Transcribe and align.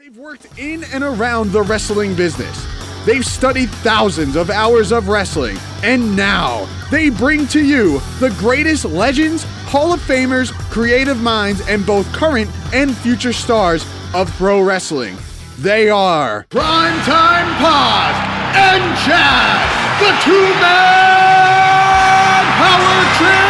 They've 0.00 0.16
worked 0.16 0.46
in 0.56 0.84
and 0.94 1.02
around 1.02 1.50
the 1.50 1.62
wrestling 1.62 2.14
business. 2.14 2.64
They've 3.04 3.24
studied 3.24 3.68
thousands 3.68 4.36
of 4.36 4.48
hours 4.48 4.92
of 4.92 5.08
wrestling, 5.08 5.58
and 5.82 6.14
now 6.14 6.68
they 6.88 7.10
bring 7.10 7.48
to 7.48 7.64
you 7.64 7.98
the 8.20 8.30
greatest 8.38 8.84
legends, 8.84 9.42
Hall 9.66 9.92
of 9.92 9.98
Famers, 9.98 10.52
creative 10.70 11.20
minds, 11.20 11.66
and 11.68 11.84
both 11.84 12.06
current 12.12 12.48
and 12.72 12.96
future 12.98 13.32
stars 13.32 13.84
of 14.14 14.30
pro 14.36 14.60
wrestling. 14.62 15.16
They 15.58 15.90
are 15.90 16.46
Primetime 16.48 17.58
Pod 17.58 18.14
and 18.54 18.96
Chad, 19.00 19.98
the 19.98 20.12
two 20.22 20.60
man 20.62 22.44
power 22.54 23.16
trip 23.16 23.47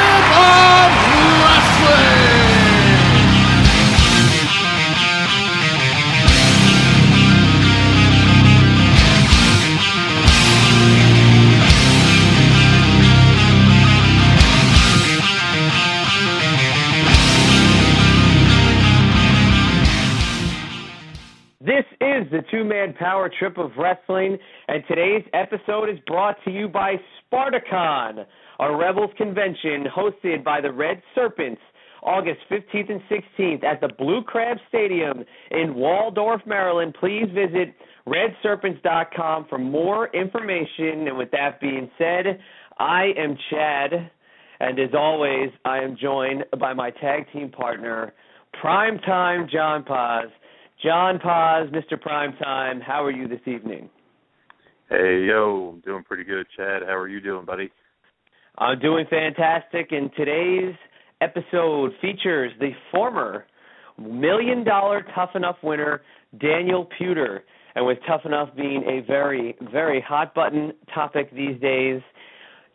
is 22.19 22.31
the 22.31 22.43
two 22.51 22.65
man 22.65 22.95
power 22.95 23.31
trip 23.39 23.59
of 23.59 23.71
wrestling, 23.79 24.37
and 24.67 24.83
today's 24.89 25.25
episode 25.33 25.89
is 25.89 25.99
brought 26.07 26.37
to 26.45 26.51
you 26.51 26.69
by 26.69 26.97
Spartacon, 27.21 28.25
a 28.59 28.77
Rebels 28.77 29.11
convention 29.17 29.87
hosted 29.97 30.43
by 30.43 30.61
the 30.61 30.73
Red 30.73 31.01
Serpents 31.15 31.61
August 32.03 32.41
15th 32.51 32.91
and 32.91 33.01
16th 33.11 33.65
at 33.65 33.81
the 33.81 33.89
Blue 33.99 34.23
Crab 34.23 34.57
Stadium 34.69 35.25
in 35.51 35.75
Waldorf, 35.75 36.41
Maryland. 36.47 36.97
Please 36.99 37.27
visit 37.35 37.75
redserpents.com 38.07 39.47
for 39.49 39.59
more 39.59 40.09
information. 40.09 41.07
And 41.07 41.17
with 41.17 41.31
that 41.33 41.61
being 41.61 41.91
said, 41.99 42.41
I 42.79 43.13
am 43.17 43.37
Chad, 43.51 44.11
and 44.61 44.79
as 44.79 44.91
always, 44.95 45.51
I 45.65 45.79
am 45.79 45.97
joined 46.01 46.45
by 46.59 46.73
my 46.73 46.91
tag 46.91 47.27
team 47.33 47.51
partner, 47.51 48.13
Primetime 48.63 49.51
John 49.51 49.85
Paz. 49.85 50.29
John 50.83 51.19
Paz, 51.19 51.69
Mr. 51.71 52.01
Primetime, 52.01 52.81
how 52.81 53.05
are 53.05 53.11
you 53.11 53.27
this 53.27 53.41
evening? 53.47 53.91
Hey, 54.89 55.25
yo, 55.29 55.73
I'm 55.75 55.81
doing 55.81 56.05
pretty 56.05 56.25
good, 56.25 56.47
Chad. 56.57 56.83
How 56.87 56.95
are 56.97 57.09
you 57.09 57.21
doing, 57.21 57.45
buddy? 57.45 57.71
I'm 58.59 58.79
doing 58.79 59.05
fantastic, 59.11 59.89
and 59.91 60.11
today's 60.17 60.75
episode 61.21 61.93
features 62.01 62.53
the 62.61 62.71
former 62.93 63.45
million 63.99 64.65
dollar 64.65 65.05
Tough 65.15 65.31
Enough 65.35 65.57
winner, 65.63 66.03
Daniel 66.41 66.89
Puder. 66.99 67.41
And 67.75 67.85
with 67.87 67.99
Tough 68.07 68.23
Enough 68.25 68.51
being 68.57 68.85
a 68.85 69.07
very, 69.07 69.57
very 69.73 70.01
hot 70.01 70.35
button 70.35 70.73
topic 70.95 71.31
these 71.33 71.61
days, 71.61 72.01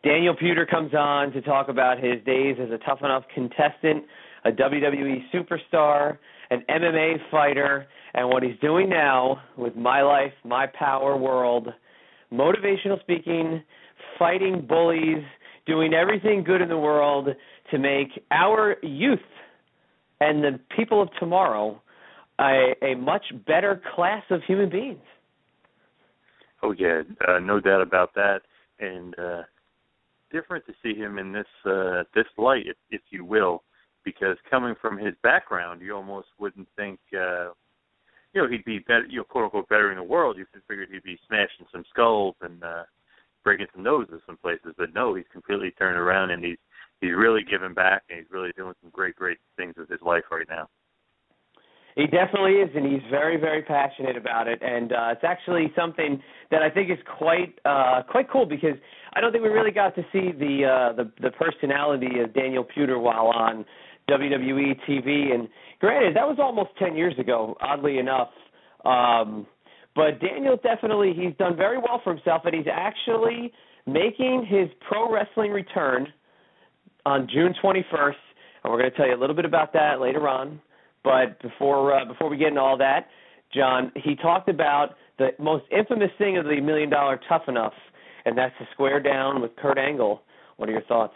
Daniel 0.03 0.35
Puder 0.35 0.69
comes 0.69 0.93
on 0.93 1.31
to 1.31 1.41
talk 1.41 1.69
about 1.69 1.97
his 1.97 2.23
days 2.25 2.57
as 2.61 2.69
a 2.69 2.77
Tough 2.85 2.99
Enough 2.99 3.23
contestant, 3.33 4.03
a 4.45 4.51
WWE 4.51 5.23
superstar, 5.33 6.17
an 6.49 6.63
MMA 6.69 7.15
fighter, 7.31 7.87
and 8.13 8.29
what 8.29 8.43
he's 8.43 8.59
doing 8.61 8.89
now 8.89 9.41
with 9.57 9.75
My 9.75 10.01
Life, 10.01 10.33
My 10.43 10.67
Power 10.67 11.17
World, 11.17 11.69
motivational 12.31 12.99
speaking, 13.01 13.63
fighting 14.19 14.65
bullies, 14.67 15.23
doing 15.65 15.93
everything 15.93 16.43
good 16.43 16.61
in 16.61 16.69
the 16.69 16.77
world 16.77 17.29
to 17.71 17.79
make 17.79 18.09
our 18.31 18.75
youth 18.83 19.19
and 20.19 20.43
the 20.43 20.59
people 20.75 21.01
of 21.01 21.09
tomorrow 21.19 21.81
a, 22.39 22.73
a 22.81 22.95
much 22.95 23.23
better 23.45 23.81
class 23.95 24.23
of 24.29 24.41
human 24.47 24.69
beings. 24.69 25.01
Oh 26.61 26.71
yeah, 26.71 27.01
uh, 27.27 27.39
no 27.39 27.59
doubt 27.59 27.81
about 27.81 28.13
that, 28.15 28.41
and 28.79 29.17
uh, 29.19 29.41
different 30.31 30.65
to 30.65 30.73
see 30.81 30.97
him 30.97 31.17
in 31.17 31.33
this 31.33 31.45
uh, 31.65 32.03
this 32.15 32.25
light, 32.37 32.63
if, 32.65 32.77
if 32.89 33.01
you 33.09 33.25
will, 33.25 33.63
because 34.03 34.37
coming 34.49 34.75
from 34.81 34.97
his 34.97 35.13
background, 35.23 35.81
you 35.81 35.95
almost 35.95 36.27
wouldn't 36.39 36.67
think, 36.75 36.99
uh, 37.13 37.49
you 38.33 38.41
know, 38.41 38.47
he'd 38.49 38.65
be 38.65 38.79
better, 38.79 39.05
you 39.09 39.17
know, 39.17 39.23
quote 39.23 39.45
unquote, 39.45 39.69
better 39.69 39.91
in 39.91 39.97
the 39.97 40.03
world. 40.03 40.37
You 40.37 40.45
figured 40.67 40.89
he'd 40.91 41.03
be 41.03 41.19
smashing 41.27 41.67
some 41.71 41.83
skulls 41.89 42.35
and 42.41 42.63
uh, 42.63 42.83
breaking 43.43 43.67
some 43.73 43.83
noses 43.83 44.13
in 44.13 44.21
some 44.25 44.37
places, 44.37 44.73
but 44.77 44.93
no, 44.93 45.15
he's 45.15 45.25
completely 45.31 45.71
turned 45.71 45.97
around 45.97 46.31
and 46.31 46.43
he's 46.43 46.57
he's 47.01 47.11
really 47.15 47.41
giving 47.43 47.73
back 47.73 48.03
and 48.09 48.19
he's 48.19 48.31
really 48.31 48.51
doing 48.55 48.73
some 48.81 48.89
great, 48.91 49.15
great 49.15 49.37
things 49.57 49.75
with 49.77 49.89
his 49.89 50.01
life 50.01 50.23
right 50.31 50.47
now. 50.49 50.67
He 51.95 52.07
definitely 52.07 52.53
is, 52.53 52.69
and 52.75 52.91
he's 52.91 53.03
very, 53.11 53.37
very 53.37 53.61
passionate 53.61 54.17
about 54.17 54.47
it. 54.47 54.59
And 54.63 54.91
uh, 54.91 55.09
it's 55.11 55.23
actually 55.23 55.71
something 55.75 56.21
that 56.49 56.63
I 56.63 56.69
think 56.69 56.89
is 56.89 56.97
quite, 57.19 57.53
uh, 57.65 58.01
quite 58.09 58.31
cool 58.31 58.47
because 58.47 58.75
I 59.13 59.21
don't 59.21 59.31
think 59.31 59.43
we 59.43 59.51
really 59.51 59.71
got 59.71 59.93
to 59.95 60.01
see 60.11 60.31
the 60.31 60.65
uh, 60.65 60.95
the, 60.95 61.11
the 61.21 61.29
personality 61.31 62.19
of 62.19 62.33
Daniel 62.33 62.65
Puder 62.65 62.99
while 62.99 63.27
on 63.27 63.63
WWE 64.09 64.79
TV. 64.87 65.33
And 65.33 65.47
granted, 65.79 66.15
that 66.15 66.27
was 66.27 66.37
almost 66.39 66.69
ten 66.79 66.95
years 66.95 67.17
ago. 67.17 67.55
Oddly 67.61 67.99
enough, 67.99 68.29
um, 68.85 69.45
but 69.95 70.19
Daniel 70.19 70.57
definitely 70.61 71.13
he's 71.15 71.35
done 71.37 71.55
very 71.55 71.77
well 71.77 72.01
for 72.03 72.13
himself, 72.13 72.43
and 72.45 72.55
he's 72.55 72.71
actually 72.71 73.51
making 73.85 74.45
his 74.49 74.69
pro 74.87 75.11
wrestling 75.11 75.51
return 75.51 76.07
on 77.05 77.27
June 77.31 77.53
21st. 77.63 78.15
And 78.63 78.71
we're 78.71 78.79
going 78.79 78.91
to 78.91 78.97
tell 78.97 79.07
you 79.07 79.15
a 79.15 79.19
little 79.19 79.35
bit 79.35 79.45
about 79.45 79.73
that 79.73 79.99
later 79.99 80.27
on. 80.27 80.61
But 81.03 81.41
before 81.41 81.93
uh, 81.93 82.05
before 82.05 82.29
we 82.29 82.37
get 82.37 82.49
into 82.49 82.61
all 82.61 82.77
that, 82.77 83.07
John, 83.53 83.91
he 83.95 84.15
talked 84.15 84.47
about 84.49 84.95
the 85.19 85.29
most 85.37 85.65
infamous 85.69 86.11
thing 86.17 86.37
of 86.37 86.45
the 86.45 86.61
Million 86.61 86.89
Dollar 86.89 87.19
Tough 87.27 87.43
Enough, 87.47 87.73
and 88.25 88.37
that's 88.37 88.53
the 88.59 88.65
square 88.73 89.01
down 89.01 89.41
with 89.41 89.55
Kurt 89.57 89.77
Angle. 89.77 90.21
What 90.55 90.69
are 90.69 90.71
your 90.71 90.83
thoughts? 90.83 91.13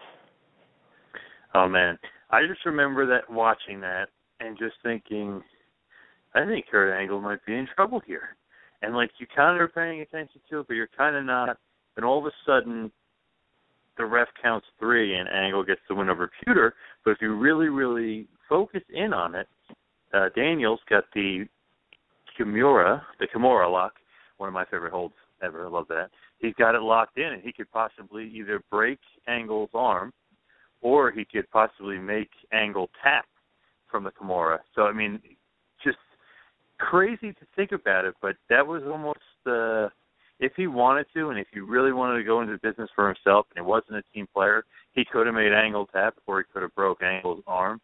Oh 1.55 1.69
man, 1.69 1.97
I 2.29 2.45
just 2.45 2.65
remember 2.65 3.05
that 3.05 3.29
watching 3.31 3.79
that 3.81 4.09
and 4.39 4.57
just 4.57 4.75
thinking, 4.83 5.41
I 6.35 6.45
think 6.45 6.65
Kurt 6.69 6.99
Angle 6.99 7.21
might 7.21 7.45
be 7.45 7.55
in 7.55 7.67
trouble 7.75 8.01
here, 8.05 8.35
and 8.81 8.95
like 8.95 9.11
you 9.17 9.27
kind 9.35 9.55
of 9.55 9.61
are 9.61 9.67
paying 9.67 10.01
attention 10.01 10.41
to 10.49 10.59
it, 10.59 10.67
but 10.67 10.75
you're 10.75 10.89
kind 10.97 11.15
of 11.15 11.25
not. 11.25 11.57
And 11.95 12.05
all 12.05 12.19
of 12.19 12.25
a 12.25 12.31
sudden, 12.45 12.91
the 13.97 14.05
ref 14.05 14.27
counts 14.41 14.67
three, 14.79 15.15
and 15.15 15.27
Angle 15.29 15.63
gets 15.63 15.81
the 15.89 15.95
win 15.95 16.09
over 16.09 16.29
Puder. 16.45 16.71
But 17.03 17.11
if 17.11 17.17
you 17.21 17.35
really, 17.35 17.69
really 17.69 18.27
focus 18.47 18.83
in 18.93 19.13
on 19.13 19.33
it, 19.33 19.47
uh, 20.13 20.29
Daniels 20.35 20.79
got 20.89 21.05
the 21.15 21.45
Kimura, 22.37 23.01
the 23.19 23.27
Kimura 23.27 23.71
lock, 23.71 23.93
one 24.37 24.47
of 24.47 24.53
my 24.53 24.65
favorite 24.65 24.91
holds 24.91 25.15
ever. 25.41 25.65
I 25.65 25.69
love 25.69 25.87
that. 25.89 26.09
He's 26.39 26.53
got 26.59 26.75
it 26.75 26.81
locked 26.81 27.17
in, 27.17 27.33
and 27.33 27.41
he 27.41 27.51
could 27.51 27.71
possibly 27.71 28.29
either 28.35 28.61
break 28.69 28.99
Angle's 29.27 29.71
arm, 29.73 30.13
or 30.81 31.11
he 31.11 31.25
could 31.25 31.49
possibly 31.51 31.97
make 31.97 32.29
Angle 32.51 32.89
tap 33.03 33.25
from 33.89 34.03
the 34.03 34.11
Kimura. 34.11 34.59
So 34.75 34.83
I 34.83 34.93
mean, 34.93 35.19
just 35.83 35.97
crazy 36.79 37.33
to 37.33 37.45
think 37.55 37.71
about 37.71 38.05
it, 38.05 38.15
but 38.21 38.35
that 38.49 38.65
was 38.65 38.83
almost 38.83 39.19
uh, 39.45 39.89
if 40.39 40.53
he 40.55 40.67
wanted 40.67 41.07
to, 41.15 41.29
and 41.29 41.39
if 41.39 41.47
he 41.51 41.59
really 41.59 41.91
wanted 41.91 42.17
to 42.17 42.23
go 42.23 42.41
into 42.41 42.57
business 42.61 42.89
for 42.95 43.07
himself, 43.07 43.47
and 43.55 43.65
he 43.65 43.67
wasn't 43.67 43.97
a 43.97 44.03
team 44.13 44.27
player, 44.33 44.65
he 44.93 45.03
could 45.05 45.25
have 45.25 45.35
made 45.35 45.51
Angle 45.51 45.87
tap, 45.87 46.15
or 46.27 46.39
he 46.39 46.45
could 46.51 46.61
have 46.61 46.75
broke 46.75 47.01
Angle's 47.01 47.43
arm 47.47 47.81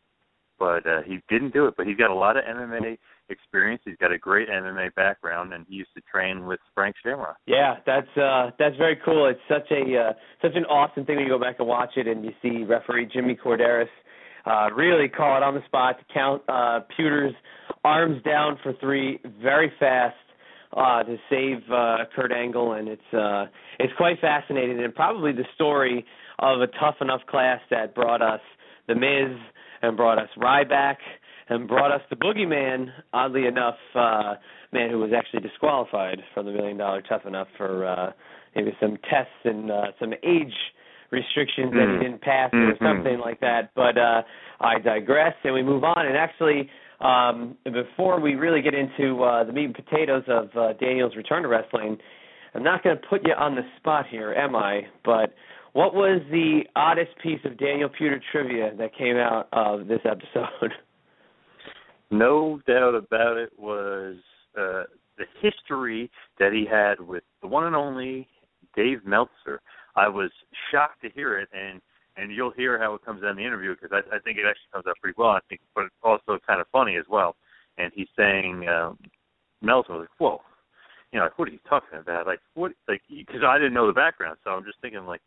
but 0.64 0.88
uh, 0.90 1.02
he 1.06 1.20
didn't 1.28 1.52
do 1.52 1.68
it. 1.68 1.74
But 1.76 1.88
he's 1.88 1.98
got 1.98 2.10
a 2.10 2.16
lot 2.16 2.38
of 2.38 2.46
MMA 2.46 2.98
experience. 3.28 3.82
He's 3.84 3.98
got 4.00 4.14
a 4.14 4.18
great 4.18 4.48
MMA 4.48 4.96
background, 4.96 5.52
and 5.54 5.66
he 5.68 5.76
used 5.76 5.90
to 5.96 6.02
train 6.10 6.46
with 6.46 6.62
Frank 6.74 6.96
Shamrock. 7.04 7.36
Yeah, 7.46 7.76
that's 7.86 8.08
uh, 8.16 8.52
that's 8.58 8.78
very 8.78 8.98
cool. 9.04 9.28
It's 9.28 9.42
such 9.50 9.70
a 9.72 9.98
uh, 9.98 10.14
such 10.42 10.56
an 10.56 10.64
awesome 10.66 11.06
thing 11.06 11.18
when 11.18 11.26
you 11.26 11.32
go 11.32 11.40
back 11.40 11.58
and 11.60 11.68
watch 11.68 11.92
it, 11.98 12.08
and 12.08 12.24
you 12.24 12.32
see 12.42 12.64
referee 12.64 13.10
Jimmy 13.12 13.36
Korderas 13.36 13.90
uh, 14.46 14.70
really 14.74 15.10
call 15.10 15.36
it 15.36 15.44
on 15.44 15.54
the 15.54 15.66
spot 15.66 15.98
to 16.00 16.14
count 16.14 16.42
uh, 16.48 16.80
Puder's 16.96 17.34
arms 17.84 18.24
down 18.24 18.58
for 18.64 18.74
three 18.80 19.20
very 19.42 19.72
fast. 19.80 20.16
Uh, 20.76 21.04
to 21.04 21.18
save 21.30 21.58
uh, 21.72 21.98
Kurt 22.16 22.32
Angle, 22.32 22.74
and 22.74 22.88
it's 22.88 23.14
uh, 23.14 23.46
it's 23.78 23.94
quite 23.96 24.20
fascinating, 24.20 24.84
and 24.84 24.96
probably 24.96 25.32
the 25.32 25.46
story 25.54 26.04
of 26.40 26.62
a 26.62 26.68
tough 26.80 26.96
enough 27.00 27.22
class 27.30 27.60
that 27.70 27.94
brought 27.94 28.24
us 28.24 28.40
the 28.88 28.96
Miz, 28.96 29.38
and 29.84 29.96
brought 29.96 30.18
us 30.18 30.30
Ryback 30.38 30.96
and 31.50 31.68
brought 31.68 31.92
us 31.92 32.02
the 32.10 32.16
Boogeyman. 32.16 32.88
Oddly 33.14 33.46
enough, 33.46 33.76
uh, 33.94 34.36
man 34.72 34.90
who 34.90 35.00
was 35.00 35.12
actually 35.16 35.42
disqualified 35.42 36.20
from 36.34 36.48
the 36.48 36.52
Million 36.52 36.78
Dollar 36.78 37.02
Tough 37.02 37.26
Enough 37.28 37.48
for 37.58 37.86
uh, 37.86 38.12
maybe 38.56 38.72
some 38.82 38.98
tests 39.10 39.32
and 39.44 39.70
uh, 39.70 39.88
some 40.00 40.14
age 40.24 40.54
restrictions 41.12 41.72
mm. 41.72 41.76
that 41.76 41.98
he 41.98 42.04
didn't 42.06 42.22
pass 42.22 42.50
or 42.54 42.74
mm-hmm. 42.74 42.84
something 42.84 43.20
like 43.20 43.40
that. 43.42 43.72
But 43.76 43.98
uh, 43.98 44.24
I 44.60 44.80
digress, 44.80 45.36
and 45.44 45.54
we 45.54 45.62
move 45.62 45.84
on. 45.84 46.08
And 46.08 46.18
actually, 46.18 46.70
um, 47.02 47.58
before 47.66 48.20
we 48.20 48.36
really 48.36 48.62
get 48.62 48.74
into 48.74 49.22
uh, 49.24 49.44
the 49.44 49.52
meat 49.52 49.66
and 49.66 49.76
potatoes 49.76 50.24
of 50.28 50.50
uh, 50.58 50.74
Daniel's 50.80 51.16
return 51.16 51.44
to 51.44 51.50
wrestling, 51.50 51.98
I'm 52.56 52.64
not 52.64 52.84
going 52.84 52.96
to 52.96 53.08
put 53.08 53.28
you 53.28 53.34
on 53.34 53.56
the 53.56 53.64
spot 53.78 54.06
here, 54.10 54.34
am 54.34 54.56
I? 54.56 54.82
But 55.04 55.34
what 55.74 55.94
was 55.94 56.22
the 56.30 56.62
oddest 56.76 57.12
piece 57.22 57.40
of 57.46 57.58
Daniel 57.58 57.90
Puder 57.90 58.20
trivia 58.32 58.76
that 58.78 58.96
came 58.96 59.18
out 59.18 59.50
of 59.52 59.88
this 59.88 60.02
episode? 60.06 60.72
No 62.12 62.62
doubt 62.68 62.94
about 62.94 63.38
it 63.38 63.50
was 63.58 64.18
uh, 64.56 64.84
the 65.18 65.26
history 65.42 66.12
that 66.38 66.54
he 66.54 66.64
had 66.64 67.00
with 67.00 67.24
the 67.42 67.48
one 67.48 67.64
and 67.64 67.76
only 67.76 68.28
Dave 68.76 69.04
Meltzer. 69.04 69.62
I 69.96 70.08
was 70.10 70.30
shocked 70.70 71.02
to 71.02 71.10
hear 71.10 71.40
it, 71.40 71.50
and 71.54 71.82
and 72.16 72.32
you'll 72.32 72.52
hear 72.52 72.78
how 72.78 72.94
it 72.94 73.04
comes 73.04 73.24
out 73.24 73.32
in 73.32 73.38
the 73.38 73.44
interview 73.44 73.74
because 73.74 73.90
I, 73.92 74.16
I 74.16 74.20
think 74.20 74.38
it 74.38 74.46
actually 74.48 74.70
comes 74.72 74.86
out 74.88 74.96
pretty 75.02 75.16
well. 75.18 75.32
I 75.32 75.40
think, 75.50 75.62
but 75.74 75.86
it's 75.86 75.96
also 76.04 76.38
kind 76.46 76.62
of 76.62 76.68
funny 76.72 76.98
as 76.98 77.06
well. 77.10 77.36
And 77.80 77.92
he's 77.96 78.10
saying, 78.16 78.68
um, 78.68 79.00
Meltzer 79.64 79.94
was 79.94 80.02
like, 80.02 80.20
"Whoa, 80.20 80.40
you 81.12 81.18
know, 81.18 81.26
like 81.26 81.40
what 81.40 81.48
are 81.48 81.52
you 81.52 81.60
talking 81.68 81.98
about? 81.98 82.28
Like 82.28 82.42
what? 82.54 82.74
Like 82.88 83.02
because 83.10 83.42
I 83.44 83.58
didn't 83.58 83.74
know 83.74 83.88
the 83.88 83.94
background, 83.94 84.38
so 84.44 84.52
I'm 84.52 84.66
just 84.66 84.78
thinking 84.82 85.08
like." 85.08 85.22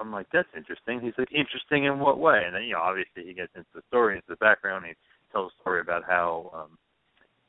I'm 0.00 0.12
like, 0.12 0.26
that's 0.32 0.48
interesting. 0.56 1.00
He's 1.00 1.14
like, 1.18 1.32
interesting 1.32 1.84
in 1.84 1.98
what 1.98 2.18
way? 2.18 2.42
And 2.44 2.54
then, 2.54 2.64
you 2.64 2.72
know, 2.72 2.80
obviously 2.80 3.24
he 3.24 3.34
gets 3.34 3.52
into 3.54 3.68
the 3.74 3.82
story, 3.88 4.16
into 4.16 4.28
the 4.28 4.36
background. 4.36 4.84
He 4.86 4.94
tells 5.32 5.52
a 5.52 5.60
story 5.60 5.80
about 5.80 6.02
how 6.06 6.50
um, 6.54 6.78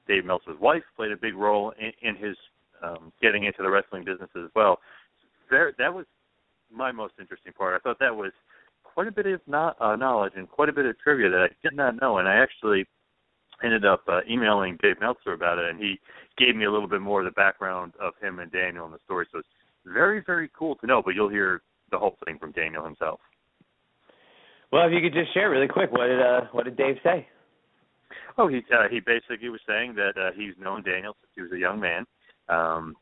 Dave 0.07 0.25
Meltzer's 0.25 0.59
wife 0.59 0.83
played 0.95 1.11
a 1.11 1.17
big 1.17 1.35
role 1.35 1.73
in, 1.79 1.91
in 2.07 2.15
his 2.15 2.35
um, 2.83 3.11
getting 3.21 3.45
into 3.45 3.63
the 3.63 3.69
wrestling 3.69 4.03
business 4.03 4.29
as 4.35 4.49
well. 4.55 4.79
There, 5.49 5.73
that 5.77 5.93
was 5.93 6.05
my 6.71 6.91
most 6.91 7.13
interesting 7.19 7.53
part. 7.53 7.75
I 7.75 7.79
thought 7.79 7.99
that 7.99 8.15
was 8.15 8.31
quite 8.83 9.07
a 9.07 9.11
bit 9.11 9.25
of 9.27 9.41
not, 9.47 9.79
uh, 9.81 9.95
knowledge 9.95 10.33
and 10.35 10.49
quite 10.49 10.69
a 10.69 10.73
bit 10.73 10.85
of 10.85 10.97
trivia 10.99 11.29
that 11.29 11.47
I 11.49 11.49
did 11.63 11.75
not 11.75 11.99
know, 12.01 12.17
and 12.17 12.27
I 12.27 12.35
actually 12.35 12.85
ended 13.63 13.85
up 13.85 14.03
uh, 14.07 14.19
emailing 14.29 14.77
Dave 14.81 14.99
Meltzer 14.99 15.33
about 15.33 15.59
it, 15.59 15.69
and 15.69 15.79
he 15.79 15.99
gave 16.37 16.55
me 16.55 16.65
a 16.65 16.71
little 16.71 16.87
bit 16.87 17.01
more 17.01 17.21
of 17.21 17.25
the 17.25 17.31
background 17.31 17.93
of 18.01 18.13
him 18.21 18.39
and 18.39 18.51
Daniel 18.51 18.85
in 18.85 18.91
the 18.91 18.99
story. 19.05 19.27
So 19.31 19.39
it's 19.39 19.47
very, 19.85 20.21
very 20.25 20.49
cool 20.57 20.75
to 20.75 20.87
know. 20.87 21.01
But 21.03 21.15
you'll 21.15 21.29
hear 21.29 21.61
the 21.91 21.97
whole 21.97 22.17
thing 22.25 22.37
from 22.39 22.51
Daniel 22.51 22.83
himself. 22.83 23.19
Well, 24.71 24.87
if 24.87 24.93
you 24.93 25.01
could 25.01 25.13
just 25.13 25.33
share 25.33 25.49
really 25.49 25.67
quick, 25.67 25.91
what 25.91 26.07
did 26.07 26.21
uh, 26.21 26.41
what 26.51 26.65
did 26.65 26.77
Dave 26.77 26.97
say? 27.03 27.27
Oh, 28.37 28.47
he 28.47 28.57
uh, 28.73 28.89
he 28.89 28.99
basically 28.99 29.49
was 29.49 29.61
saying 29.67 29.95
that 29.95 30.17
uh, 30.17 30.31
he's 30.35 30.53
known 30.59 30.83
Daniel 30.83 31.15
since 31.21 31.31
he 31.35 31.41
was 31.41 31.51
a 31.51 31.57
young 31.57 31.79
man. 31.79 32.05
Um, 32.49 32.95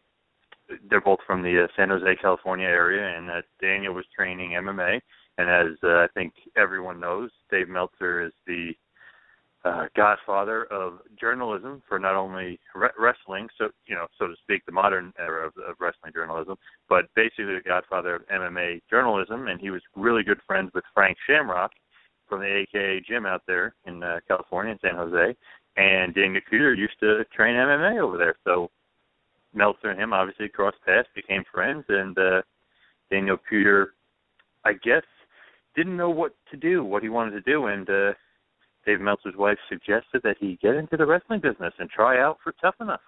they're 0.89 1.01
both 1.01 1.19
from 1.25 1.41
the 1.41 1.63
uh, 1.63 1.67
San 1.75 1.89
Jose, 1.89 2.15
California 2.21 2.67
area, 2.67 3.17
and 3.17 3.27
that 3.27 3.45
Daniel 3.61 3.93
was 3.93 4.05
training 4.15 4.51
MMA. 4.51 4.99
And 5.37 5.49
as 5.49 5.77
uh, 5.83 5.87
I 5.87 6.07
think 6.13 6.33
everyone 6.55 6.99
knows, 6.99 7.31
Dave 7.49 7.67
Meltzer 7.67 8.23
is 8.25 8.31
the 8.45 8.73
uh, 9.65 9.85
godfather 9.95 10.65
of 10.65 10.99
journalism 11.19 11.81
for 11.87 11.97
not 11.97 12.15
only 12.15 12.59
re- 12.75 12.89
wrestling, 12.99 13.47
so 13.57 13.69
you 13.85 13.95
know, 13.95 14.07
so 14.19 14.27
to 14.27 14.35
speak, 14.43 14.65
the 14.65 14.71
modern 14.71 15.13
era 15.17 15.47
of, 15.47 15.53
of 15.57 15.75
wrestling 15.79 16.11
journalism, 16.13 16.57
but 16.89 17.05
basically 17.15 17.45
the 17.45 17.61
godfather 17.65 18.15
of 18.15 18.21
MMA 18.27 18.81
journalism. 18.89 19.47
And 19.47 19.61
he 19.61 19.69
was 19.69 19.81
really 19.95 20.23
good 20.23 20.39
friends 20.45 20.71
with 20.73 20.83
Frank 20.93 21.17
Shamrock 21.27 21.71
from 22.27 22.41
the 22.41 22.47
AKA 22.47 23.03
gym 23.07 23.25
out 23.25 23.43
there 23.47 23.75
in 23.85 24.03
uh, 24.03 24.19
California, 24.27 24.73
in 24.73 24.79
San 24.79 24.95
Jose. 24.95 25.35
And 25.77 26.13
Daniel 26.13 26.41
Puder 26.51 26.77
used 26.77 26.99
to 26.99 27.23
train 27.35 27.55
MMA 27.55 27.99
over 27.99 28.17
there, 28.17 28.35
so 28.43 28.69
Meltzer 29.53 29.89
and 29.89 29.99
him 29.99 30.13
obviously 30.13 30.49
crossed 30.49 30.77
paths, 30.85 31.07
became 31.15 31.43
friends, 31.51 31.85
and 31.89 32.17
uh, 32.17 32.41
Daniel 33.09 33.37
Puder, 33.49 33.87
I 34.65 34.73
guess, 34.73 35.03
didn't 35.75 35.97
know 35.97 36.09
what 36.09 36.35
to 36.51 36.57
do, 36.57 36.83
what 36.83 37.01
he 37.01 37.09
wanted 37.09 37.31
to 37.31 37.41
do, 37.41 37.67
and 37.67 37.89
uh, 37.89 38.13
Dave 38.85 38.99
Meltzer's 39.01 39.35
wife 39.37 39.57
suggested 39.69 40.21
that 40.23 40.37
he 40.39 40.59
get 40.61 40.75
into 40.75 40.97
the 40.97 41.05
wrestling 41.05 41.39
business 41.39 41.73
and 41.79 41.89
try 41.89 42.21
out 42.21 42.37
for 42.43 42.53
Tough 42.61 42.75
Enough. 42.81 43.01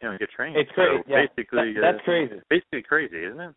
You 0.00 0.10
know, 0.10 0.18
get 0.18 0.30
trained. 0.30 0.56
It's 0.56 0.70
crazy. 0.72 1.02
So 1.06 1.10
yeah. 1.10 1.26
basically, 1.26 1.72
that, 1.74 1.80
that's 1.80 2.00
uh, 2.00 2.04
crazy. 2.04 2.34
Basically 2.50 2.82
crazy, 2.82 3.24
isn't 3.24 3.40
it? 3.40 3.54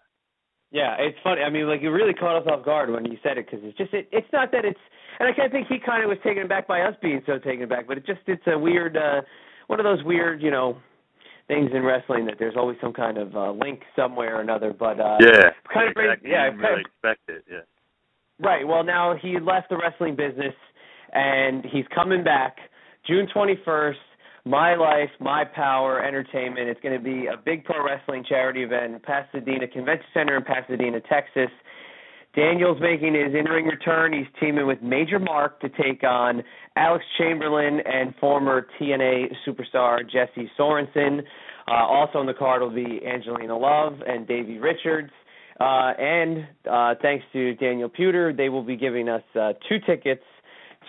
Yeah, 0.72 0.96
it's 1.00 1.18
funny. 1.24 1.42
I 1.42 1.50
mean, 1.50 1.68
like 1.68 1.82
it 1.82 1.90
really 1.90 2.14
caught 2.14 2.42
us 2.42 2.48
off 2.52 2.66
guard 2.66 2.90
when 2.92 3.06
you 3.06 3.18
said 3.24 3.38
it 3.38 3.46
because 3.50 3.64
it's 3.64 3.78
just 3.78 3.94
it, 3.94 4.10
it's 4.12 4.28
not 4.34 4.52
that 4.52 4.66
it's 4.66 4.80
and 5.20 5.30
I 5.30 5.32
kind 5.32 5.46
of 5.46 5.52
think 5.52 5.68
he 5.68 5.78
kind 5.80 6.04
of 6.04 6.10
was 6.10 6.18
taken 6.24 6.44
aback 6.44 6.68
by 6.68 6.82
us 6.82 6.96
being 7.02 7.22
so 7.26 7.40
taken 7.40 7.64
aback, 7.64 7.88
but 7.88 7.98
it 7.98 8.06
just 8.06 8.20
it's 8.28 8.44
a 8.48 8.58
weird 8.58 8.98
uh 8.98 9.22
one 9.68 9.80
of 9.80 9.86
those 9.86 10.04
weird 10.04 10.42
you 10.42 10.52
know 10.52 10.78
things 11.48 11.70
in 11.74 11.84
wrestling 11.84 12.26
that 12.26 12.36
there's 12.40 12.56
always 12.58 12.78
some 12.82 12.92
kind 12.92 13.18
of 13.18 13.36
uh 13.36 13.52
link 13.52 13.82
somewhere 13.96 14.38
or 14.38 14.42
another. 14.42 14.74
But 14.78 15.00
uh 15.00 15.18
Yeah. 15.22 15.52
kind 15.74 15.88
of 15.90 15.96
exactly. 15.96 16.32
yeah, 16.32 16.46
You 16.46 16.52
kind 16.52 16.62
really 16.62 16.82
of, 16.82 16.92
expect 16.92 17.22
it. 17.30 17.46
Yeah. 17.50 17.62
Right. 18.40 18.68
Well, 18.68 18.84
now 18.84 19.16
he 19.20 19.40
left 19.40 19.70
the 19.70 19.78
wrestling 19.78 20.16
business 20.16 20.54
and 21.14 21.66
he's 21.66 21.86
coming 21.94 22.24
back 22.24 22.58
June 23.08 23.28
21st. 23.34 23.96
My 24.48 24.76
Life, 24.76 25.10
My 25.20 25.44
Power 25.44 26.06
Entertainment. 26.06 26.70
It's 26.70 26.80
going 26.82 26.96
to 26.96 27.04
be 27.04 27.26
a 27.26 27.36
big 27.36 27.66
pro 27.66 27.84
wrestling 27.84 28.24
charity 28.30 28.62
event 28.62 28.94
in 28.94 29.00
Pasadena 29.00 29.68
Convention 29.68 30.06
Center 30.14 30.38
in 30.38 30.44
Pasadena, 30.44 31.00
Texas. 31.02 31.50
Daniel's 32.36 32.78
making 32.80 33.16
his 33.16 33.34
in-ring 33.34 33.66
return. 33.66 34.14
He's 34.14 34.28
teaming 34.40 34.68
with 34.68 34.82
Major 34.84 35.18
Mark 35.20 35.60
to 35.62 35.70
take 35.70 36.04
on 36.04 36.44
Alex 36.76 37.04
Chamberlain 37.18 37.80
and 37.86 38.14
former 38.20 38.68
TNA 38.80 39.34
superstar 39.48 40.04
Jesse 40.04 40.52
Sorensen. 40.60 41.22
Uh, 41.68 41.72
also 41.72 42.20
on 42.20 42.28
the 42.28 42.34
card 42.34 42.62
will 42.62 42.70
be 42.70 43.02
Angelina 43.04 43.58
Love 43.58 43.94
and 44.06 44.28
Davey 44.28 44.60
Richards. 44.60 45.12
Uh, 45.60 45.94
and 45.98 46.48
uh, 46.70 46.96
thanks 47.02 47.24
to 47.32 47.56
Daniel 47.56 47.90
Puder, 47.90 48.36
they 48.36 48.50
will 48.50 48.64
be 48.64 48.76
giving 48.76 49.08
us 49.08 49.24
uh, 49.40 49.54
two 49.70 49.78
tickets 49.86 50.24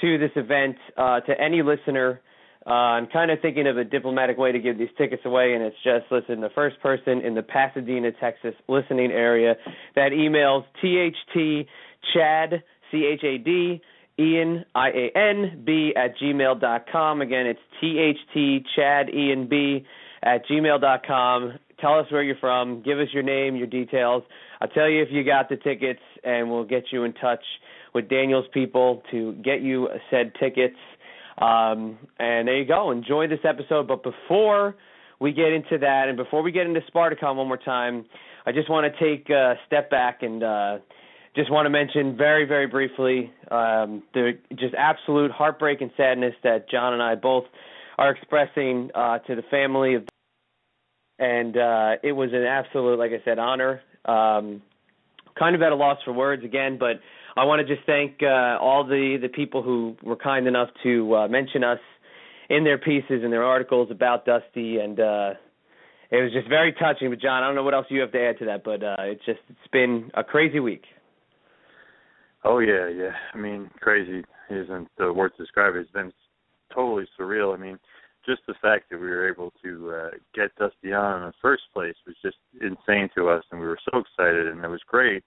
to 0.00 0.18
this 0.18 0.32
event 0.36 0.76
uh, 0.96 1.20
to 1.20 1.40
any 1.40 1.62
listener. 1.62 2.20
Uh, 2.66 2.70
I'm 2.98 3.06
kind 3.06 3.30
of 3.30 3.38
thinking 3.40 3.68
of 3.68 3.78
a 3.78 3.84
diplomatic 3.84 4.36
way 4.36 4.50
to 4.50 4.58
give 4.58 4.76
these 4.76 4.88
tickets 4.98 5.22
away, 5.24 5.54
and 5.54 5.62
it's 5.62 5.76
just 5.84 6.06
listen, 6.10 6.40
the 6.40 6.50
first 6.52 6.80
person 6.80 7.20
in 7.20 7.34
the 7.34 7.42
Pasadena, 7.42 8.10
Texas 8.10 8.54
listening 8.66 9.12
area 9.12 9.54
that 9.94 10.10
emails 10.10 10.64
THT 10.82 11.68
Chad, 12.12 12.64
C 12.90 13.04
H 13.04 13.22
A 13.22 13.38
D, 13.38 13.80
Ian, 14.18 14.64
I 14.74 14.88
A 14.88 15.16
N, 15.16 15.62
B 15.64 15.92
at 15.96 16.18
gmail 16.18 16.60
dot 16.60 16.86
com. 16.90 17.20
Again, 17.20 17.46
it's 17.46 17.60
THT 17.80 18.66
Chad, 18.74 19.14
Ian, 19.14 19.46
B 19.48 19.86
at 20.24 20.44
gmail 20.48 20.80
dot 20.80 21.06
com. 21.06 21.52
Tell 21.80 21.98
us 21.98 22.06
where 22.10 22.22
you're 22.22 22.36
from. 22.36 22.82
Give 22.82 22.98
us 22.98 23.08
your 23.12 23.22
name, 23.22 23.56
your 23.56 23.66
details. 23.66 24.22
I'll 24.60 24.68
tell 24.68 24.88
you 24.88 25.02
if 25.02 25.08
you 25.10 25.24
got 25.24 25.48
the 25.48 25.56
tickets, 25.56 26.00
and 26.24 26.50
we'll 26.50 26.64
get 26.64 26.84
you 26.90 27.04
in 27.04 27.12
touch 27.14 27.42
with 27.94 28.08
Daniel's 28.08 28.46
people 28.52 29.02
to 29.10 29.32
get 29.44 29.60
you 29.60 29.88
said 30.10 30.32
tickets. 30.40 30.76
Um, 31.38 31.98
and 32.18 32.48
there 32.48 32.58
you 32.58 32.66
go. 32.66 32.90
Enjoy 32.90 33.26
this 33.28 33.40
episode. 33.44 33.86
But 33.88 34.02
before 34.02 34.76
we 35.20 35.32
get 35.32 35.52
into 35.52 35.78
that, 35.78 36.08
and 36.08 36.16
before 36.16 36.42
we 36.42 36.52
get 36.52 36.66
into 36.66 36.80
Spartacon 36.92 37.36
one 37.36 37.48
more 37.48 37.58
time, 37.58 38.06
I 38.46 38.52
just 38.52 38.70
want 38.70 38.92
to 38.92 38.98
take 38.98 39.28
a 39.28 39.54
step 39.66 39.90
back 39.90 40.22
and 40.22 40.42
uh, 40.42 40.78
just 41.34 41.50
want 41.50 41.66
to 41.66 41.70
mention 41.70 42.16
very, 42.16 42.46
very 42.46 42.66
briefly 42.66 43.30
um, 43.50 44.02
the 44.14 44.32
just 44.50 44.74
absolute 44.76 45.30
heartbreak 45.30 45.80
and 45.82 45.90
sadness 45.96 46.34
that 46.42 46.70
John 46.70 46.94
and 46.94 47.02
I 47.02 47.14
both 47.14 47.44
are 47.98 48.10
expressing 48.10 48.90
uh, 48.94 49.18
to 49.20 49.34
the 49.34 49.42
family 49.50 49.94
of. 49.94 50.04
And 51.18 51.56
uh, 51.56 51.92
it 52.02 52.12
was 52.12 52.30
an 52.32 52.44
absolute, 52.44 52.98
like 52.98 53.12
I 53.12 53.24
said, 53.24 53.38
honor. 53.38 53.80
Um, 54.04 54.62
kind 55.38 55.54
of 55.54 55.62
at 55.62 55.72
a 55.72 55.74
loss 55.74 55.98
for 56.04 56.12
words 56.12 56.44
again, 56.44 56.76
but 56.78 57.00
I 57.36 57.44
want 57.44 57.66
to 57.66 57.74
just 57.74 57.86
thank 57.86 58.22
uh, 58.22 58.58
all 58.60 58.84
the 58.84 59.18
the 59.20 59.28
people 59.28 59.62
who 59.62 59.96
were 60.02 60.16
kind 60.16 60.46
enough 60.46 60.68
to 60.82 61.14
uh, 61.14 61.28
mention 61.28 61.62
us 61.64 61.78
in 62.48 62.64
their 62.64 62.78
pieces 62.78 63.22
and 63.22 63.32
their 63.32 63.44
articles 63.44 63.90
about 63.90 64.24
Dusty, 64.24 64.78
and 64.78 64.98
uh, 64.98 65.30
it 66.10 66.22
was 66.22 66.32
just 66.32 66.48
very 66.48 66.72
touching. 66.72 67.10
But 67.10 67.20
John, 67.20 67.42
I 67.42 67.46
don't 67.46 67.54
know 67.54 67.62
what 67.62 67.74
else 67.74 67.86
you 67.90 68.00
have 68.00 68.12
to 68.12 68.20
add 68.20 68.38
to 68.38 68.46
that, 68.46 68.64
but 68.64 68.82
uh, 68.82 68.96
it's 69.00 69.24
just 69.26 69.40
it's 69.48 69.70
been 69.72 70.10
a 70.14 70.24
crazy 70.24 70.60
week. 70.60 70.84
Oh 72.44 72.60
yeah, 72.60 72.88
yeah. 72.88 73.10
I 73.34 73.36
mean, 73.36 73.70
crazy 73.80 74.24
isn't 74.48 74.88
the 74.98 75.12
word 75.12 75.32
to 75.36 75.42
describe 75.42 75.74
it. 75.74 75.80
It's 75.80 75.90
been 75.90 76.12
totally 76.74 77.06
surreal. 77.18 77.54
I 77.54 77.60
mean, 77.60 77.78
just 78.26 78.42
the 78.46 78.54
fact 78.60 78.90
that 78.90 79.00
we 79.00 79.06
were 79.06 79.28
able 79.28 79.52
to 79.62 79.92
uh, 79.92 80.10
get 80.34 80.54
Dusty 80.56 80.92
on 80.92 81.22
in 81.22 81.26
the 81.28 81.32
first 81.40 81.62
place 81.72 81.94
was 82.06 82.16
just 82.22 82.36
insane 82.60 83.08
to 83.14 83.28
us, 83.28 83.44
and 83.50 83.60
we 83.60 83.66
were 83.66 83.78
so 83.90 83.98
excited, 83.98 84.48
and 84.48 84.62
it 84.64 84.68
was 84.68 84.82
great. 84.86 85.22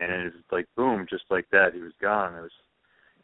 And 0.00 0.12
it 0.12 0.24
was 0.24 0.44
like 0.50 0.66
boom, 0.76 1.06
just 1.08 1.24
like 1.30 1.46
that, 1.52 1.74
he 1.74 1.80
was 1.80 1.92
gone. 2.00 2.34
It 2.34 2.42
was 2.42 2.50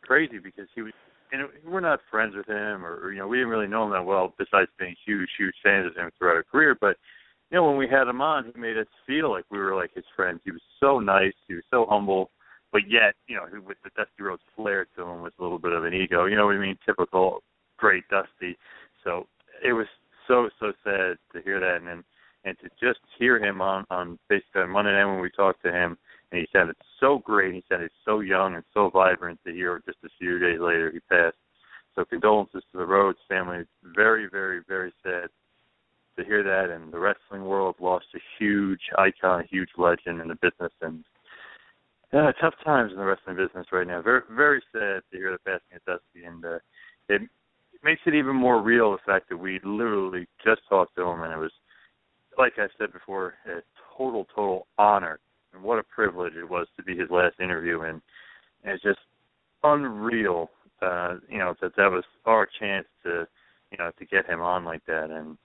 crazy 0.02 0.38
because 0.38 0.68
he 0.74 0.82
was, 0.82 0.92
and 1.32 1.42
we're 1.66 1.80
not 1.80 2.00
friends 2.10 2.34
with 2.36 2.46
him, 2.46 2.84
or, 2.84 2.96
or 3.02 3.12
you 3.12 3.18
know, 3.18 3.26
we 3.26 3.36
didn't 3.36 3.50
really 3.50 3.66
know 3.66 3.84
him 3.84 3.92
that 3.92 4.04
well, 4.04 4.34
besides 4.38 4.70
being 4.78 4.94
huge, 5.04 5.28
huge 5.36 5.54
fans 5.62 5.86
of 5.86 5.96
him 5.96 6.10
throughout 6.18 6.36
our 6.36 6.44
career. 6.44 6.76
But 6.80 6.96
you 7.50 7.56
know, 7.56 7.68
when 7.68 7.76
we 7.76 7.88
had 7.88 8.08
him 8.08 8.20
on, 8.20 8.52
he 8.54 8.60
made 8.60 8.78
us 8.78 8.86
feel 9.06 9.30
like 9.30 9.44
we 9.50 9.58
were 9.58 9.74
like 9.74 9.90
his 9.94 10.04
friends. 10.14 10.40
He 10.44 10.52
was 10.52 10.62
so 10.80 11.00
nice, 11.00 11.34
he 11.46 11.54
was 11.54 11.64
so 11.70 11.86
humble, 11.88 12.30
but 12.72 12.82
yet, 12.88 13.14
you 13.26 13.36
know, 13.36 13.44
with 13.66 13.78
the 13.82 13.90
Dusty 13.96 14.22
Rhodes 14.22 14.42
flair 14.54 14.86
to 14.96 15.02
him 15.02 15.22
was 15.22 15.32
a 15.38 15.42
little 15.42 15.58
bit 15.58 15.72
of 15.72 15.84
an 15.84 15.94
ego. 15.94 16.26
You 16.26 16.36
know 16.36 16.46
what 16.46 16.56
I 16.56 16.58
mean? 16.58 16.78
Typical 16.84 17.42
great 17.78 18.04
Dusty. 18.08 18.58
So 19.04 19.26
it 19.64 19.72
was 19.72 19.86
so 20.26 20.48
so 20.60 20.72
sad 20.84 21.16
to 21.32 21.42
hear 21.42 21.60
that, 21.60 21.76
and 21.76 21.86
then 21.86 22.04
and 22.44 22.56
to 22.60 22.68
just 22.80 23.00
hear 23.18 23.42
him 23.42 23.60
on 23.60 23.84
on 23.90 24.18
basically 24.28 24.62
on 24.62 24.70
Monday 24.70 24.92
night 24.92 25.06
when 25.06 25.20
we 25.20 25.30
talked 25.30 25.62
to 25.64 25.72
him, 25.72 25.96
and 26.30 26.40
he 26.40 26.46
sounded 26.52 26.76
so 27.00 27.18
great. 27.18 27.54
He 27.54 27.64
sounded 27.68 27.90
so 28.04 28.20
young 28.20 28.54
and 28.54 28.64
so 28.74 28.90
vibrant 28.90 29.40
to 29.46 29.52
hear 29.52 29.82
just 29.86 29.98
a 30.04 30.08
few 30.18 30.38
days 30.38 30.60
later 30.60 30.90
he 30.92 31.00
passed. 31.00 31.36
So 31.94 32.04
condolences 32.04 32.62
to 32.70 32.78
the 32.78 32.86
Rhodes 32.86 33.18
family. 33.28 33.64
Very 33.94 34.28
very 34.28 34.60
very 34.68 34.92
sad 35.02 35.28
to 36.16 36.24
hear 36.24 36.42
that, 36.42 36.74
and 36.74 36.92
the 36.92 36.98
wrestling 36.98 37.44
world 37.44 37.76
lost 37.80 38.06
a 38.14 38.18
huge 38.38 38.80
icon, 38.98 39.40
a 39.40 39.46
huge 39.46 39.70
legend 39.78 40.20
in 40.20 40.28
the 40.28 40.34
business, 40.34 40.72
and 40.82 41.04
yeah, 42.12 42.32
tough 42.40 42.54
times 42.64 42.92
in 42.92 42.98
the 42.98 43.04
wrestling 43.04 43.36
business 43.36 43.66
right 43.72 43.86
now. 43.86 44.02
Very 44.02 44.22
very 44.30 44.62
sad 44.72 45.02
to 45.10 45.16
hear 45.16 45.32
the 45.32 45.38
passing 45.38 45.76
of 45.76 45.84
Dusty, 45.84 46.24
and 46.24 46.44
uh, 46.44 46.58
it 47.08 47.22
makes 47.82 48.00
it 48.06 48.14
even 48.14 48.36
more 48.36 48.60
real 48.60 48.92
the 48.92 48.98
fact 49.06 49.28
that 49.28 49.36
we 49.36 49.60
literally 49.64 50.26
just 50.44 50.60
talked 50.68 50.96
to 50.96 51.02
him, 51.02 51.22
and 51.22 51.32
it 51.32 51.38
was, 51.38 51.52
like 52.36 52.54
I 52.58 52.66
said 52.78 52.92
before, 52.92 53.34
a 53.46 53.60
total, 53.96 54.26
total 54.34 54.66
honor, 54.78 55.18
and 55.52 55.62
what 55.62 55.78
a 55.78 55.82
privilege 55.82 56.34
it 56.34 56.48
was 56.48 56.66
to 56.76 56.82
be 56.82 56.96
his 56.96 57.10
last 57.10 57.40
interview, 57.40 57.82
and, 57.82 58.00
it's 58.64 58.82
just 58.82 58.98
unreal, 59.62 60.50
uh, 60.82 61.14
you 61.28 61.38
know, 61.38 61.54
that 61.62 61.76
that 61.76 61.90
was 61.90 62.04
our 62.26 62.46
chance 62.58 62.86
to, 63.04 63.26
you 63.70 63.78
know, 63.78 63.92
to 63.98 64.04
get 64.04 64.26
him 64.26 64.40
on 64.40 64.64
like 64.64 64.84
that, 64.86 65.10
and 65.10 65.38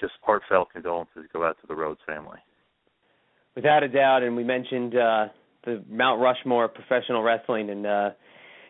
just 0.00 0.14
heartfelt 0.22 0.70
condolences 0.72 1.24
go 1.32 1.44
out 1.44 1.56
to 1.60 1.66
the 1.66 1.74
Rhodes 1.74 2.00
family. 2.06 2.38
Without 3.54 3.82
a 3.82 3.88
doubt, 3.88 4.22
and 4.22 4.34
we 4.36 4.42
mentioned 4.42 4.96
uh, 4.96 5.26
the 5.64 5.84
Mount 5.88 6.20
Rushmore 6.20 6.68
professional 6.68 7.22
wrestling, 7.22 7.70
and 7.70 7.86
uh, 7.86 8.10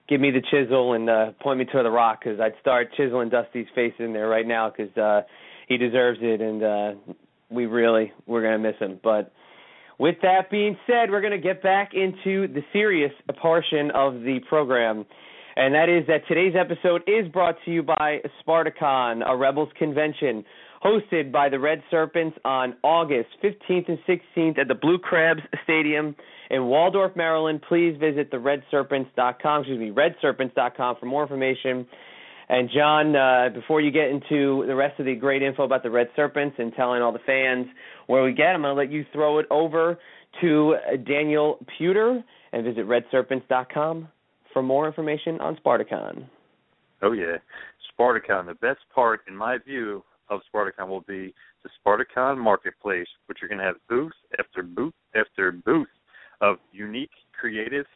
give 0.09 0.21
me 0.21 0.31
the 0.31 0.43
chisel 0.51 0.93
and 0.93 1.09
uh, 1.11 1.33
point 1.41 1.59
me 1.59 1.65
to 1.67 1.83
the 1.83 1.91
rock 1.91 2.21
because 2.23 2.41
I'd 2.41 2.55
start 2.61 2.89
chiseling 2.97 3.29
Dusty's 3.29 3.67
face 3.75 3.95
in 3.99 4.13
there 4.13 4.29
right 4.29 4.47
now 4.47 4.71
because 4.71 4.97
uh, 4.97 5.23
he 5.69 5.77
deserves 5.77 6.19
it, 6.23 6.41
and 6.41 6.63
uh, 6.63 7.15
we 7.51 7.67
really 7.67 8.13
we're 8.27 8.43
gonna 8.43 8.59
miss 8.59 8.77
him. 8.79 9.01
But 9.03 9.33
with 9.99 10.17
that 10.23 10.51
being 10.51 10.77
said, 10.87 11.11
we're 11.11 11.23
gonna 11.23 11.39
get 11.39 11.63
back 11.63 11.93
into 11.95 12.53
the 12.53 12.63
serious 12.73 13.13
portion 13.41 13.91
of 13.95 14.21
the 14.21 14.41
program. 14.49 15.07
And 15.59 15.75
that 15.75 15.89
is 15.89 16.07
that 16.07 16.21
today's 16.29 16.53
episode 16.55 17.03
is 17.07 17.27
brought 17.33 17.57
to 17.65 17.71
you 17.71 17.83
by 17.83 18.19
Spartacon, 18.43 19.23
a 19.27 19.35
Rebels 19.35 19.71
convention 19.79 20.45
hosted 20.85 21.33
by 21.33 21.49
the 21.49 21.59
Red 21.59 21.83
Serpents 21.91 22.37
on 22.45 22.77
August 22.83 23.31
15th 23.43 23.89
and 23.89 23.99
16th 24.07 24.59
at 24.59 24.69
the 24.69 24.75
Blue 24.75 24.99
Crabs 24.99 25.41
Stadium 25.65 26.15
in 26.51 26.67
Waldorf, 26.67 27.17
Maryland. 27.17 27.63
Please 27.69 27.97
visit 27.99 28.31
the 28.31 28.37
redserpents.com, 28.37 29.61
excuse 29.61 29.79
me, 29.79 29.91
redserpents.com 29.91 30.97
for 31.01 31.07
more 31.07 31.23
information. 31.23 31.87
And 32.49 32.71
John, 32.73 33.17
uh, 33.17 33.49
before 33.53 33.81
you 33.81 33.91
get 33.91 34.09
into 34.09 34.65
the 34.67 34.75
rest 34.75 35.01
of 35.01 35.07
the 35.07 35.15
great 35.17 35.43
info 35.43 35.65
about 35.65 35.83
the 35.83 35.91
Red 35.91 36.09
Serpents 36.15 36.57
and 36.59 36.73
telling 36.75 37.03
all 37.03 37.13
the 37.13 37.19
fans 37.27 37.67
where 38.07 38.23
we 38.23 38.33
get, 38.33 38.55
I'm 38.55 38.63
going 38.63 38.75
to 38.75 38.81
let 38.81 38.93
you 38.93 39.05
throw 39.13 39.39
it 39.39 39.47
over 39.51 39.99
to 40.41 40.77
Daniel 41.07 41.59
Puder 41.79 42.23
and 42.53 42.65
visit 42.65 42.87
redserpents.com 42.87 44.09
for 44.53 44.63
more 44.63 44.87
information 44.87 45.41
on 45.41 45.57
Spartacon. 45.57 46.27
Oh 47.03 47.13
yeah, 47.13 47.37
Spartacon. 47.93 48.47
The 48.47 48.55
best 48.55 48.81
part, 48.95 49.21
in 49.29 49.37
my 49.37 49.59
view, 49.59 50.03
of 50.29 50.41
Spartacon 50.53 50.89
will 50.89 51.03
be 51.03 51.35
the 51.63 51.71
Spartacon 51.79 52.39
Marketplace, 52.39 53.07
which 53.27 53.39
you're 53.41 53.49
going 53.49 53.59
to 53.59 53.65
have 53.65 53.77
booth 53.89 54.13
after 54.39 54.63
booth 54.63 54.95
after 55.15 55.53
booth 55.53 55.89
of 56.41 56.57
unique, 56.73 57.11
creative, 57.39 57.87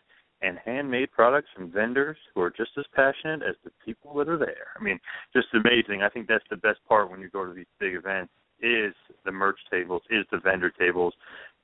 and 0.42 0.58
handmade 0.64 1.10
products 1.12 1.48
from 1.54 1.70
vendors 1.70 2.16
who 2.34 2.40
are 2.40 2.50
just 2.50 2.70
as 2.78 2.84
passionate 2.94 3.42
as 3.42 3.56
the 3.64 3.70
people 3.84 4.14
that 4.14 4.28
are 4.28 4.38
there. 4.38 4.68
I 4.78 4.82
mean, 4.82 4.98
just 5.34 5.48
amazing. 5.52 6.02
I 6.02 6.08
think 6.08 6.28
that's 6.28 6.44
the 6.48 6.56
best 6.56 6.78
part 6.88 7.10
when 7.10 7.20
you 7.20 7.28
go 7.28 7.44
to 7.44 7.52
these 7.52 7.66
big 7.78 7.94
events 7.94 8.32
is 8.62 8.94
the 9.24 9.32
merch 9.32 9.58
tables, 9.70 10.02
is 10.10 10.24
the 10.30 10.38
vendor 10.38 10.70
tables. 10.70 11.14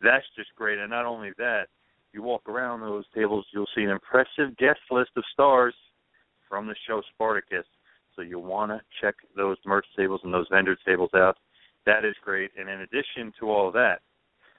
That's 0.03 0.25
just 0.37 0.51
great. 0.57 0.79
And 0.79 0.91
not 0.91 1.07
only 1.07 1.31
that, 1.39 1.69
you 2.13 2.23
walk 2.23 2.49
around 2.49 2.81
those 2.81 3.05
tables, 3.15 3.47
you'll 3.53 3.69
see 3.75 3.83
an 3.83 3.91
impressive 3.91 4.57
guest 4.59 4.81
list 4.91 5.11
of 5.17 5.25
stars 5.33 5.75
from 6.49 6.67
the 6.67 6.75
show 6.87 7.03
Spartacus. 7.15 7.67
So 8.15 8.23
you'll 8.23 8.43
want 8.43 8.73
to 8.73 8.81
check 9.01 9.15
those 9.37 9.59
merch 9.67 9.87
tables 9.97 10.21
and 10.25 10.33
those 10.33 10.47
vendor 10.51 10.77
tables 10.87 11.11
out. 11.15 11.37
That 11.85 12.05
is 12.05 12.15
great. 12.25 12.51
And 12.59 12.69
in 12.69 12.81
addition 12.81 13.33
to 13.41 13.51
all 13.51 13.71
that, 13.73 14.01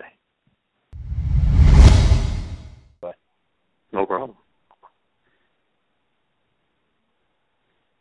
No 3.92 4.06
problem. 4.06 4.36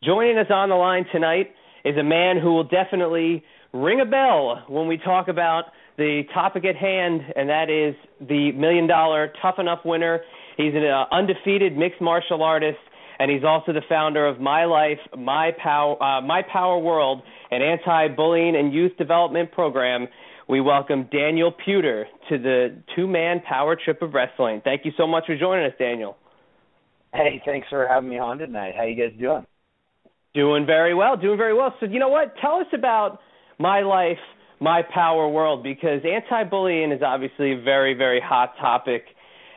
Joining 0.02 0.38
us 0.38 0.46
on 0.50 0.68
the 0.68 0.76
line 0.76 1.04
tonight 1.12 1.50
is 1.84 1.96
a 1.96 2.02
man 2.02 2.38
who 2.38 2.54
will 2.54 2.64
definitely 2.64 3.42
ring 3.72 4.00
a 4.00 4.06
bell 4.06 4.64
when 4.68 4.86
we 4.86 4.96
talk 4.96 5.28
about 5.28 5.64
the 6.00 6.22
topic 6.32 6.64
at 6.64 6.76
hand, 6.76 7.20
and 7.36 7.50
that 7.50 7.68
is 7.68 7.94
the 8.26 8.52
million 8.52 8.86
dollar 8.86 9.30
Tough 9.42 9.56
Enough 9.58 9.80
winner. 9.84 10.20
He's 10.56 10.72
an 10.74 10.84
uh, 10.84 11.04
undefeated 11.14 11.76
mixed 11.76 12.00
martial 12.00 12.42
artist, 12.42 12.78
and 13.18 13.30
he's 13.30 13.44
also 13.44 13.74
the 13.74 13.82
founder 13.86 14.26
of 14.26 14.40
My 14.40 14.64
Life, 14.64 14.98
My 15.16 15.50
Power, 15.62 16.02
uh, 16.02 16.22
My 16.22 16.40
Power 16.50 16.78
World, 16.78 17.20
an 17.50 17.60
anti-bullying 17.60 18.56
and 18.56 18.72
youth 18.72 18.96
development 18.96 19.52
program. 19.52 20.08
We 20.48 20.62
welcome 20.62 21.06
Daniel 21.12 21.52
Puder 21.52 22.04
to 22.30 22.38
the 22.38 22.82
two-man 22.96 23.42
power 23.46 23.76
trip 23.76 24.00
of 24.00 24.14
wrestling. 24.14 24.62
Thank 24.64 24.86
you 24.86 24.92
so 24.96 25.06
much 25.06 25.26
for 25.26 25.36
joining 25.36 25.66
us, 25.66 25.74
Daniel. 25.78 26.16
Hey, 27.12 27.42
thanks 27.44 27.68
for 27.68 27.86
having 27.86 28.08
me 28.08 28.18
on 28.18 28.38
tonight. 28.38 28.72
How 28.74 28.84
you 28.84 28.96
guys 28.96 29.18
doing? 29.20 29.46
Doing 30.32 30.64
very 30.64 30.94
well, 30.94 31.18
doing 31.18 31.36
very 31.36 31.54
well. 31.54 31.74
So, 31.78 31.86
you 31.86 31.98
know 31.98 32.08
what? 32.08 32.34
Tell 32.40 32.54
us 32.54 32.66
about 32.72 33.18
my 33.58 33.80
life, 33.82 34.16
my 34.60 34.82
power 34.82 35.28
world, 35.28 35.62
because 35.62 36.02
anti-bullying 36.04 36.92
is 36.92 37.00
obviously 37.02 37.52
a 37.52 37.60
very, 37.62 37.94
very 37.94 38.20
hot 38.20 38.52
topic, 38.60 39.04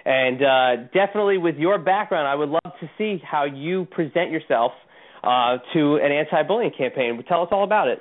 and 0.05 0.41
uh, 0.41 0.83
definitely 0.93 1.37
with 1.37 1.55
your 1.55 1.77
background, 1.77 2.27
I 2.27 2.35
would 2.35 2.49
love 2.49 2.73
to 2.79 2.89
see 2.97 3.21
how 3.23 3.43
you 3.43 3.85
present 3.91 4.31
yourself 4.31 4.71
uh, 5.23 5.57
to 5.73 5.95
an 5.95 6.11
anti-bullying 6.11 6.71
campaign. 6.77 7.23
Tell 7.27 7.41
us 7.41 7.49
all 7.51 7.63
about 7.63 7.87
it. 7.89 7.99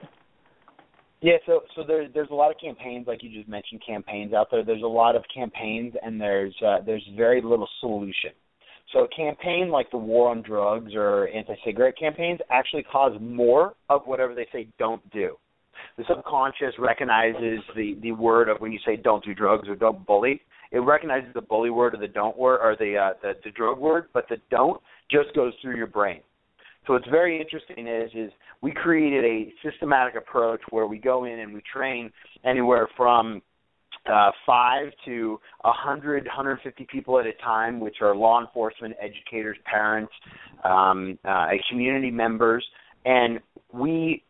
Yeah, 1.20 1.36
so 1.46 1.60
so 1.76 1.84
there's 1.86 2.12
there's 2.12 2.30
a 2.30 2.34
lot 2.34 2.50
of 2.50 2.56
campaigns, 2.60 3.06
like 3.06 3.22
you 3.22 3.30
just 3.30 3.48
mentioned, 3.48 3.80
campaigns 3.86 4.32
out 4.32 4.48
there. 4.50 4.64
There's 4.64 4.82
a 4.82 4.86
lot 4.86 5.14
of 5.14 5.22
campaigns, 5.32 5.94
and 6.02 6.20
there's 6.20 6.54
uh, 6.66 6.78
there's 6.84 7.08
very 7.16 7.40
little 7.40 7.68
solution. 7.78 8.32
So 8.92 9.04
a 9.04 9.08
campaign 9.08 9.70
like 9.70 9.90
the 9.92 9.98
war 9.98 10.30
on 10.30 10.42
drugs 10.42 10.92
or 10.94 11.28
anti-cigarette 11.28 11.94
campaigns 11.96 12.40
actually 12.50 12.82
cause 12.82 13.12
more 13.20 13.74
of 13.88 14.02
whatever 14.04 14.34
they 14.34 14.48
say 14.52 14.66
don't 14.80 15.08
do. 15.10 15.36
The 15.96 16.04
subconscious 16.08 16.74
recognizes 16.78 17.60
the 17.76 17.96
the 18.02 18.12
word 18.12 18.48
of 18.48 18.58
when 18.60 18.72
you 18.72 18.78
say 18.84 18.96
don't 18.96 19.24
do 19.24 19.34
drugs 19.34 19.68
or 19.68 19.76
don't 19.76 20.06
bully. 20.06 20.40
It 20.70 20.78
recognizes 20.78 21.28
the 21.34 21.42
bully 21.42 21.70
word 21.70 21.94
or 21.94 21.98
the 21.98 22.08
don't 22.08 22.36
word 22.36 22.60
or 22.62 22.76
the 22.78 22.96
uh, 22.96 23.12
the, 23.22 23.32
the 23.44 23.50
drug 23.50 23.78
word, 23.78 24.06
but 24.14 24.28
the 24.28 24.36
don't 24.50 24.80
just 25.10 25.34
goes 25.34 25.52
through 25.60 25.76
your 25.76 25.86
brain. 25.86 26.20
So 26.86 26.94
what's 26.94 27.08
very 27.08 27.40
interesting 27.40 27.86
is 27.86 28.10
is 28.14 28.32
we 28.60 28.72
created 28.72 29.24
a 29.24 29.52
systematic 29.62 30.14
approach 30.16 30.60
where 30.70 30.86
we 30.86 30.98
go 30.98 31.24
in 31.24 31.38
and 31.38 31.52
we 31.52 31.62
train 31.72 32.10
anywhere 32.44 32.88
from 32.96 33.42
uh, 34.10 34.30
five 34.44 34.86
to 35.04 35.38
a 35.64 35.72
hundred, 35.72 36.26
hundred 36.26 36.58
fifty 36.64 36.86
people 36.90 37.20
at 37.20 37.26
a 37.26 37.34
time, 37.34 37.78
which 37.78 37.96
are 38.00 38.16
law 38.16 38.40
enforcement, 38.40 38.94
educators, 39.00 39.56
parents, 39.64 40.12
um, 40.64 41.18
uh, 41.24 41.48
community 41.70 42.10
members, 42.10 42.66
and 43.04 43.38
we 43.72 44.24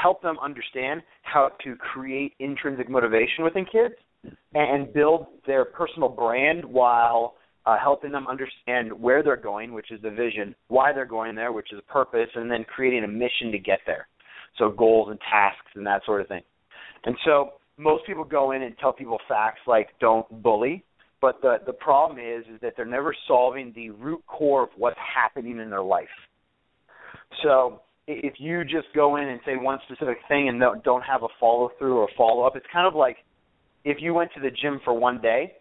help 0.00 0.22
them 0.22 0.36
understand 0.40 1.02
how 1.22 1.50
to 1.64 1.76
create 1.76 2.34
intrinsic 2.38 2.88
motivation 2.88 3.44
within 3.44 3.64
kids 3.64 3.94
and 4.54 4.92
build 4.92 5.26
their 5.46 5.64
personal 5.64 6.08
brand 6.08 6.64
while 6.64 7.34
uh, 7.66 7.76
helping 7.80 8.10
them 8.10 8.26
understand 8.26 8.92
where 8.92 9.22
they're 9.22 9.36
going, 9.36 9.72
which 9.72 9.90
is 9.90 10.00
the 10.02 10.10
vision, 10.10 10.54
why 10.68 10.92
they're 10.92 11.04
going 11.04 11.34
there, 11.34 11.52
which 11.52 11.72
is 11.72 11.78
a 11.78 11.92
purpose, 11.92 12.28
and 12.34 12.50
then 12.50 12.64
creating 12.64 13.04
a 13.04 13.08
mission 13.08 13.52
to 13.52 13.58
get 13.58 13.78
there. 13.86 14.08
So 14.58 14.70
goals 14.70 15.08
and 15.10 15.18
tasks 15.20 15.70
and 15.74 15.86
that 15.86 16.02
sort 16.04 16.20
of 16.20 16.28
thing. 16.28 16.42
And 17.04 17.16
so 17.24 17.52
most 17.78 18.06
people 18.06 18.24
go 18.24 18.52
in 18.52 18.62
and 18.62 18.76
tell 18.78 18.92
people 18.92 19.18
facts 19.28 19.60
like 19.66 19.88
don't 20.00 20.26
bully, 20.42 20.84
but 21.20 21.40
the 21.40 21.58
the 21.64 21.72
problem 21.72 22.18
is 22.18 22.44
is 22.52 22.60
that 22.60 22.74
they're 22.76 22.84
never 22.84 23.14
solving 23.26 23.72
the 23.74 23.90
root 23.90 24.22
core 24.26 24.64
of 24.64 24.68
what's 24.76 24.98
happening 24.98 25.58
in 25.58 25.70
their 25.70 25.82
life. 25.82 26.08
So 27.42 27.80
if 28.06 28.34
you 28.38 28.64
just 28.64 28.88
go 28.94 29.16
in 29.16 29.28
and 29.28 29.40
say 29.44 29.56
one 29.56 29.78
specific 29.86 30.18
thing 30.28 30.48
and 30.48 30.60
don't, 30.82 31.02
have 31.02 31.22
a 31.22 31.28
follow 31.38 31.70
through 31.78 31.98
or 31.98 32.08
follow 32.16 32.44
up, 32.44 32.56
it's 32.56 32.66
kind 32.72 32.86
of 32.86 32.94
like 32.94 33.18
if 33.84 33.98
you 34.00 34.14
went 34.14 34.30
to 34.34 34.40
the 34.40 34.50
gym 34.50 34.80
for 34.84 34.92
one 34.92 35.20
day, 35.20 35.52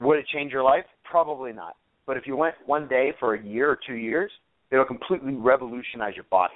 would 0.00 0.18
it 0.18 0.26
change 0.32 0.52
your 0.52 0.62
life? 0.62 0.84
Probably 1.04 1.52
not. 1.52 1.76
But 2.06 2.16
if 2.16 2.26
you 2.26 2.36
went 2.36 2.54
one 2.66 2.88
day 2.88 3.12
for 3.18 3.34
a 3.34 3.42
year 3.42 3.70
or 3.70 3.78
two 3.86 3.94
years, 3.94 4.30
it'll 4.70 4.84
completely 4.84 5.34
revolutionize 5.34 6.14
your 6.14 6.26
body. 6.30 6.54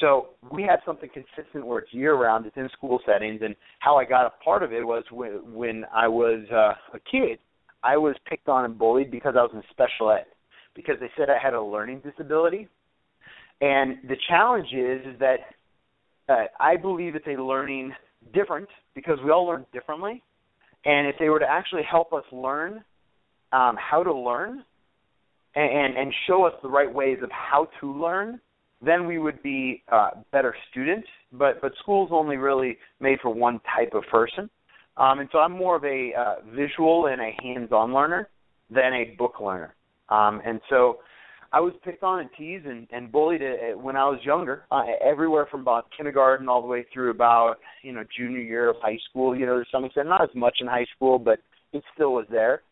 So 0.00 0.28
we 0.50 0.62
had 0.62 0.78
something 0.86 1.10
consistent 1.12 1.66
where 1.66 1.80
it's 1.80 1.92
year 1.92 2.14
round, 2.14 2.46
it's 2.46 2.56
in 2.56 2.68
school 2.70 3.00
settings, 3.04 3.40
and 3.42 3.56
how 3.80 3.96
I 3.96 4.04
got 4.04 4.26
a 4.26 4.44
part 4.44 4.62
of 4.62 4.72
it 4.72 4.86
was 4.86 5.04
when, 5.10 5.52
when 5.52 5.84
I 5.92 6.08
was 6.08 6.46
uh, 6.52 6.96
a 6.96 7.00
kid, 7.10 7.38
I 7.82 7.96
was 7.96 8.14
picked 8.28 8.48
on 8.48 8.64
and 8.64 8.78
bullied 8.78 9.10
because 9.10 9.34
I 9.36 9.42
was 9.42 9.50
in 9.52 9.62
special 9.70 10.10
ed, 10.12 10.26
because 10.74 10.96
they 11.00 11.10
said 11.16 11.28
I 11.28 11.42
had 11.42 11.54
a 11.54 11.62
learning 11.62 12.02
disability, 12.04 12.68
and 13.60 13.98
the 14.08 14.16
challenge 14.28 14.68
is, 14.72 15.14
is 15.14 15.18
that 15.20 15.38
uh, 16.28 16.44
I 16.58 16.76
believe 16.76 17.14
it's 17.14 17.26
a 17.26 17.42
learning 17.42 17.92
different 18.32 18.68
because 18.94 19.18
we 19.24 19.30
all 19.30 19.46
learn 19.46 19.66
differently, 19.72 20.22
and 20.84 21.06
if 21.06 21.16
they 21.18 21.28
were 21.28 21.40
to 21.40 21.48
actually 21.48 21.82
help 21.82 22.12
us 22.12 22.24
learn 22.32 22.84
um, 23.52 23.76
how 23.76 24.02
to 24.02 24.12
learn 24.12 24.64
and, 25.54 25.96
and 25.96 26.14
show 26.26 26.44
us 26.44 26.52
the 26.62 26.68
right 26.68 26.92
ways 26.92 27.18
of 27.22 27.30
how 27.32 27.68
to 27.80 27.92
learn, 27.92 28.40
then 28.80 29.06
we 29.06 29.18
would 29.18 29.42
be 29.42 29.82
uh, 29.90 30.10
better 30.32 30.54
students. 30.70 31.08
But 31.32 31.60
but 31.60 31.72
school's 31.80 32.10
only 32.12 32.36
really 32.36 32.78
made 33.00 33.18
for 33.20 33.32
one 33.32 33.60
type 33.76 33.94
of 33.94 34.04
person, 34.10 34.48
um, 34.96 35.18
and 35.18 35.28
so 35.32 35.38
I'm 35.38 35.52
more 35.52 35.76
of 35.76 35.84
a 35.84 36.12
uh, 36.18 36.34
visual 36.54 37.06
and 37.06 37.20
a 37.20 37.32
hands-on 37.42 37.92
learner 37.92 38.28
than 38.70 38.92
a 38.92 39.14
book 39.16 39.40
learner. 39.40 39.74
Um, 40.08 40.40
and 40.44 40.60
so 40.68 40.98
I 41.52 41.60
was 41.60 41.72
picked 41.84 42.04
on 42.04 42.20
and 42.20 42.30
teased 42.38 42.66
and, 42.66 42.86
and 42.92 43.10
bullied 43.10 43.42
uh, 43.42 43.76
when 43.76 43.96
I 43.96 44.04
was 44.04 44.20
younger, 44.22 44.64
uh, 44.70 44.84
everywhere 45.04 45.48
from 45.50 45.62
about 45.62 45.86
kindergarten 45.96 46.48
all 46.48 46.62
the 46.62 46.68
way 46.68 46.86
through 46.92 47.10
about 47.10 47.56
you 47.82 47.92
know 47.92 48.04
junior 48.16 48.40
year 48.40 48.70
of 48.70 48.76
high 48.80 48.98
school. 49.08 49.36
You 49.36 49.46
know, 49.46 49.58
to 49.58 49.64
some 49.72 49.84
extent, 49.84 50.08
not 50.08 50.22
as 50.22 50.34
much 50.34 50.58
in 50.60 50.66
high 50.66 50.86
school, 50.94 51.18
but 51.18 51.40
it 51.72 51.82
still 51.94 52.12
was 52.12 52.26
there. 52.30 52.62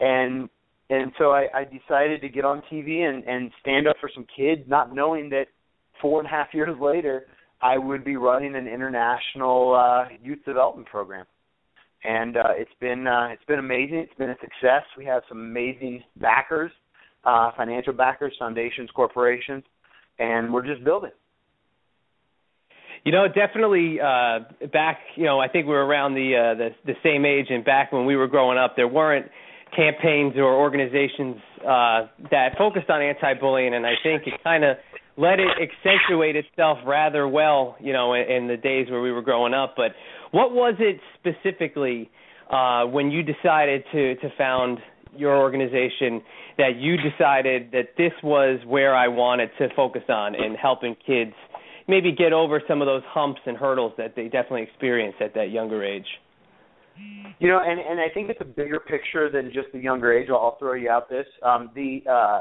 And 0.00 0.48
and 0.90 1.12
so 1.18 1.32
I, 1.32 1.48
I 1.54 1.64
decided 1.64 2.22
to 2.22 2.28
get 2.28 2.44
on 2.44 2.62
TV 2.72 3.00
and, 3.00 3.22
and 3.24 3.50
stand 3.60 3.86
up 3.86 3.96
for 4.00 4.10
some 4.14 4.26
kids, 4.34 4.62
not 4.66 4.94
knowing 4.94 5.28
that 5.30 5.46
four 6.00 6.20
and 6.20 6.26
a 6.26 6.30
half 6.30 6.48
years 6.54 6.76
later 6.80 7.26
I 7.60 7.76
would 7.76 8.04
be 8.04 8.16
running 8.16 8.54
an 8.54 8.66
international 8.66 9.74
uh, 9.74 10.08
youth 10.22 10.44
development 10.46 10.88
program. 10.88 11.26
And 12.04 12.36
uh, 12.36 12.52
it's 12.56 12.70
been 12.80 13.06
uh, 13.06 13.28
it's 13.32 13.44
been 13.44 13.58
amazing. 13.58 13.98
It's 13.98 14.14
been 14.14 14.30
a 14.30 14.36
success. 14.40 14.84
We 14.96 15.04
have 15.06 15.24
some 15.28 15.38
amazing 15.38 16.04
backers, 16.16 16.70
uh, 17.24 17.50
financial 17.56 17.92
backers, 17.92 18.34
foundations, 18.38 18.90
corporations, 18.94 19.64
and 20.18 20.52
we're 20.52 20.66
just 20.66 20.84
building. 20.84 21.10
You 23.04 23.12
know, 23.12 23.26
definitely 23.28 24.00
uh 24.00 24.40
back, 24.72 24.98
you 25.14 25.24
know, 25.24 25.38
I 25.38 25.48
think 25.48 25.66
we 25.66 25.72
were 25.72 25.86
around 25.86 26.14
the 26.14 26.34
uh 26.34 26.58
the 26.58 26.70
the 26.84 26.94
same 27.02 27.24
age 27.24 27.46
and 27.48 27.64
back 27.64 27.92
when 27.92 28.06
we 28.06 28.16
were 28.16 28.26
growing 28.26 28.58
up 28.58 28.74
there 28.74 28.88
weren't 28.88 29.26
campaigns 29.74 30.34
or 30.36 30.54
organizations 30.54 31.36
uh, 31.60 32.06
that 32.30 32.56
focused 32.56 32.90
on 32.90 33.02
anti-bullying, 33.02 33.74
and 33.74 33.86
I 33.86 33.94
think 34.02 34.22
it 34.26 34.34
kind 34.42 34.64
of 34.64 34.76
let 35.16 35.40
it 35.40 35.48
accentuate 35.60 36.36
itself 36.36 36.78
rather 36.86 37.26
well, 37.26 37.76
you 37.80 37.92
know, 37.92 38.14
in, 38.14 38.22
in 38.30 38.48
the 38.48 38.56
days 38.56 38.88
where 38.90 39.00
we 39.00 39.12
were 39.12 39.22
growing 39.22 39.54
up. 39.54 39.74
But 39.76 39.92
what 40.30 40.52
was 40.52 40.74
it 40.78 41.00
specifically 41.18 42.10
uh, 42.50 42.84
when 42.84 43.10
you 43.10 43.22
decided 43.22 43.84
to 43.92 44.14
to 44.16 44.28
found 44.36 44.78
your 45.16 45.36
organization 45.36 46.22
that 46.56 46.76
you 46.76 46.96
decided 46.96 47.70
that 47.72 47.96
this 47.96 48.12
was 48.22 48.60
where 48.66 48.94
I 48.94 49.08
wanted 49.08 49.50
to 49.58 49.68
focus 49.74 50.02
on 50.08 50.34
in 50.34 50.54
helping 50.54 50.96
kids 51.06 51.32
maybe 51.88 52.12
get 52.12 52.32
over 52.32 52.62
some 52.68 52.82
of 52.82 52.86
those 52.86 53.02
humps 53.08 53.40
and 53.46 53.56
hurdles 53.56 53.92
that 53.96 54.14
they 54.14 54.24
definitely 54.24 54.62
experience 54.62 55.16
at 55.20 55.34
that 55.34 55.50
younger 55.50 55.82
age? 55.82 56.06
You 57.38 57.46
know, 57.46 57.60
and 57.64 57.78
and 57.78 58.00
I 58.00 58.12
think 58.12 58.28
it's 58.28 58.40
a 58.40 58.44
bigger 58.44 58.80
picture 58.80 59.30
than 59.30 59.52
just 59.52 59.68
the 59.72 59.78
younger 59.78 60.12
age. 60.12 60.28
I'll 60.30 60.56
throw 60.58 60.74
you 60.74 60.90
out 60.90 61.08
this. 61.08 61.26
Um, 61.44 61.70
the 61.74 62.00
uh, 62.10 62.40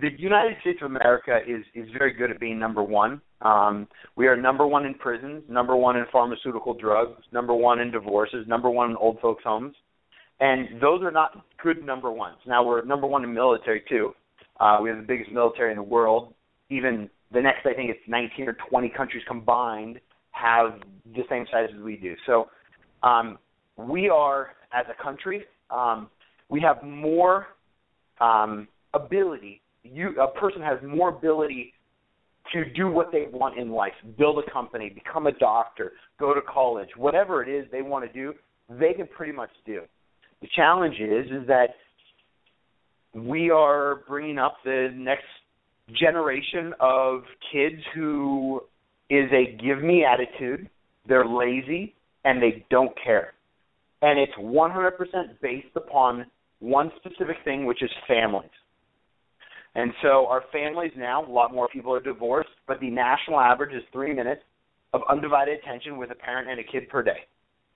the 0.00 0.08
United 0.16 0.56
States 0.62 0.78
of 0.80 0.90
America 0.90 1.38
is 1.46 1.62
is 1.74 1.86
very 1.98 2.14
good 2.14 2.30
at 2.30 2.40
being 2.40 2.58
number 2.58 2.82
one. 2.82 3.20
Um, 3.42 3.86
we 4.16 4.26
are 4.26 4.36
number 4.36 4.66
one 4.66 4.86
in 4.86 4.94
prisons, 4.94 5.42
number 5.50 5.76
one 5.76 5.96
in 5.96 6.06
pharmaceutical 6.10 6.72
drugs, 6.72 7.22
number 7.32 7.52
one 7.52 7.80
in 7.80 7.90
divorces, 7.90 8.46
number 8.48 8.70
one 8.70 8.90
in 8.90 8.96
old 8.96 9.20
folks' 9.20 9.44
homes, 9.44 9.76
and 10.40 10.80
those 10.80 11.02
are 11.02 11.10
not 11.10 11.44
good 11.62 11.84
number 11.84 12.10
ones. 12.10 12.36
Now 12.46 12.64
we're 12.64 12.84
number 12.84 13.06
one 13.06 13.24
in 13.24 13.32
military 13.32 13.82
too. 13.88 14.12
Uh, 14.60 14.78
we 14.82 14.88
have 14.88 14.98
the 14.98 15.04
biggest 15.04 15.30
military 15.30 15.70
in 15.70 15.76
the 15.76 15.82
world. 15.82 16.34
Even 16.70 17.08
the 17.32 17.40
next, 17.40 17.66
I 17.66 17.74
think 17.74 17.90
it's 17.90 18.00
19 18.08 18.48
or 18.48 18.56
20 18.68 18.88
countries 18.90 19.22
combined 19.26 20.00
have 20.32 20.80
the 21.14 21.22
same 21.28 21.46
size 21.50 21.68
as 21.74 21.82
we 21.82 21.96
do. 21.96 22.14
So 22.26 22.48
um, 23.02 23.38
we 23.76 24.08
are 24.08 24.50
as 24.72 24.86
a 24.88 25.02
country 25.02 25.44
um, 25.70 26.08
we 26.48 26.60
have 26.60 26.82
more 26.82 27.48
um, 28.20 28.68
ability. 28.94 29.60
You 29.82 30.14
a 30.20 30.28
person 30.38 30.62
has 30.62 30.78
more 30.86 31.10
ability 31.10 31.72
to 32.52 32.64
do 32.72 32.88
what 32.90 33.12
they 33.12 33.26
want 33.30 33.58
in 33.58 33.70
life, 33.70 33.92
build 34.16 34.42
a 34.46 34.50
company, 34.50 34.88
become 34.88 35.26
a 35.26 35.32
doctor, 35.32 35.92
go 36.18 36.32
to 36.32 36.40
college, 36.40 36.88
whatever 36.96 37.42
it 37.42 37.48
is 37.48 37.70
they 37.70 37.82
want 37.82 38.06
to 38.06 38.12
do, 38.12 38.32
they 38.70 38.94
can 38.94 39.06
pretty 39.06 39.32
much 39.32 39.50
do. 39.66 39.82
The 40.40 40.48
challenge 40.54 40.96
is 41.00 41.26
is 41.30 41.46
that 41.48 41.70
we 43.14 43.50
are 43.50 44.02
bringing 44.06 44.38
up 44.38 44.56
the 44.64 44.90
next 44.94 45.24
generation 45.92 46.74
of 46.80 47.22
kids 47.52 47.82
who 47.94 48.60
is 49.10 49.30
a 49.32 49.56
give 49.60 49.82
me 49.82 50.04
attitude. 50.04 50.68
They're 51.08 51.26
lazy 51.26 51.94
and 52.24 52.42
they 52.42 52.64
don't 52.70 52.92
care 53.02 53.32
and 54.02 54.18
it's 54.18 54.32
100% 54.38 54.92
based 55.42 55.66
upon 55.74 56.26
one 56.60 56.90
specific 56.96 57.36
thing, 57.44 57.66
which 57.66 57.82
is 57.82 57.90
families. 58.06 58.50
And 59.74 59.92
so 60.02 60.26
our 60.26 60.42
families 60.52 60.92
now, 60.96 61.24
a 61.24 61.30
lot 61.30 61.52
more 61.52 61.68
people 61.68 61.92
are 61.92 62.00
divorced, 62.00 62.50
but 62.66 62.80
the 62.80 62.90
national 62.90 63.38
average 63.38 63.74
is 63.74 63.82
three 63.92 64.14
minutes 64.14 64.42
of 64.92 65.02
undivided 65.08 65.58
attention 65.58 65.98
with 65.98 66.10
a 66.10 66.14
parent 66.14 66.48
and 66.48 66.58
a 66.58 66.64
kid 66.64 66.88
per 66.88 67.02
day. 67.02 67.26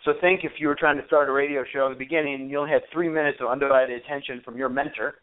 So 0.05 0.13
think 0.21 0.41
if 0.43 0.53
you 0.59 0.69
were 0.69 0.75
trying 0.75 1.01
to 1.01 1.07
start 1.07 1.29
a 1.29 1.33
radio 1.33 1.65
show 1.73 1.87
in 1.87 1.93
the 1.93 1.99
beginning 1.99 2.35
and 2.35 2.51
you 2.51 2.59
only 2.59 2.73
had 2.73 2.83
three 2.93 3.09
minutes 3.09 3.39
of 3.41 3.49
undivided 3.49 4.03
attention 4.03 4.41
from 4.45 4.57
your 4.57 4.69
mentor 4.69 5.15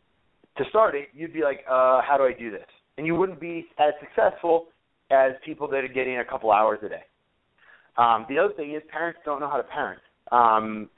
to 0.57 0.63
start 0.69 0.95
it, 0.95 1.09
you'd 1.13 1.33
be 1.33 1.41
like, 1.41 1.59
uh, 1.69 2.01
how 2.01 2.15
do 2.17 2.23
I 2.23 2.33
do 2.37 2.49
this? 2.49 2.65
And 2.97 3.05
you 3.05 3.15
wouldn't 3.15 3.39
be 3.39 3.67
as 3.77 3.93
successful 3.99 4.67
as 5.11 5.33
people 5.45 5.67
that 5.69 5.83
are 5.83 5.87
getting 5.87 6.19
a 6.19 6.25
couple 6.25 6.51
hours 6.51 6.79
a 6.83 6.89
day. 6.89 7.03
Um, 7.97 8.25
the 8.29 8.37
other 8.37 8.53
thing 8.53 8.73
is 8.73 8.81
parents 8.91 9.19
don't 9.25 9.39
know 9.41 9.49
how 9.49 9.57
to 9.57 9.63
parent 9.63 10.01
um, 10.31 10.89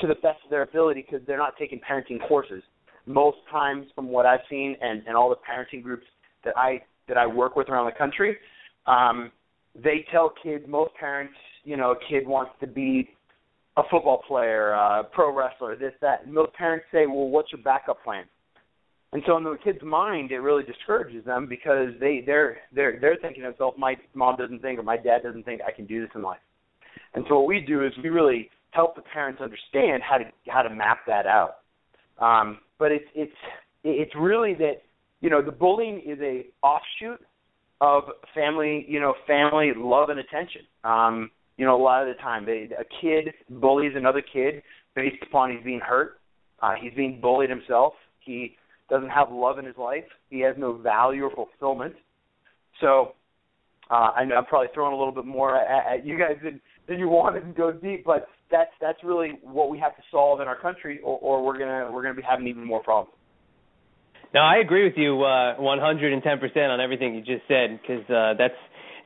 to 0.00 0.06
the 0.06 0.14
best 0.14 0.38
of 0.44 0.50
their 0.50 0.62
ability 0.62 1.04
because 1.08 1.26
they're 1.26 1.38
not 1.38 1.54
taking 1.58 1.80
parenting 1.80 2.26
courses. 2.28 2.62
Most 3.06 3.38
times, 3.50 3.86
from 3.94 4.08
what 4.08 4.26
I've 4.26 4.40
seen, 4.50 4.76
and, 4.80 5.02
and 5.06 5.16
all 5.16 5.30
the 5.30 5.36
parenting 5.36 5.82
groups 5.82 6.04
that 6.44 6.56
I 6.56 6.82
that 7.08 7.16
I 7.16 7.26
work 7.26 7.56
with 7.56 7.70
around 7.70 7.86
the 7.86 7.96
country, 7.96 8.36
um, 8.86 9.32
they 9.74 10.04
tell 10.12 10.32
kids. 10.42 10.64
Most 10.68 10.94
parents, 10.94 11.32
you 11.68 11.76
know, 11.76 11.92
a 11.92 11.96
kid 12.08 12.26
wants 12.26 12.52
to 12.60 12.66
be 12.66 13.10
a 13.76 13.82
football 13.90 14.22
player, 14.26 14.72
a 14.72 15.04
pro 15.04 15.34
wrestler, 15.34 15.76
this, 15.76 15.92
that. 16.00 16.24
And 16.24 16.32
most 16.32 16.52
parents 16.54 16.86
say, 16.90 17.06
"Well, 17.06 17.28
what's 17.28 17.52
your 17.52 17.62
backup 17.62 18.02
plan?" 18.02 18.24
And 19.12 19.22
so 19.26 19.36
in 19.36 19.44
the 19.44 19.56
kid's 19.62 19.82
mind, 19.82 20.32
it 20.32 20.38
really 20.38 20.64
discourages 20.64 21.24
them 21.24 21.46
because 21.46 21.90
they 22.00 22.22
they're 22.24 22.58
they're 22.72 22.98
they're 23.00 23.16
thinking 23.20 23.42
to 23.42 23.50
themselves, 23.50 23.76
"My 23.78 23.96
mom 24.14 24.36
doesn't 24.36 24.60
think 24.60 24.78
or 24.78 24.82
my 24.82 24.96
dad 24.96 25.22
doesn't 25.22 25.44
think 25.44 25.60
I 25.66 25.72
can 25.72 25.86
do 25.86 26.00
this 26.00 26.10
in 26.14 26.22
life." 26.22 26.40
And 27.14 27.24
so 27.28 27.38
what 27.38 27.46
we 27.46 27.60
do 27.60 27.84
is 27.84 27.92
we 28.02 28.08
really 28.08 28.50
help 28.70 28.96
the 28.96 29.02
parents 29.02 29.40
understand 29.40 30.02
how 30.02 30.18
to 30.18 30.24
how 30.48 30.62
to 30.62 30.70
map 30.70 30.98
that 31.06 31.26
out. 31.26 31.58
Um, 32.18 32.58
but 32.78 32.92
it's 32.92 33.08
it's 33.14 33.40
it's 33.84 34.12
really 34.16 34.54
that 34.54 34.82
you 35.20 35.30
know, 35.30 35.42
the 35.42 35.52
bullying 35.52 36.00
is 36.06 36.18
a 36.20 36.46
offshoot 36.62 37.20
of 37.80 38.04
family, 38.34 38.84
you 38.88 39.00
know, 39.00 39.14
family 39.26 39.72
love 39.76 40.08
and 40.10 40.18
attention. 40.18 40.62
Um, 40.84 41.30
you 41.58 41.66
know, 41.66 41.76
a 41.76 41.82
lot 41.82 42.02
of 42.02 42.08
the 42.08 42.22
time, 42.22 42.46
they, 42.46 42.70
a 42.78 42.84
kid 43.02 43.34
bullies 43.50 43.92
another 43.94 44.22
kid 44.22 44.62
based 44.94 45.22
upon 45.22 45.50
he's 45.50 45.64
being 45.64 45.80
hurt. 45.80 46.20
Uh, 46.62 46.74
he's 46.80 46.94
being 46.94 47.20
bullied 47.20 47.50
himself. 47.50 47.92
He 48.20 48.56
doesn't 48.88 49.10
have 49.10 49.30
love 49.30 49.58
in 49.58 49.64
his 49.66 49.76
life. 49.76 50.04
He 50.30 50.40
has 50.40 50.54
no 50.56 50.72
value 50.72 51.24
or 51.24 51.30
fulfillment. 51.34 51.94
So, 52.80 53.12
uh, 53.90 54.10
I 54.16 54.24
know 54.24 54.36
I'm 54.36 54.44
probably 54.46 54.68
throwing 54.72 54.94
a 54.94 54.96
little 54.96 55.12
bit 55.12 55.24
more 55.24 55.56
at, 55.56 55.98
at 56.00 56.06
you 56.06 56.18
guys 56.18 56.36
than, 56.42 56.60
than 56.88 56.98
you 56.98 57.08
wanted 57.08 57.42
and 57.42 57.54
go 57.54 57.72
deep, 57.72 58.04
but 58.04 58.28
that's 58.50 58.70
that's 58.80 58.98
really 59.02 59.38
what 59.42 59.70
we 59.70 59.78
have 59.78 59.96
to 59.96 60.02
solve 60.10 60.40
in 60.40 60.48
our 60.48 60.58
country, 60.58 61.00
or, 61.02 61.18
or 61.18 61.44
we're 61.44 61.58
gonna 61.58 61.90
we're 61.92 62.02
gonna 62.02 62.14
be 62.14 62.22
having 62.22 62.46
even 62.46 62.64
more 62.64 62.82
problems. 62.82 63.14
No, 64.34 64.40
I 64.40 64.56
agree 64.56 64.84
with 64.84 64.92
you 64.96 65.22
uh, 65.22 65.56
110% 65.56 66.68
on 66.68 66.80
everything 66.80 67.14
you 67.14 67.20
just 67.22 67.48
said 67.48 67.80
because 67.80 68.04
uh, 68.10 68.34
that's 68.36 68.54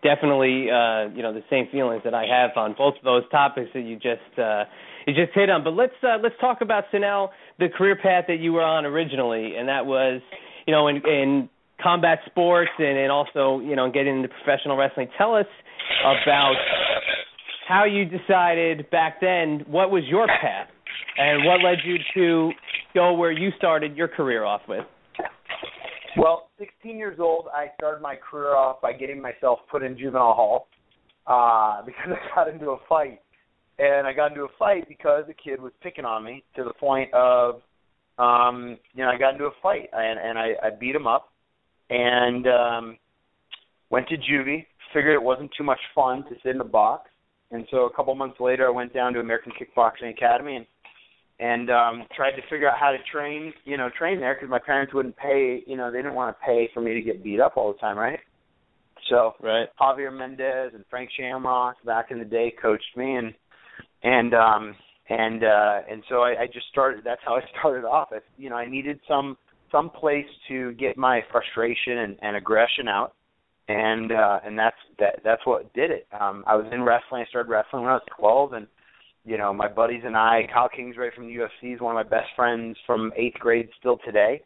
definitely 0.03 0.71
uh, 0.71 1.09
you 1.15 1.23
know 1.23 1.33
the 1.33 1.45
same 1.49 1.67
feelings 1.71 2.03
that 2.05 2.15
I 2.15 2.25
have 2.27 2.51
on 2.57 2.75
both 2.77 2.95
of 2.97 3.05
those 3.05 3.23
topics 3.31 3.71
that 3.75 3.83
you 3.83 3.97
just 3.97 4.39
uh, 4.39 4.65
you 5.07 5.15
just 5.15 5.35
hit 5.35 5.51
on. 5.51 5.65
But 5.65 5.75
let's 5.75 5.95
uh, 6.03 6.19
let's 6.23 6.35
talk 6.41 6.61
about 6.61 6.85
Sunel, 6.93 7.31
the 7.59 7.69
career 7.69 7.97
path 7.97 8.25
that 8.29 8.39
you 8.39 8.53
were 8.53 8.63
on 8.63 8.85
originally, 8.85 9.57
and 9.57 9.69
that 9.69 9.87
was 9.87 10.21
you 10.67 10.73
know 10.73 10.89
in, 10.89 10.97
in 11.07 11.49
combat 11.83 12.21
sports 12.27 12.71
and, 12.79 12.99
and 12.99 13.11
also 13.11 13.61
you 13.61 13.77
know 13.77 13.91
getting 13.91 14.17
into 14.17 14.29
professional 14.29 14.77
wrestling. 14.77 15.09
Tell 15.17 15.35
us 15.35 15.47
about 16.05 16.55
how 17.69 17.85
you 17.85 18.05
decided 18.05 18.91
back 18.91 19.21
then 19.21 19.65
what 19.67 19.91
was 19.91 20.05
your 20.07 20.27
path 20.27 20.69
and 21.17 21.45
what 21.45 21.61
led 21.63 21.79
you 21.85 21.97
to 22.15 22.53
go 22.95 23.13
where 23.15 23.33
you 23.33 23.51
started 23.57 23.97
your 23.97 24.09
career 24.09 24.45
off 24.45 24.63
with. 24.69 24.85
Well, 26.19 26.51
16 26.59 26.99
years 26.99 27.19
old, 27.19 27.47
I 27.55 27.67
started 27.77 28.03
my 28.03 28.17
career 28.17 28.55
off 28.55 28.81
by 28.83 28.93
getting 28.93 29.21
myself 29.21 29.61
put 29.71 29.83
in 29.83 29.97
juvenile 29.97 30.35
hall 30.35 30.69
uh, 31.27 31.83
because 31.87 32.11
I 32.11 32.35
got 32.35 32.49
into 32.49 32.71
a 32.71 32.79
fight. 32.89 33.21
And 33.79 34.07
I 34.07 34.13
got 34.13 34.33
into 34.33 34.45
a 34.45 34.49
fight 34.59 34.87
because 34.89 35.25
a 35.31 35.35
kid 35.35 35.61
was 35.61 35.73
picking 35.83 36.05
on 36.05 36.23
me 36.23 36.45
to 36.57 36.65
the 36.65 36.75
point 36.75 37.13
of, 37.15 37.63
um, 38.19 38.77
you 38.95 39.03
know, 39.03 39.11
I 39.11 39.19
got 39.19 39.33
into 39.33 39.47
a 39.47 39.51
fight 39.63 39.89
and, 39.93 40.21
and 40.21 40.39
I, 40.39 40.51
I 40.63 40.71
beat 40.79 40.95
him 40.95 41.07
up 41.07 41.33
and 41.89 42.47
um, 42.47 42.99
went 43.91 44.09
to 44.09 44.17
juvie. 44.17 44.67
Figured 44.93 45.15
it 45.15 45.23
wasn't 45.23 45.51
too 45.57 45.65
much 45.65 45.81
fun 45.95 46.23
to 46.25 46.35
sit 46.43 46.55
in 46.55 46.61
a 46.61 46.65
box, 46.65 47.09
and 47.51 47.67
so 47.71 47.87
a 47.87 47.93
couple 47.95 48.15
months 48.15 48.39
later, 48.41 48.67
I 48.67 48.71
went 48.71 48.93
down 48.93 49.15
to 49.15 49.21
American 49.21 49.53
Kickboxing 49.53 50.11
Academy 50.11 50.57
and 50.57 50.67
and 51.43 51.71
um 51.71 52.05
tried 52.15 52.37
to 52.37 52.43
figure 52.49 52.71
out 52.71 52.79
how 52.79 52.93
to 52.93 52.99
train 53.11 53.53
you 53.65 53.77
know 53.77 53.91
train 53.99 54.21
there 54.21 54.35
because 54.35 54.49
my 54.49 54.61
parents 54.61 54.95
wouldn't 54.95 55.17
pay 55.17 55.63
you 55.67 55.77
know 55.77 55.91
they 55.91 55.99
didn't 55.99 56.15
want 56.15 56.35
to 56.35 56.47
pay 56.47 56.71
for 56.73 56.81
me 56.81 56.95
to 56.95 57.03
get 57.03 57.23
beat 57.23 57.41
up 57.41 57.57
all 57.57 57.73
the 57.73 57.79
time 57.79 57.99
right? 57.99 58.21
So 59.11 59.33
right. 59.43 59.69
Javier 59.81 60.17
mendez 60.17 60.73
and 60.75 60.85
frank 60.89 61.11
shamrock 61.19 61.77
back 61.85 62.11
in 62.11 62.19
the 62.19 62.25
day 62.25 62.55
coached 62.63 62.97
me 62.97 63.17
and 63.17 63.35
and 64.05 64.35
um 64.35 64.77
and 65.09 65.43
uh 65.43 65.81
and 65.91 66.05
so 66.09 66.23
i 66.23 66.43
i 66.43 66.47
just 66.47 66.69
started 66.71 67.03
that's 67.05 67.21
how 67.25 67.35
i 67.35 67.41
started 67.59 67.85
off. 67.85 68.09
I, 68.13 68.19
you 68.39 68.49
know 68.49 68.57
i 68.57 68.69
needed 68.69 69.01
some 69.09 69.37
some 69.73 69.91
place 69.91 70.27
to 70.49 70.73
get 70.75 70.97
my 70.97 71.23
frustration 71.33 71.99
and, 71.99 72.17
and 72.23 72.37
aggression 72.37 72.87
out 72.87 73.15
and 73.69 74.13
uh 74.13 74.39
and 74.45 74.57
that's 74.57 74.77
that 75.01 75.21
that's 75.25 75.45
what 75.45 75.73
did 75.75 75.91
it. 75.91 76.07
Um 76.19 76.45
i 76.47 76.55
was 76.55 76.67
in 76.73 76.83
wrestling 76.85 77.25
i 77.27 77.29
started 77.29 77.51
wrestling 77.51 77.83
when 77.83 77.91
i 77.91 77.95
was 77.95 78.07
twelve 78.17 78.53
and 78.53 78.69
you 79.25 79.39
know, 79.39 79.53
my 79.53 79.69
buddies 79.69 80.03
and 80.05 80.17
I, 80.17 80.49
Kyle 80.53 80.69
Kingsbury 80.69 81.13
from 81.15 81.27
the 81.27 81.35
UFC 81.35 81.75
is 81.75 81.81
one 81.81 81.97
of 81.97 82.05
my 82.05 82.09
best 82.09 82.29
friends 82.35 82.77
from 82.87 83.13
eighth 83.17 83.39
grade 83.39 83.69
still 83.79 83.99
today. 84.05 84.43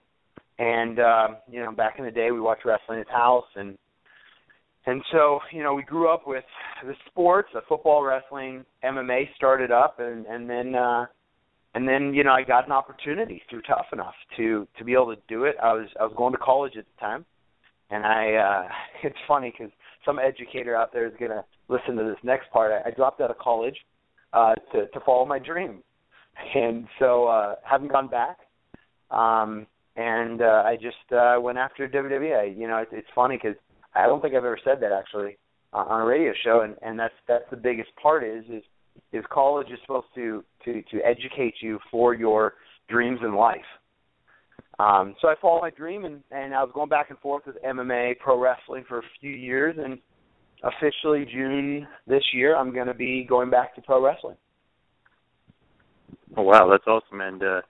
And 0.59 0.99
uh, 0.99 1.29
you 1.51 1.63
know, 1.63 1.73
back 1.73 1.99
in 1.99 2.05
the 2.05 2.11
day 2.11 2.31
we 2.31 2.41
watched 2.41 2.65
wrestling 2.65 3.01
at 3.01 3.07
his 3.07 3.15
house 3.15 3.47
and 3.57 3.77
and 4.89 5.03
so, 5.11 5.41
you 5.53 5.65
know, 5.65 5.75
we 5.75 5.83
grew 5.83 6.09
up 6.09 6.29
with 6.29 6.45
the 6.85 6.95
sports, 7.09 7.49
the 7.53 7.61
football, 7.69 8.05
wrestling, 8.05 8.65
MMA 8.85 9.35
started 9.35 9.71
up 9.71 9.99
and 9.99 10.27
and 10.27 10.49
then 10.49 10.75
uh 10.75 11.07
and 11.75 11.87
then, 11.87 12.15
you 12.15 12.25
know, 12.25 12.33
I 12.33 12.43
got 12.43 12.67
an 12.67 12.73
opportunity 12.73 13.43
through 13.51 13.63
Tough 13.63 13.87
Enough 13.93 14.15
to 14.37 14.67
to 14.79 14.85
be 14.85 14.93
able 14.93 15.15
to 15.15 15.21
do 15.29 15.45
it. 15.45 15.57
I 15.63 15.73
was 15.73 15.89
I 15.99 16.05
was 16.05 16.15
going 16.17 16.33
to 16.33 16.39
college 16.39 16.77
at 16.77 16.85
the 16.85 17.01
time. 17.01 17.25
And 17.91 18.05
I 18.05 18.35
uh 18.35 18.69
it's 19.03 19.17
funny 19.27 19.53
cuz 19.57 19.71
some 20.05 20.19
educator 20.19 20.77
out 20.77 20.93
there 20.93 21.07
is 21.07 21.15
going 21.19 21.33
to 21.33 21.45
listen 21.69 21.97
to 21.97 22.05
this 22.05 22.23
next 22.23 22.49
part. 22.51 22.71
I, 22.73 22.89
I 22.89 22.93
dropped 22.93 23.21
out 23.21 23.31
of 23.31 23.39
college 23.39 23.77
uh, 24.37 24.55
to 24.73 24.87
to 24.89 25.01
follow 25.05 25.25
my 25.25 25.39
dream. 25.39 25.83
And 26.55 26.87
so 26.99 27.27
uh, 27.27 27.55
haven't 27.65 27.91
gone 27.91 28.09
back. 28.09 28.39
Um, 29.11 29.67
and 29.97 30.43
uh, 30.43 30.63
I 30.67 30.77
just 30.77 31.13
uh, 31.13 31.41
went 31.41 31.57
after 31.57 31.89
WWE. 31.89 32.57
You 32.57 32.69
know, 32.69 32.79
it, 32.79 32.89
it's 32.93 33.09
funny 33.15 33.39
because 33.43 33.57
I 33.95 34.07
don't 34.07 34.21
think 34.21 34.35
I've 34.35 34.45
ever 34.45 34.59
said 34.63 34.81
that 34.83 34.93
actually 34.93 35.39
uh, 35.73 35.79
on 35.89 36.03
a 36.03 36.05
radio 36.05 36.33
show, 36.45 36.61
and 36.61 36.75
and 36.83 36.99
that's 36.99 37.15
that's 37.27 37.45
the 37.51 37.57
biggest 37.57 37.91
part 38.01 38.23
is 38.23 38.45
is 38.51 38.63
is 39.13 39.25
college 39.33 39.69
is 39.69 39.79
supposed 39.83 40.09
to 40.15 40.45
to 40.65 40.83
to 40.91 41.01
educate 41.03 41.55
you 41.61 41.79
for 41.91 42.15
your 42.15 42.55
dreams 42.91 43.21
in 43.23 43.35
life. 43.35 43.57
Um, 44.79 45.15
so 45.23 45.29
I 45.29 45.35
followed 45.41 45.63
my 45.63 45.71
dream, 45.71 46.05
and 46.05 46.23
and 46.31 46.55
I 46.55 46.63
was 46.63 46.73
going 46.75 46.91
back 46.91 47.09
and 47.09 47.19
forth 47.21 47.45
with 47.47 47.57
MMA, 47.65 48.19
pro 48.19 48.39
wrestling 48.39 48.85
for 48.87 48.99
a 48.99 49.03
few 49.21 49.31
years, 49.31 49.77
and 49.83 49.99
officially 50.63 51.27
June 51.31 51.87
this 52.07 52.23
year, 52.33 52.57
I'm 52.57 52.73
going 52.73 52.87
to 52.87 52.95
be 52.95 53.25
going 53.29 53.51
back 53.51 53.75
to 53.75 53.83
pro 53.83 54.05
wrestling. 54.05 54.37
Oh 56.37 56.43
wow, 56.43 56.69
that's 56.71 56.87
awesome, 56.87 57.21
and 57.21 57.43
uh, 57.43 57.61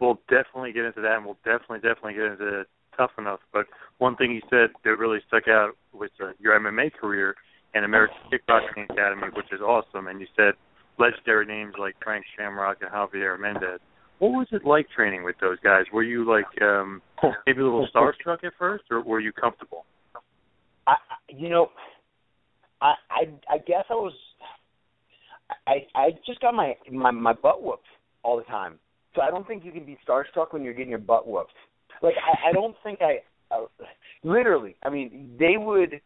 we'll 0.00 0.20
definitely 0.28 0.72
get 0.72 0.84
into 0.84 1.00
that, 1.02 1.16
and 1.16 1.24
we'll 1.24 1.38
definitely 1.44 1.78
definitely 1.78 2.14
get 2.14 2.24
into 2.24 2.64
tough 2.96 3.10
enough. 3.18 3.40
But 3.52 3.66
one 3.98 4.16
thing 4.16 4.32
you 4.32 4.40
said 4.50 4.70
that 4.84 4.98
really 4.98 5.20
stuck 5.28 5.48
out 5.48 5.72
was 5.92 6.10
uh, 6.20 6.32
your 6.38 6.58
MMA 6.58 6.92
career 6.92 7.34
and 7.74 7.84
American 7.84 8.16
Kickboxing 8.32 8.90
Academy, 8.90 9.28
which 9.34 9.52
is 9.52 9.60
awesome. 9.60 10.08
And 10.08 10.20
you 10.20 10.26
said 10.36 10.54
legendary 10.98 11.46
names 11.46 11.74
like 11.78 11.94
Frank 12.02 12.24
Shamrock 12.36 12.78
and 12.80 12.90
Javier 12.90 13.38
Mendez. 13.38 13.80
What 14.18 14.32
was 14.32 14.48
it 14.52 14.64
like 14.64 14.88
training 14.90 15.24
with 15.24 15.36
those 15.40 15.58
guys? 15.60 15.84
Were 15.92 16.02
you 16.02 16.28
like 16.28 16.60
um 16.62 17.00
maybe 17.46 17.60
a 17.60 17.64
little 17.64 17.88
starstruck 17.94 18.44
at 18.44 18.52
first, 18.58 18.84
or 18.90 19.02
were 19.02 19.20
you 19.20 19.32
comfortable? 19.32 19.84
I, 20.86 20.96
you 21.28 21.48
know, 21.48 21.68
I 22.80 22.94
I 23.10 23.54
I 23.54 23.58
guess 23.58 23.84
I 23.90 23.94
was 23.94 24.12
I 25.66 25.86
I 25.94 26.10
just 26.26 26.40
got 26.40 26.54
my 26.54 26.74
my 26.90 27.10
my 27.10 27.32
butt 27.32 27.62
whooped 27.62 27.86
all 28.22 28.36
the 28.36 28.44
time. 28.44 28.78
So 29.14 29.22
I 29.22 29.30
don't 29.30 29.46
think 29.46 29.64
you 29.64 29.72
can 29.72 29.84
be 29.84 29.98
starstruck 30.06 30.52
when 30.52 30.62
you're 30.62 30.74
getting 30.74 30.90
your 30.90 30.98
butt 30.98 31.26
whooped. 31.26 31.52
Like 32.02 32.14
I 32.16 32.50
I 32.50 32.52
don't 32.52 32.76
think 32.82 33.00
I 33.02 33.20
literally. 34.22 34.76
I 34.82 34.90
mean, 34.90 35.36
they 35.38 35.56
would 35.56 36.00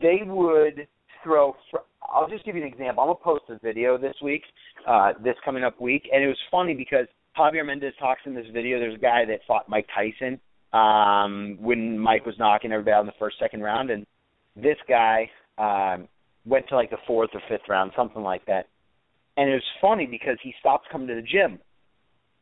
they 0.00 0.20
would 0.24 0.86
throw. 1.22 1.54
Fr- 1.70 1.78
I'll 2.02 2.28
just 2.28 2.44
give 2.44 2.56
you 2.56 2.62
an 2.62 2.68
example. 2.68 3.02
I'm 3.02 3.08
gonna 3.08 3.18
post 3.22 3.44
a 3.50 3.58
video 3.58 3.98
this 3.98 4.14
week, 4.22 4.42
uh, 4.86 5.12
this 5.22 5.34
coming 5.44 5.64
up 5.64 5.80
week, 5.80 6.08
and 6.12 6.22
it 6.22 6.28
was 6.28 6.38
funny 6.50 6.74
because 6.74 7.06
Javier 7.36 7.66
Mendez 7.66 7.92
talks 7.98 8.20
in 8.26 8.34
this 8.34 8.46
video. 8.52 8.78
There's 8.78 8.94
a 8.94 8.98
guy 8.98 9.24
that 9.26 9.40
fought 9.46 9.68
Mike 9.68 9.86
Tyson 9.94 10.40
um, 10.72 11.58
when 11.60 11.98
Mike 11.98 12.24
was 12.24 12.34
knocking 12.38 12.72
everybody 12.72 12.94
out 12.94 13.00
in 13.00 13.06
the 13.06 13.12
first 13.18 13.38
second 13.38 13.62
round, 13.62 13.90
and 13.90 14.06
this 14.54 14.76
guy 14.88 15.28
um, 15.58 16.08
went 16.44 16.68
to 16.68 16.76
like 16.76 16.90
the 16.90 16.98
fourth 17.06 17.30
or 17.34 17.40
fifth 17.48 17.68
round, 17.68 17.92
something 17.96 18.22
like 18.22 18.46
that. 18.46 18.68
And 19.36 19.50
it 19.50 19.54
was 19.54 19.62
funny 19.80 20.06
because 20.06 20.38
he 20.42 20.54
stops 20.60 20.86
coming 20.90 21.08
to 21.08 21.14
the 21.14 21.22
gym, 21.22 21.58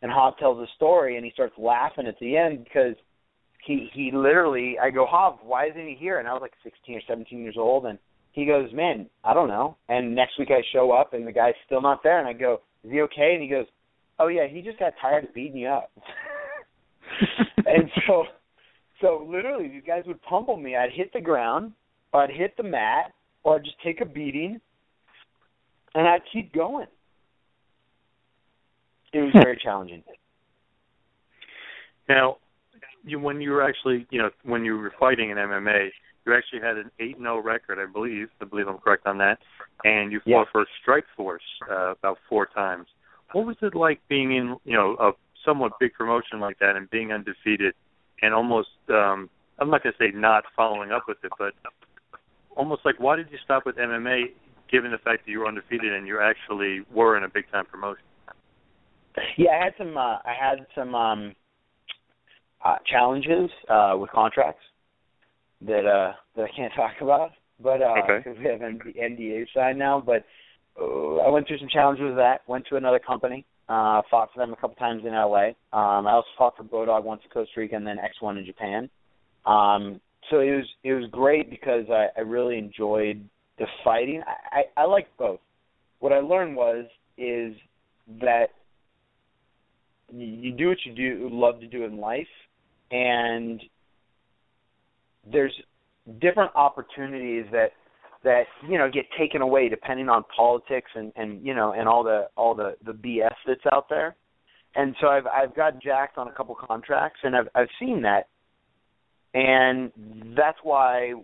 and 0.03 0.13
Hav 0.13 0.39
tells 0.39 0.59
the 0.59 0.69
story, 0.77 1.17
and 1.17 1.25
he 1.25 1.33
starts 1.33 1.55
laughing 1.59 2.07
at 2.07 2.19
the 2.21 2.37
end 2.37 2.65
because 2.65 2.95
he 3.65 3.89
he 3.93 4.11
literally 4.13 4.77
I 4.81 4.91
go 4.91 5.07
Hav, 5.11 5.39
why 5.43 5.69
isn't 5.69 5.89
he 5.89 5.97
here? 5.99 6.19
And 6.19 6.29
I 6.29 6.33
was 6.33 6.43
like 6.43 6.53
16 6.63 6.97
or 6.97 7.01
17 7.09 7.39
years 7.41 7.57
old, 7.59 7.87
and 7.87 7.99
he 8.33 8.47
goes, 8.47 8.73
man, 8.73 9.09
I 9.23 9.33
don't 9.33 9.49
know. 9.49 9.77
And 9.89 10.15
next 10.15 10.39
week 10.39 10.51
I 10.51 10.63
show 10.73 10.93
up, 10.93 11.15
and 11.15 11.27
the 11.27 11.33
guy's 11.33 11.55
still 11.67 11.81
not 11.81 12.03
there, 12.03 12.19
and 12.19 12.29
I 12.29 12.33
go, 12.33 12.61
is 12.83 12.91
he 12.91 13.01
okay? 13.03 13.33
And 13.35 13.43
he 13.43 13.49
goes, 13.49 13.67
oh 14.19 14.29
yeah, 14.29 14.47
he 14.47 14.61
just 14.61 14.79
got 14.79 14.93
tired 15.01 15.25
of 15.25 15.35
beating 15.35 15.59
you 15.59 15.69
up. 15.69 15.91
and 17.67 17.91
so 18.07 18.25
so 19.01 19.27
literally 19.29 19.69
these 19.69 19.83
guys 19.87 20.05
would 20.07 20.23
pummel 20.23 20.57
me. 20.57 20.77
I'd 20.77 20.93
hit 20.93 21.13
the 21.13 21.21
ground, 21.21 21.73
I'd 22.15 22.31
hit 22.31 22.57
the 22.57 22.63
mat, 22.63 23.13
or 23.43 23.57
I'd 23.57 23.65
just 23.65 23.77
take 23.83 24.01
a 24.01 24.05
beating, 24.05 24.61
and 25.95 26.07
I'd 26.07 26.23
keep 26.33 26.53
going. 26.53 26.87
It 29.13 29.21
was 29.21 29.33
very 29.35 29.59
challenging. 29.63 30.03
Now, 32.09 32.39
you, 33.05 33.19
when 33.21 33.41
you 33.41 33.51
were 33.51 33.63
actually, 33.63 34.07
you 34.11 34.21
know, 34.21 34.31
when 34.45 34.65
you 34.65 34.77
were 34.77 34.93
fighting 34.99 35.31
in 35.31 35.37
MMA, 35.37 35.89
you 36.27 36.35
actually 36.35 36.61
had 36.61 36.77
an 36.77 36.91
8-0 37.01 37.45
record, 37.45 37.79
I 37.79 37.91
believe. 37.91 38.29
I 38.41 38.45
believe 38.45 38.67
I'm 38.67 38.79
correct 38.79 39.07
on 39.07 39.19
that. 39.19 39.39
And 39.85 40.11
you 40.11 40.21
fought 40.21 40.31
yeah. 40.31 40.45
for 40.53 40.67
Strike 40.83 41.05
Force 41.17 41.43
uh, 41.71 41.93
about 41.93 42.19
four 42.29 42.47
times. 42.47 42.87
What 43.33 43.47
was 43.47 43.57
it 43.63 43.75
like 43.75 44.01
being 44.09 44.35
in, 44.35 44.57
you 44.65 44.77
know, 44.77 44.97
a 45.01 45.13
somewhat 45.45 45.73
big 45.79 45.93
promotion 45.95 46.41
like 46.41 46.59
that 46.61 46.77
and 46.77 46.89
being 46.91 47.13
undefeated 47.13 47.75
and 48.23 48.33
almost, 48.33 48.69
um, 48.89 49.29
I'm 49.59 49.71
not 49.71 49.83
going 49.83 49.93
to 49.93 49.99
say 49.99 50.17
not 50.17 50.45
following 50.57 50.93
up 50.93 51.05
with 51.07 51.19
it, 51.23 51.33
but 51.39 51.53
almost 52.57 52.83
like 52.85 52.99
why 52.99 53.17
did 53.17 53.29
you 53.31 53.39
stop 53.45 53.67
with 53.67 53.77
MMA 53.77 54.25
given 54.71 54.91
the 54.91 54.99
fact 54.99 55.25
that 55.27 55.31
you 55.31 55.41
were 55.41 55.47
undefeated 55.47 55.93
and 55.93 56.07
you 56.07 56.21
actually 56.21 56.81
were 56.93 57.17
in 57.17 57.25
a 57.25 57.29
big 57.29 57.51
time 57.51 57.67
promotion? 57.67 58.05
Yeah, 59.37 59.51
I 59.51 59.65
had 59.65 59.75
some. 59.79 59.97
Uh, 59.97 60.19
I 60.25 60.35
had 60.39 60.67
some. 60.75 60.95
um 60.95 61.35
uh, 62.65 62.77
challenges 62.91 63.51
uh, 63.69 63.95
with 63.97 64.11
contracts 64.11 64.63
that 65.61 65.87
uh, 65.87 66.13
that 66.37 66.43
I 66.45 66.57
can't 66.57 66.73
talk 66.77 66.93
about, 67.01 67.31
but 67.61 67.79
because 67.79 68.23
uh, 68.27 68.31
okay. 68.31 68.39
we 68.39 68.45
have 68.47 68.61
NDA 68.61 69.47
signed 69.55 69.79
now. 69.79 70.03
But 70.05 70.25
uh, 70.81 71.17
I 71.17 71.31
went 71.31 71.47
through 71.47 71.59
some 71.59 71.69
challenges 71.69 72.07
with 72.07 72.17
that. 72.17 72.41
Went 72.47 72.67
to 72.69 72.77
another 72.77 72.99
company. 72.99 73.45
Uh, 73.67 74.03
fought 74.11 74.29
for 74.35 74.41
them 74.41 74.53
a 74.53 74.57
couple 74.57 74.77
times 74.77 75.03
in 75.07 75.13
LA. 75.13 75.49
Um, 75.73 76.07
I 76.07 76.13
also 76.13 76.29
fought 76.37 76.57
for 76.57 76.65
Bodog 76.65 77.05
once 77.05 77.23
in 77.25 77.31
Costa 77.31 77.53
Rica 77.57 77.77
and 77.77 77.87
then 77.87 77.97
X1 77.97 78.39
in 78.39 78.45
Japan. 78.45 78.91
Um, 79.47 80.03
so 80.31 80.41
it 80.41 80.51
was 80.51 80.67
it 80.83 80.93
was 80.95 81.09
great 81.11 81.51
because 81.51 81.85
I, 81.91 82.09
I 82.17 82.21
really 82.23 82.59
enjoyed 82.59 83.29
the 83.59 83.67
fighting. 83.83 84.23
I, 84.27 84.61
I, 84.79 84.83
I 84.83 84.85
like 84.87 85.07
both. 85.19 85.41
What 86.01 86.13
I 86.13 86.19
learned 86.19 86.57
was 86.57 86.87
is 87.17 87.55
that 88.21 88.47
you 90.13 90.53
do 90.53 90.69
what 90.69 90.79
you 90.85 90.95
do 90.95 91.29
love 91.33 91.61
to 91.61 91.67
do 91.67 91.85
in 91.85 91.99
life 91.99 92.27
and 92.91 93.63
there's 95.31 95.53
different 96.21 96.51
opportunities 96.55 97.47
that 97.51 97.69
that 98.23 98.45
you 98.69 98.79
know 98.79 98.91
get 98.91 99.05
taken 99.19 99.43
away 99.43 99.69
depending 99.69 100.09
on 100.09 100.25
politics 100.35 100.91
and 100.95 101.13
and 101.17 101.45
you 101.45 101.55
know 101.55 101.73
and 101.73 101.89
all 101.89 102.03
the 102.03 102.29
all 102.37 102.55
the 102.55 102.75
the 102.85 102.93
BS 102.93 103.35
that's 103.47 103.61
out 103.73 103.89
there. 103.89 104.17
And 104.77 104.95
so 105.01 105.09
I've 105.09 105.27
I've 105.27 105.55
got 105.55 105.81
jacked 105.81 106.19
on 106.19 106.29
a 106.29 106.33
couple 106.33 106.55
contracts 106.55 107.21
and 107.23 107.37
I've 107.37 107.49
I've 107.55 107.69
seen 107.79 108.03
that. 108.03 108.29
And 109.35 109.91
that's 110.37 110.59
why 110.63 111.15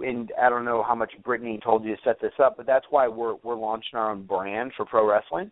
and 0.00 0.30
I 0.40 0.48
don't 0.48 0.64
know 0.64 0.82
how 0.82 0.94
much 0.94 1.12
Brittany 1.24 1.60
told 1.62 1.84
you 1.84 1.96
to 1.96 2.02
set 2.04 2.20
this 2.20 2.32
up, 2.42 2.56
but 2.56 2.66
that's 2.66 2.86
why 2.90 3.08
we're 3.08 3.34
we're 3.42 3.56
launching 3.56 3.98
our 3.98 4.10
own 4.10 4.24
brand 4.24 4.72
for 4.76 4.84
pro 4.84 5.08
wrestling 5.08 5.50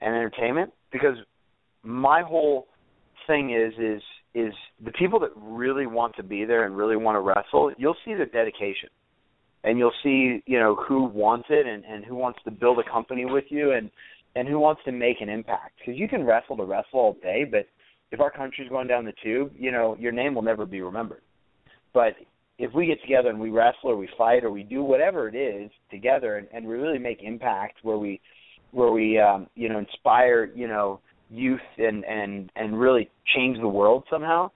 and 0.00 0.14
entertainment 0.14 0.72
because 0.90 1.16
my 1.82 2.22
whole 2.22 2.66
thing 3.26 3.50
is 3.50 3.72
is 3.78 4.02
is 4.34 4.54
the 4.84 4.92
people 4.92 5.20
that 5.20 5.30
really 5.36 5.86
want 5.86 6.16
to 6.16 6.22
be 6.22 6.44
there 6.44 6.64
and 6.64 6.76
really 6.76 6.96
want 6.96 7.16
to 7.16 7.20
wrestle, 7.20 7.70
you'll 7.76 7.96
see 8.04 8.14
their 8.14 8.26
dedication. 8.26 8.88
And 9.64 9.78
you'll 9.78 9.92
see, 10.02 10.42
you 10.46 10.58
know, 10.58 10.74
who 10.74 11.04
wants 11.04 11.46
it 11.50 11.66
and 11.66 11.84
and 11.84 12.04
who 12.04 12.16
wants 12.16 12.40
to 12.44 12.50
build 12.50 12.78
a 12.80 12.90
company 12.90 13.24
with 13.24 13.44
you 13.48 13.72
and 13.72 13.90
and 14.34 14.48
who 14.48 14.58
wants 14.58 14.80
to 14.86 14.92
make 14.92 15.20
an 15.20 15.28
impact. 15.28 15.78
Because 15.78 15.98
you 15.98 16.08
can 16.08 16.24
wrestle 16.24 16.56
to 16.56 16.64
wrestle 16.64 16.98
all 16.98 17.16
day, 17.22 17.44
but 17.48 17.66
if 18.12 18.20
our 18.20 18.30
country's 18.30 18.68
going 18.68 18.86
down 18.86 19.04
the 19.04 19.14
tube, 19.22 19.52
you 19.58 19.72
know, 19.72 19.96
your 19.98 20.12
name 20.12 20.34
will 20.34 20.42
never 20.42 20.66
be 20.66 20.82
remembered. 20.82 21.22
But 21.94 22.12
if 22.58 22.72
we 22.74 22.86
get 22.86 23.00
together 23.00 23.30
and 23.30 23.40
we 23.40 23.50
wrestle 23.50 23.90
or 23.90 23.96
we 23.96 24.08
fight 24.16 24.44
or 24.44 24.50
we 24.50 24.62
do 24.62 24.82
whatever 24.84 25.28
it 25.28 25.34
is 25.34 25.70
together 25.90 26.36
and, 26.36 26.46
and 26.52 26.66
we 26.66 26.74
really 26.74 26.98
make 26.98 27.22
impact 27.22 27.78
where 27.82 27.98
we 27.98 28.20
where 28.70 28.92
we 28.92 29.18
um 29.18 29.46
you 29.54 29.68
know 29.68 29.78
inspire 29.78 30.50
you 30.54 30.68
know 30.68 31.00
youth 31.30 31.60
and 31.78 32.04
and 32.04 32.50
and 32.54 32.78
really 32.78 33.10
change 33.34 33.58
the 33.58 33.68
world 33.68 34.04
somehow 34.08 34.50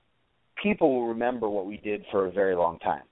people 0.62 0.94
will 0.94 1.08
remember 1.08 1.48
what 1.48 1.66
we 1.66 1.78
did 1.78 2.04
for 2.10 2.26
a 2.26 2.30
very 2.30 2.54
long 2.54 2.78
time 2.78 3.02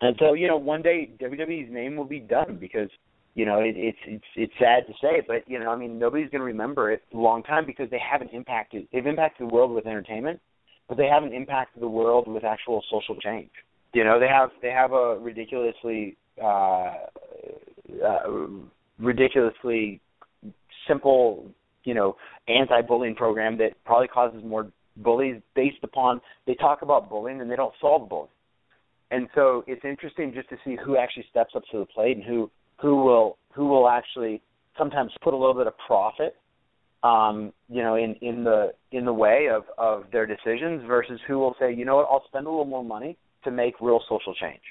and 0.00 0.16
so 0.18 0.32
you 0.34 0.48
know 0.48 0.56
one 0.56 0.82
day 0.82 1.10
WWE's 1.20 1.72
name 1.72 1.96
will 1.96 2.04
be 2.04 2.20
done 2.20 2.58
because 2.60 2.90
you 3.34 3.44
know 3.44 3.58
it, 3.58 3.74
it's 3.76 3.98
it's 4.06 4.24
it's 4.36 4.52
sad 4.58 4.86
to 4.86 4.92
say 5.00 5.22
but 5.26 5.48
you 5.48 5.58
know 5.58 5.70
I 5.70 5.76
mean 5.76 5.98
nobody's 5.98 6.30
going 6.30 6.40
to 6.40 6.46
remember 6.46 6.90
it 6.92 7.02
a 7.12 7.16
long 7.16 7.42
time 7.42 7.66
because 7.66 7.90
they 7.90 8.00
haven't 8.00 8.30
impacted 8.32 8.88
they've 8.92 9.06
impacted 9.06 9.48
the 9.48 9.52
world 9.52 9.72
with 9.72 9.86
entertainment 9.86 10.40
but 10.88 10.96
they 10.96 11.06
haven't 11.06 11.32
impacted 11.32 11.82
the 11.82 11.88
world 11.88 12.28
with 12.28 12.44
actual 12.44 12.82
social 12.90 13.16
change. 13.16 13.50
You 13.92 14.04
know 14.04 14.18
they 14.18 14.28
have 14.28 14.50
they 14.60 14.70
have 14.70 14.92
a 14.92 15.18
ridiculously 15.20 16.16
uh, 16.42 16.94
uh 18.04 18.18
ridiculously 18.98 20.00
simple 20.88 21.46
you 21.84 21.94
know 21.94 22.16
anti-bullying 22.48 23.14
program 23.14 23.56
that 23.58 23.72
probably 23.84 24.08
causes 24.08 24.42
more 24.44 24.70
bullies 24.96 25.40
based 25.54 25.82
upon 25.82 26.20
they 26.46 26.54
talk 26.54 26.82
about 26.82 27.08
bullying 27.08 27.40
and 27.40 27.50
they 27.50 27.56
don't 27.56 27.74
solve 27.80 28.08
bullying. 28.08 28.28
And 29.10 29.28
so 29.34 29.62
it's 29.66 29.84
interesting 29.84 30.32
just 30.34 30.48
to 30.48 30.56
see 30.64 30.76
who 30.84 30.96
actually 30.96 31.26
steps 31.30 31.52
up 31.54 31.62
to 31.70 31.78
the 31.78 31.86
plate 31.86 32.16
and 32.16 32.24
who 32.24 32.50
who 32.84 32.96
will 32.96 33.38
who 33.54 33.66
will 33.66 33.88
actually 33.88 34.42
sometimes 34.76 35.10
put 35.22 35.32
a 35.32 35.36
little 35.36 35.54
bit 35.54 35.66
of 35.66 35.74
profit 35.86 36.36
um, 37.04 37.52
you 37.68 37.82
know, 37.82 37.96
in, 37.96 38.16
in 38.22 38.44
the 38.44 38.72
in 38.90 39.04
the 39.04 39.12
way 39.12 39.48
of, 39.54 39.64
of 39.76 40.04
their 40.10 40.26
decisions 40.26 40.82
versus 40.86 41.20
who 41.28 41.38
will 41.38 41.54
say, 41.60 41.72
you 41.72 41.84
know 41.84 41.96
what, 41.96 42.08
I'll 42.10 42.24
spend 42.26 42.46
a 42.46 42.50
little 42.50 42.64
more 42.64 42.82
money 42.82 43.18
to 43.44 43.50
make 43.50 43.74
real 43.80 44.00
social 44.08 44.34
change. 44.34 44.62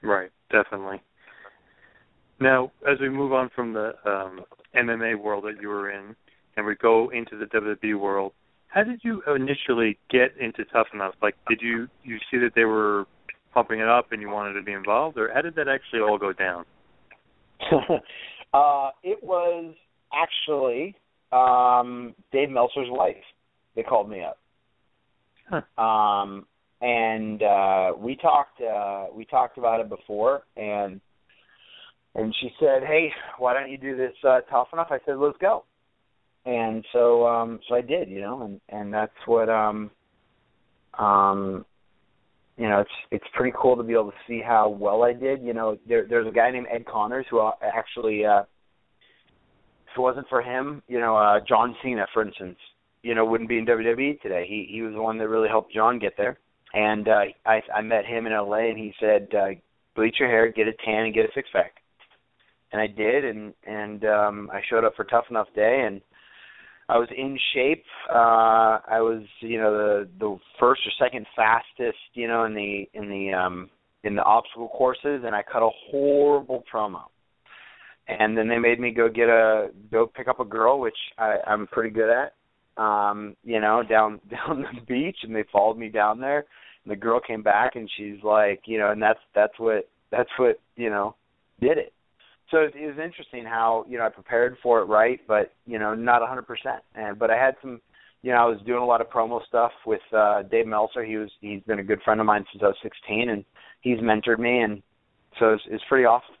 Right, 0.00 0.30
definitely. 0.52 1.02
Now, 2.38 2.70
as 2.88 3.00
we 3.00 3.08
move 3.08 3.32
on 3.32 3.50
from 3.54 3.72
the 3.72 3.94
um, 4.06 4.44
MMA 4.76 5.20
world 5.20 5.44
that 5.44 5.60
you 5.60 5.68
were 5.68 5.90
in, 5.90 6.14
and 6.56 6.64
we 6.64 6.76
go 6.76 7.10
into 7.10 7.36
the 7.36 7.46
WWE 7.46 7.98
world, 7.98 8.32
how 8.68 8.84
did 8.84 9.00
you 9.02 9.22
initially 9.34 9.98
get 10.08 10.36
into 10.38 10.64
Tough 10.66 10.86
Enough? 10.94 11.14
Like, 11.20 11.34
did 11.48 11.60
you 11.62 11.88
you 12.04 12.18
see 12.30 12.38
that 12.38 12.52
they 12.54 12.64
were 12.64 13.06
pumping 13.54 13.80
it 13.80 13.88
up 13.88 14.12
and 14.12 14.20
you 14.20 14.28
wanted 14.28 14.54
to 14.54 14.62
be 14.62 14.72
involved, 14.72 15.16
or 15.16 15.32
how 15.32 15.40
did 15.40 15.54
that 15.54 15.68
actually 15.68 16.00
all 16.00 16.18
go 16.18 16.32
down? 16.32 16.64
uh, 18.52 18.90
it 19.02 19.22
was 19.22 19.74
actually 20.12 20.94
um, 21.32 22.14
Dave 22.32 22.50
Meltzer's 22.50 22.88
wife. 22.90 23.16
They 23.76 23.82
called 23.82 24.10
me 24.10 24.22
up. 24.22 24.38
Huh. 25.48 25.82
Um, 25.82 26.46
and 26.84 27.42
uh 27.42 27.92
we 27.96 28.14
talked 28.16 28.60
uh 28.60 29.06
we 29.14 29.24
talked 29.24 29.56
about 29.56 29.80
it 29.80 29.88
before 29.88 30.42
and 30.56 31.00
and 32.14 32.34
she 32.40 32.50
said 32.60 32.82
hey 32.86 33.08
why 33.38 33.54
don't 33.54 33.70
you 33.70 33.78
do 33.78 33.96
this 33.96 34.12
uh 34.28 34.40
tough 34.50 34.68
enough 34.72 34.88
i 34.90 34.98
said 35.06 35.16
let's 35.16 35.38
go 35.38 35.64
and 36.44 36.84
so 36.92 37.26
um 37.26 37.58
so 37.68 37.74
i 37.74 37.80
did 37.80 38.08
you 38.10 38.20
know 38.20 38.42
and 38.42 38.60
and 38.68 38.92
that's 38.92 39.12
what 39.26 39.48
um 39.48 39.90
um 40.98 41.64
you 42.56 42.68
know 42.68 42.80
it's 42.80 42.90
it's 43.10 43.24
pretty 43.34 43.56
cool 43.60 43.76
to 43.76 43.82
be 43.82 43.92
able 43.92 44.10
to 44.10 44.16
see 44.28 44.40
how 44.40 44.68
well 44.68 45.02
i 45.02 45.12
did. 45.12 45.42
You 45.42 45.54
know 45.54 45.78
there 45.88 46.06
there's 46.08 46.26
a 46.26 46.32
guy 46.32 46.50
named 46.50 46.66
ed 46.72 46.86
connors 46.86 47.26
who 47.30 47.48
actually 47.62 48.24
uh 48.24 48.40
if 48.40 49.96
it 49.96 50.00
wasn't 50.00 50.28
for 50.28 50.42
him 50.42 50.82
you 50.88 51.00
know 51.00 51.16
uh 51.16 51.40
john 51.48 51.74
cena 51.82 52.06
for 52.12 52.22
instance 52.22 52.58
you 53.02 53.14
know 53.14 53.24
wouldn't 53.24 53.48
be 53.48 53.58
in 53.58 53.66
wwe 53.66 54.20
today. 54.20 54.46
He 54.48 54.68
he 54.70 54.82
was 54.82 54.94
the 54.94 55.02
one 55.02 55.18
that 55.18 55.28
really 55.28 55.48
helped 55.48 55.72
john 55.72 55.98
get 55.98 56.16
there. 56.16 56.38
And 56.74 57.06
uh, 57.06 57.20
I, 57.46 57.62
I 57.72 57.82
met 57.82 58.04
him 58.04 58.26
in 58.26 58.32
LA, 58.32 58.68
and 58.70 58.76
he 58.78 58.92
said, 58.98 59.28
uh, 59.32 59.50
"Bleach 59.94 60.16
your 60.18 60.28
hair, 60.28 60.50
get 60.50 60.66
a 60.66 60.72
tan, 60.84 61.04
and 61.04 61.14
get 61.14 61.24
a 61.24 61.32
six 61.32 61.48
pack." 61.52 61.76
And 62.72 62.82
I 62.82 62.88
did, 62.88 63.24
and 63.24 63.54
and 63.64 64.04
um, 64.04 64.50
I 64.52 64.60
showed 64.68 64.84
up 64.84 64.96
for 64.96 65.04
Tough 65.04 65.26
Enough 65.30 65.46
Day, 65.54 65.84
and 65.86 66.00
I 66.88 66.98
was 66.98 67.08
in 67.16 67.38
shape. 67.54 67.84
Uh, 68.10 68.78
I 68.86 69.00
was, 69.00 69.22
you 69.40 69.58
know, 69.58 69.72
the 69.72 70.08
the 70.18 70.38
first 70.60 70.82
or 70.86 71.04
second 71.04 71.26
fastest, 71.34 71.98
you 72.14 72.28
know, 72.28 72.44
in 72.44 72.54
the 72.54 72.84
in 72.94 73.08
the 73.08 73.32
um, 73.32 73.70
in 74.02 74.14
the 74.14 74.22
obstacle 74.22 74.68
courses, 74.68 75.22
and 75.24 75.34
I 75.34 75.42
cut 75.42 75.62
a 75.62 75.70
horrible 75.90 76.62
promo. 76.72 77.02
And 78.06 78.36
then 78.36 78.48
they 78.48 78.58
made 78.58 78.78
me 78.78 78.90
go 78.90 79.08
get 79.08 79.28
a 79.28 79.68
go 79.90 80.06
pick 80.06 80.28
up 80.28 80.40
a 80.40 80.44
girl, 80.44 80.78
which 80.78 80.96
I, 81.18 81.36
I'm 81.46 81.66
pretty 81.66 81.90
good 81.90 82.10
at 82.10 82.34
um, 82.76 83.36
you 83.44 83.60
know, 83.60 83.82
down 83.88 84.20
down 84.30 84.64
the 84.74 84.80
beach 84.86 85.18
and 85.22 85.34
they 85.34 85.44
followed 85.52 85.78
me 85.78 85.88
down 85.88 86.20
there 86.20 86.44
and 86.84 86.92
the 86.92 86.96
girl 86.96 87.20
came 87.20 87.42
back 87.42 87.76
and 87.76 87.90
she's 87.96 88.22
like, 88.22 88.62
you 88.66 88.78
know, 88.78 88.90
and 88.90 89.02
that's 89.02 89.20
that's 89.34 89.58
what 89.58 89.88
that's 90.10 90.30
what, 90.38 90.60
you 90.76 90.90
know, 90.90 91.14
did 91.60 91.78
it. 91.78 91.92
So 92.50 92.58
it, 92.58 92.74
it 92.76 92.86
was 92.86 92.98
interesting 93.02 93.44
how, 93.44 93.84
you 93.88 93.98
know, 93.98 94.06
I 94.06 94.10
prepared 94.10 94.56
for 94.62 94.80
it 94.80 94.84
right, 94.84 95.20
but, 95.26 95.52
you 95.66 95.78
know, 95.78 95.94
not 95.94 96.22
a 96.22 96.26
100%. 96.26 96.44
And 96.94 97.18
but 97.18 97.30
I 97.30 97.36
had 97.36 97.54
some 97.60 97.80
you 98.22 98.30
know, 98.30 98.38
I 98.38 98.46
was 98.46 98.58
doing 98.64 98.82
a 98.82 98.86
lot 98.86 99.02
of 99.02 99.10
promo 99.10 99.44
stuff 99.46 99.72
with 99.86 100.00
uh 100.16 100.42
Dave 100.44 100.66
Meltzer. 100.66 101.04
He 101.04 101.16
was 101.16 101.30
he's 101.40 101.62
been 101.62 101.78
a 101.78 101.84
good 101.84 102.00
friend 102.02 102.20
of 102.20 102.26
mine 102.26 102.44
since 102.52 102.62
I 102.62 102.68
was 102.68 102.76
16 102.82 103.28
and 103.28 103.44
he's 103.82 103.98
mentored 103.98 104.38
me 104.38 104.60
and 104.60 104.82
so 105.38 105.52
it's 105.52 105.62
it's 105.68 105.84
pretty 105.88 106.04
awesome. 106.04 106.34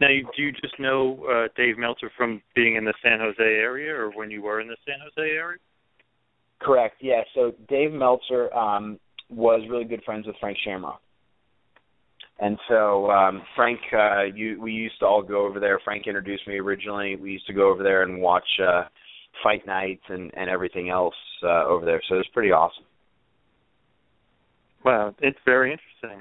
Now, 0.00 0.08
do 0.08 0.42
you 0.42 0.50
just 0.52 0.78
know 0.80 1.24
uh, 1.30 1.48
Dave 1.56 1.78
Meltzer 1.78 2.10
from 2.16 2.42
being 2.56 2.74
in 2.74 2.84
the 2.84 2.94
San 3.04 3.20
Jose 3.20 3.40
area, 3.40 3.94
or 3.94 4.10
when 4.10 4.32
you 4.32 4.42
were 4.42 4.60
in 4.60 4.66
the 4.66 4.76
San 4.84 4.96
Jose 4.98 5.30
area? 5.30 5.58
Correct. 6.60 6.96
Yeah. 7.00 7.22
So 7.34 7.52
Dave 7.68 7.92
Meltzer 7.92 8.52
um, 8.52 8.98
was 9.30 9.62
really 9.70 9.84
good 9.84 10.02
friends 10.04 10.26
with 10.26 10.34
Frank 10.40 10.58
Shamrock, 10.64 11.00
and 12.42 12.58
so 12.68 13.08
um, 13.08 13.42
Frank, 13.54 13.78
uh, 13.92 14.24
you, 14.34 14.60
we 14.60 14.72
used 14.72 14.98
to 14.98 15.06
all 15.06 15.22
go 15.22 15.46
over 15.46 15.60
there. 15.60 15.78
Frank 15.84 16.08
introduced 16.08 16.48
me 16.48 16.58
originally. 16.58 17.14
We 17.14 17.30
used 17.30 17.46
to 17.46 17.52
go 17.52 17.70
over 17.70 17.84
there 17.84 18.02
and 18.02 18.20
watch 18.20 18.48
uh, 18.60 18.82
fight 19.44 19.64
nights 19.64 20.02
and 20.08 20.32
and 20.36 20.50
everything 20.50 20.90
else 20.90 21.14
uh, 21.44 21.64
over 21.66 21.86
there. 21.86 22.02
So 22.08 22.16
it 22.16 22.18
was 22.18 22.28
pretty 22.34 22.50
awesome. 22.50 22.84
Wow, 24.84 25.14
it's 25.20 25.38
very 25.44 25.70
interesting. 25.70 26.20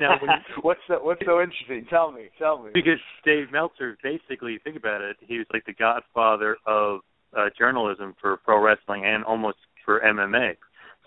now, 0.00 0.14
you, 0.22 0.28
what's 0.62 0.80
so, 0.86 1.02
what's 1.02 1.22
so 1.26 1.40
interesting? 1.40 1.84
Tell 1.90 2.12
me, 2.12 2.28
tell 2.38 2.62
me. 2.62 2.70
Because 2.72 3.00
Dave 3.24 3.50
Meltzer, 3.50 3.98
basically, 4.04 4.60
think 4.62 4.76
about 4.76 5.00
it, 5.00 5.16
he 5.18 5.38
was 5.38 5.48
like 5.52 5.66
the 5.66 5.74
godfather 5.74 6.58
of 6.64 7.00
uh, 7.36 7.46
journalism 7.58 8.14
for 8.20 8.36
pro 8.36 8.62
wrestling 8.62 9.04
and 9.04 9.24
almost 9.24 9.58
for 9.84 9.98
MMA. 9.98 10.52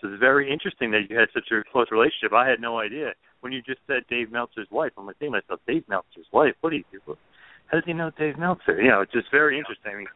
So 0.01 0.09
it's 0.09 0.19
very 0.19 0.51
interesting 0.51 0.91
that 0.91 1.03
you 1.09 1.17
had 1.17 1.29
such 1.33 1.49
a 1.53 1.63
close 1.71 1.87
relationship. 1.91 2.33
I 2.33 2.49
had 2.49 2.59
no 2.59 2.77
idea 2.77 3.13
when 3.43 3.51
you 3.51 3.61
just 3.61 3.79
said 3.87 4.03
Dave 4.09 4.31
Meltzer's 4.31 4.67
wife. 4.71 4.93
I'm 4.97 5.05
like, 5.05 5.17
thinking 5.17 5.33
myself, 5.33 5.59
Dave 5.67 5.83
Meltzer's 5.89 6.27
wife. 6.31 6.55
What 6.61 6.69
do 6.69 6.77
you 6.77 6.83
do? 6.91 7.17
How 7.67 7.77
does 7.77 7.83
he 7.85 7.93
know 7.93 8.11
Dave 8.17 8.37
Meltzer? 8.37 8.81
You 8.81 8.89
know, 8.89 9.01
it's 9.01 9.11
just 9.11 9.29
very 9.31 9.57
interesting. 9.57 9.91
I 9.93 9.97
mean, 9.97 10.07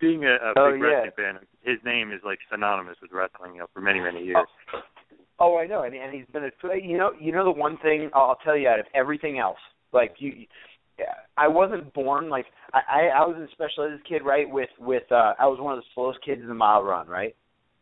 being 0.00 0.24
a, 0.24 0.34
a 0.34 0.52
Oh, 0.56 0.72
big 0.72 0.80
yeah. 0.80 0.86
wrestling 0.86 1.12
fan, 1.16 1.38
his 1.62 1.78
name 1.84 2.12
is 2.12 2.20
like 2.24 2.38
synonymous 2.50 2.96
with 3.02 3.12
wrestling, 3.12 3.54
you 3.54 3.60
know, 3.60 3.66
for 3.74 3.80
many 3.80 4.00
many 4.00 4.22
years. 4.24 4.46
Oh, 5.38 5.58
I 5.58 5.66
know, 5.66 5.82
and, 5.82 5.94
and 5.94 6.14
he's 6.14 6.26
been 6.32 6.44
a 6.44 6.50
you 6.76 6.98
know 6.98 7.12
you 7.20 7.32
know 7.32 7.44
the 7.44 7.50
one 7.50 7.78
thing 7.78 8.10
I'll 8.14 8.38
tell 8.44 8.56
you 8.56 8.68
out 8.68 8.78
of 8.80 8.86
everything 8.94 9.38
else, 9.38 9.58
like 9.92 10.14
you, 10.18 10.46
I 11.36 11.48
wasn't 11.48 11.92
born 11.94 12.28
like 12.28 12.46
I 12.74 12.80
I, 12.88 13.00
I 13.06 13.26
was 13.26 13.36
in 13.36 13.48
special 13.52 13.84
ed 13.84 13.94
as 13.94 14.00
a 14.04 14.08
kid, 14.08 14.22
right? 14.24 14.48
With 14.48 14.70
with 14.78 15.10
uh 15.10 15.34
I 15.38 15.46
was 15.46 15.58
one 15.60 15.74
of 15.74 15.80
the 15.80 15.86
slowest 15.94 16.24
kids 16.24 16.42
in 16.42 16.48
the 16.48 16.54
mile 16.54 16.82
run, 16.82 17.08
right? 17.08 17.34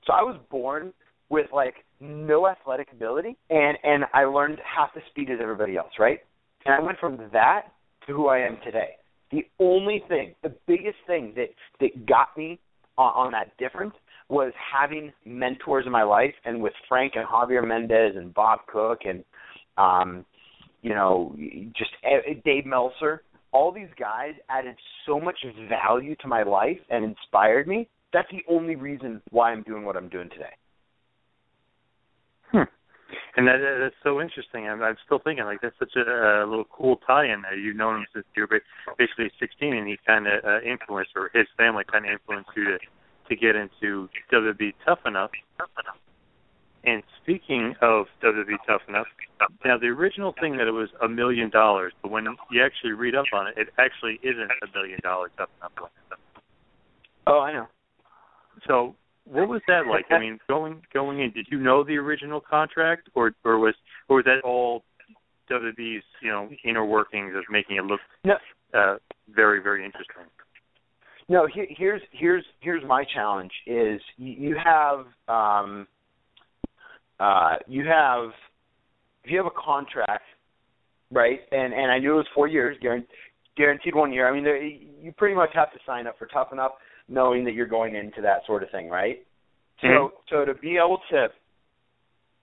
So 0.07 0.13
I 0.13 0.23
was 0.23 0.39
born 0.51 0.93
with 1.29 1.47
like 1.53 1.75
no 2.01 2.49
athletic 2.49 2.89
ability, 2.93 3.37
and 3.51 3.77
and 3.85 4.05
I 4.15 4.25
learned 4.25 4.59
half 4.65 4.95
the 4.95 5.01
speed 5.11 5.31
as 5.31 5.39
everybody 5.43 5.77
else, 5.77 5.93
right? 5.99 6.21
And 6.65 6.75
I 6.75 6.81
went 6.81 6.99
from 6.99 7.19
that 7.33 7.63
to 8.07 8.13
who 8.13 8.29
I 8.29 8.39
am 8.39 8.59
today. 8.65 8.97
The 9.31 9.47
only 9.59 10.03
thing, 10.09 10.35
the 10.43 10.55
biggest 10.67 10.97
thing 11.07 11.35
that 11.37 11.49
that 11.81 12.07
got 12.07 12.37
me 12.37 12.59
on, 12.99 13.27
on 13.27 13.33
that 13.33 13.57
difference 13.59 13.95
was 14.29 14.53
having 14.73 15.13
mentors 15.25 15.87
in 15.87 15.93
my 15.93 16.03
life, 16.03 16.35
and 16.45 16.63
with 16.63 16.73
Frank 16.89 17.15
and 17.17 17.27
Javier 17.27 17.67
Mendez 17.67 18.17
and 18.17 18.33
Bob 18.33 18.61
Cook 18.67 19.01
and 19.05 19.25
um, 19.77 20.25
you 20.83 20.95
know 20.95 21.35
just 21.77 21.91
Dave 22.45 22.67
Meltzer. 22.67 23.23
All 23.53 23.73
these 23.73 23.89
guys 23.99 24.35
added 24.49 24.77
so 25.07 25.19
much 25.19 25.39
value 25.69 26.15
to 26.21 26.29
my 26.29 26.45
life 26.45 26.79
and 26.89 27.05
inspired 27.05 27.67
me. 27.67 27.89
That's 28.13 28.29
the 28.31 28.43
only 28.49 28.77
reason 28.77 29.21
why 29.31 29.51
I'm 29.51 29.65
doing 29.65 29.85
what 29.85 29.97
I'm 29.97 30.09
doing 30.09 30.31
today. 30.31 30.55
And 33.37 33.47
that 33.47 33.59
that- 33.59 33.79
that's 33.81 34.01
so 34.03 34.21
interesting. 34.21 34.69
I'm 34.69 34.83
I'm 34.83 34.97
still 35.05 35.19
thinking 35.19 35.45
like 35.45 35.61
that's 35.61 35.79
such 35.79 35.95
a, 35.97 36.01
uh 36.03 36.45
little 36.47 36.65
cool 36.71 36.97
tie-in 37.07 37.43
there. 37.43 37.57
You've 37.57 37.77
known 37.77 38.01
him 38.01 38.07
since 38.13 38.27
you 38.37 38.47
were 38.51 38.61
basically 38.99 39.31
16, 39.39 39.75
and 39.75 39.87
he 39.89 39.99
kind 40.07 40.27
of 40.27 40.45
uh, 40.45 40.61
influenced, 40.63 41.13
or 41.17 41.31
his 41.35 41.47
family 41.57 41.85
kind 41.91 42.05
of 42.07 42.13
influenced 42.13 42.51
you 42.57 42.65
to 42.65 42.79
to 43.29 43.37
get 43.37 43.55
into 43.57 44.09
WWE 44.33 44.75
Tough 44.85 44.99
Enough. 45.07 45.31
And 46.83 47.03
speaking 47.23 47.75
of 47.83 48.07
WWE 48.23 48.57
Tough 48.67 48.83
Enough, 48.89 49.07
now 49.65 49.79
the 49.79 49.87
original 49.87 50.35
thing 50.41 50.57
that 50.57 50.67
it 50.67 50.73
was 50.73 50.89
a 51.03 51.09
million 51.09 51.51
dollars, 51.51 51.93
but 52.03 52.11
when 52.11 52.27
you 52.51 52.63
actually 52.65 52.93
read 52.93 53.15
up 53.15 53.27
on 53.33 53.47
it, 53.47 53.55
it 53.57 53.69
actually 53.79 54.19
isn't 54.23 54.51
a 54.51 54.67
million 54.77 54.99
dollar 55.03 55.31
Tough 55.37 55.51
Enough. 55.59 55.91
Oh, 57.27 57.41
I 57.41 57.53
know. 57.53 57.67
So 58.67 58.97
what 59.31 59.49
was 59.49 59.63
that 59.69 59.87
like? 59.89 60.07
I 60.11 60.19
mean, 60.19 60.39
going 60.49 60.83
going 60.93 61.21
in, 61.21 61.31
did 61.31 61.47
you 61.51 61.59
know 61.59 61.85
the 61.85 61.97
original 61.97 62.41
contract, 62.41 63.09
or 63.15 63.33
or 63.45 63.59
was 63.59 63.75
or 64.09 64.17
was 64.17 64.25
that 64.25 64.41
all 64.45 64.83
WWE's 65.51 66.03
you 66.21 66.31
know 66.31 66.49
inner 66.65 66.85
workings 66.85 67.35
of 67.37 67.45
making 67.51 67.77
it 67.77 67.85
look 67.85 68.01
No. 68.25 68.35
uh, 68.75 68.97
very 69.29 69.63
very 69.63 69.85
interesting? 69.85 70.25
No, 71.29 71.47
here, 71.53 71.67
here's 71.69 72.03
here's 72.13 72.45
here's 72.61 72.83
my 72.87 73.05
challenge 73.15 73.53
is 73.67 74.01
you, 74.17 74.51
you 74.51 74.57
have 74.63 75.07
um 75.29 75.87
uh 77.21 77.57
you 77.69 77.85
have 77.87 78.31
if 79.23 79.31
you 79.31 79.37
have 79.37 79.47
a 79.47 79.63
contract, 79.65 80.25
right? 81.13 81.41
And 81.53 81.73
and 81.73 81.93
I 81.93 81.99
knew 81.99 82.15
it 82.15 82.17
was 82.17 82.27
4 82.35 82.49
years, 82.49 82.77
guaranteed 82.81 83.09
guaranteed 83.57 83.95
1 83.95 84.13
year. 84.13 84.29
I 84.29 84.33
mean, 84.33 84.43
there, 84.45 84.57
you 84.57 85.13
pretty 85.17 85.35
much 85.35 85.51
have 85.55 85.71
to 85.73 85.79
sign 85.87 86.07
up 86.07 86.19
for 86.19 86.27
tough 86.27 86.53
enough 86.53 86.73
knowing 87.11 87.45
that 87.45 87.53
you're 87.53 87.67
going 87.67 87.95
into 87.97 88.23
that 88.23 88.39
sort 88.47 88.63
of 88.63 88.71
thing, 88.71 88.89
right? 88.89 89.19
So 89.83 89.87
Mhm. 89.89 90.11
so 90.31 90.45
to 90.45 90.55
be 90.55 90.77
able 90.79 90.99
to 91.11 91.31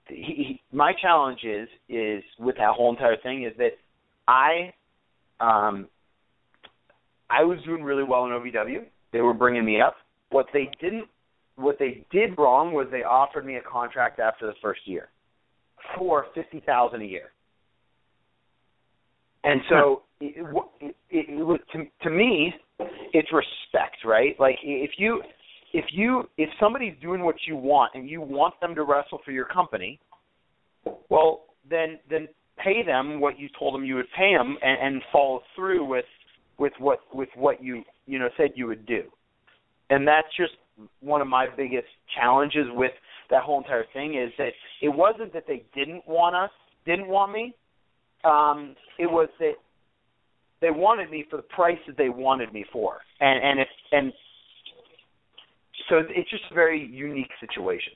he, 0.07 0.33
he, 0.35 0.61
my 0.71 0.93
challenge 0.93 1.43
is 1.43 1.69
is 1.89 2.23
with 2.39 2.57
that 2.57 2.73
whole 2.75 2.89
entire 2.91 3.17
thing 3.17 3.43
is 3.43 3.55
that 3.57 3.77
I 4.27 4.73
um 5.39 5.87
I 7.29 7.43
was 7.43 7.61
doing 7.63 7.83
really 7.83 8.03
well 8.03 8.25
in 8.25 8.31
OVW. 8.31 8.85
They 9.11 9.21
were 9.21 9.33
bringing 9.33 9.65
me 9.65 9.81
up. 9.81 9.95
What 10.29 10.47
they 10.53 10.69
didn't, 10.81 11.07
what 11.55 11.77
they 11.79 12.05
did 12.11 12.37
wrong 12.37 12.73
was 12.73 12.87
they 12.91 13.03
offered 13.03 13.45
me 13.45 13.55
a 13.55 13.61
contract 13.61 14.19
after 14.19 14.45
the 14.47 14.53
first 14.61 14.81
year 14.87 15.09
for 15.97 16.27
fifty 16.33 16.59
thousand 16.61 17.01
a 17.01 17.05
year. 17.05 17.31
And 19.43 19.61
so 19.69 20.03
it, 20.19 20.35
it, 20.81 20.95
it, 21.09 21.29
it 21.39 21.43
was 21.43 21.59
to, 21.71 21.85
to 22.03 22.09
me, 22.09 22.53
it's 22.79 23.29
respect, 23.31 23.97
right? 24.05 24.35
Like 24.39 24.57
if 24.63 24.91
you, 24.97 25.21
if 25.73 25.85
you, 25.91 26.29
if 26.37 26.49
somebody's 26.59 26.95
doing 27.01 27.21
what 27.23 27.35
you 27.47 27.55
want 27.55 27.93
and 27.95 28.09
you 28.09 28.21
want 28.21 28.59
them 28.61 28.75
to 28.75 28.83
wrestle 28.83 29.19
for 29.25 29.31
your 29.31 29.45
company, 29.45 29.99
well, 31.09 31.43
then 31.69 31.99
then 32.09 32.27
pay 32.63 32.83
them 32.83 33.19
what 33.19 33.39
you 33.39 33.49
told 33.57 33.73
them 33.73 33.83
you 33.83 33.95
would 33.95 34.07
pay 34.17 34.33
them 34.35 34.57
and, 34.61 34.95
and 34.95 35.01
follow 35.11 35.41
through 35.55 35.85
with 35.85 36.05
with 36.57 36.73
what 36.79 36.99
with 37.13 37.29
what 37.35 37.63
you 37.63 37.83
you 38.05 38.19
know 38.19 38.29
said 38.37 38.49
you 38.55 38.67
would 38.67 38.85
do 38.85 39.03
and 39.89 40.07
that's 40.07 40.27
just 40.35 40.53
one 41.01 41.21
of 41.21 41.27
my 41.27 41.47
biggest 41.55 41.87
challenges 42.19 42.65
with 42.73 42.91
that 43.29 43.43
whole 43.43 43.59
entire 43.59 43.85
thing 43.93 44.15
is 44.15 44.31
that 44.37 44.51
it 44.81 44.89
wasn't 44.89 45.31
that 45.33 45.43
they 45.47 45.63
didn't 45.75 46.07
want 46.07 46.35
us 46.35 46.51
didn't 46.85 47.07
want 47.07 47.31
me 47.31 47.53
um 48.23 48.75
it 48.97 49.07
was 49.07 49.29
that 49.39 49.53
they 50.61 50.71
wanted 50.71 51.09
me 51.09 51.25
for 51.29 51.37
the 51.37 51.43
price 51.43 51.77
that 51.87 51.97
they 51.97 52.09
wanted 52.09 52.51
me 52.53 52.65
for 52.71 52.99
and 53.19 53.43
and 53.43 53.59
it 53.59 53.67
and 53.91 54.13
so 55.89 56.01
it's 56.09 56.29
just 56.29 56.43
a 56.51 56.53
very 56.53 56.85
unique 56.85 57.31
situation 57.39 57.93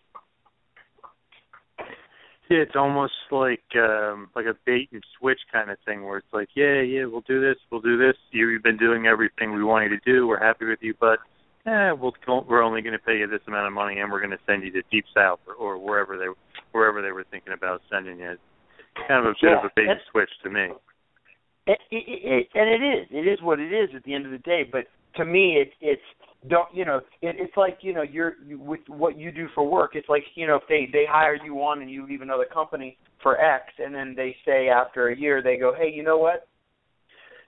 Yeah, 2.49 2.57
it's 2.67 2.75
almost 2.75 3.13
like 3.31 3.63
um 3.75 4.29
like 4.35 4.45
a 4.45 4.55
bait 4.65 4.89
and 4.91 5.01
switch 5.17 5.39
kind 5.53 5.71
of 5.71 5.77
thing 5.85 6.03
where 6.03 6.17
it's 6.17 6.33
like, 6.33 6.49
yeah, 6.53 6.81
yeah, 6.81 7.05
we'll 7.05 7.23
do 7.25 7.39
this, 7.39 7.55
we'll 7.71 7.79
do 7.79 7.97
this. 7.97 8.15
You, 8.31 8.49
you've 8.49 8.63
been 8.63 8.77
doing 8.77 9.05
everything 9.07 9.53
we 9.53 9.63
want 9.63 9.89
you 9.89 9.97
to 9.97 10.03
do. 10.05 10.27
We're 10.27 10.43
happy 10.43 10.65
with 10.65 10.79
you, 10.81 10.93
but 10.99 11.19
eh, 11.65 11.91
we'll 11.91 12.13
we're 12.49 12.61
only 12.61 12.81
going 12.81 12.91
to 12.91 12.99
pay 12.99 13.19
you 13.19 13.27
this 13.27 13.39
amount 13.47 13.67
of 13.67 13.73
money, 13.73 13.99
and 13.99 14.11
we're 14.11 14.19
going 14.19 14.31
to 14.31 14.43
send 14.45 14.63
you 14.63 14.71
to 14.73 14.81
Deep 14.91 15.05
South 15.15 15.39
or, 15.47 15.55
or 15.55 15.77
wherever 15.77 16.17
they 16.17 16.27
wherever 16.73 17.01
they 17.01 17.11
were 17.11 17.25
thinking 17.31 17.53
about 17.53 17.81
sending 17.89 18.19
you. 18.19 18.31
It's 18.31 18.41
kind 19.07 19.25
of 19.25 19.31
a 19.31 19.35
bit 19.41 19.51
Yeah, 19.51 19.59
of 19.59 19.65
a 19.65 19.71
bait 19.73 19.87
and 19.87 19.99
switch 20.11 20.31
to 20.43 20.49
me. 20.49 20.67
It, 21.67 21.79
it, 21.91 22.03
it, 22.07 22.47
and 22.55 22.69
it 22.69 22.85
is. 22.85 23.07
It 23.11 23.27
is 23.27 23.41
what 23.41 23.59
it 23.59 23.71
is 23.71 23.89
at 23.95 24.03
the 24.03 24.13
end 24.13 24.25
of 24.25 24.31
the 24.31 24.39
day. 24.39 24.63
But 24.69 24.85
to 25.15 25.25
me, 25.25 25.57
it, 25.61 25.71
it's 25.79 26.01
don't 26.47 26.73
you 26.73 26.85
know? 26.85 26.97
It, 27.21 27.35
it's 27.37 27.55
like 27.55 27.79
you 27.81 27.93
know, 27.93 28.01
you're 28.01 28.33
you, 28.45 28.59
with 28.59 28.81
what 28.87 29.17
you 29.17 29.31
do 29.31 29.47
for 29.53 29.67
work. 29.67 29.91
It's 29.93 30.09
like 30.09 30.23
you 30.35 30.47
know, 30.47 30.55
if 30.55 30.63
they 30.67 30.89
they 30.91 31.05
hire 31.07 31.37
you 31.43 31.55
on 31.57 31.81
and 31.81 31.91
you 31.91 32.07
leave 32.07 32.21
another 32.21 32.47
company 32.51 32.97
for 33.21 33.39
X, 33.39 33.65
and 33.77 33.93
then 33.93 34.15
they 34.15 34.35
say 34.45 34.69
after 34.69 35.09
a 35.09 35.17
year 35.17 35.43
they 35.43 35.57
go, 35.57 35.73
hey, 35.77 35.91
you 35.93 36.03
know 36.03 36.17
what? 36.17 36.47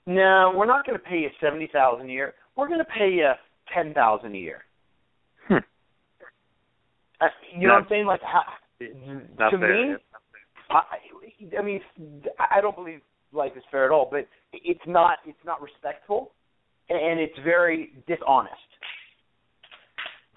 No, 0.06 0.54
we're 0.56 0.68
not 0.68 0.86
going 0.86 0.98
to 0.98 1.04
pay 1.04 1.20
you 1.20 1.30
seventy 1.42 1.70
thousand 1.72 2.10
a 2.10 2.14
year. 2.14 2.34
We're 2.56 2.68
going 2.68 2.80
to 2.80 2.86
pay 2.86 3.10
you 3.10 3.32
ten 3.74 3.94
thousand 3.94 4.36
a 4.36 4.38
year. 4.38 4.64
Hmm. 5.48 5.58
Uh, 7.20 7.28
you 7.58 7.68
know 7.68 7.74
what 7.74 7.84
I'm 7.84 7.90
saying? 7.90 8.06
Like, 8.06 8.22
how, 8.22 8.44
to 8.80 9.58
fair. 9.58 9.92
me. 9.92 9.96
I, 10.70 11.58
I 11.58 11.62
mean, 11.64 11.82
I 12.52 12.62
don't 12.62 12.76
believe 12.76 13.02
life 13.34 13.54
is 13.56 13.64
fair 13.72 13.86
at 13.86 13.92
all, 13.92 14.08
but 14.10 14.28
it's 14.54 14.86
not. 14.88 15.20
It's 15.26 15.46
not 15.46 15.62
respectful, 15.62 16.32
and 16.90 17.20
it's 17.20 17.38
very 17.44 17.94
dishonest. 18.08 18.54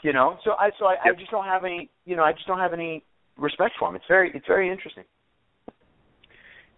You 0.02 0.12
know, 0.12 0.38
so 0.44 0.52
I 0.52 0.70
so 0.78 0.86
I, 0.86 0.96
I 1.04 1.14
just 1.18 1.30
don't 1.30 1.44
have 1.44 1.64
any. 1.64 1.90
You 2.04 2.16
know, 2.16 2.24
I 2.24 2.32
just 2.32 2.46
don't 2.46 2.58
have 2.58 2.72
any 2.72 3.04
respect 3.38 3.74
for 3.78 3.88
him. 3.88 3.96
It's 3.96 4.04
very 4.08 4.30
it's 4.34 4.46
very 4.46 4.70
interesting. 4.70 5.04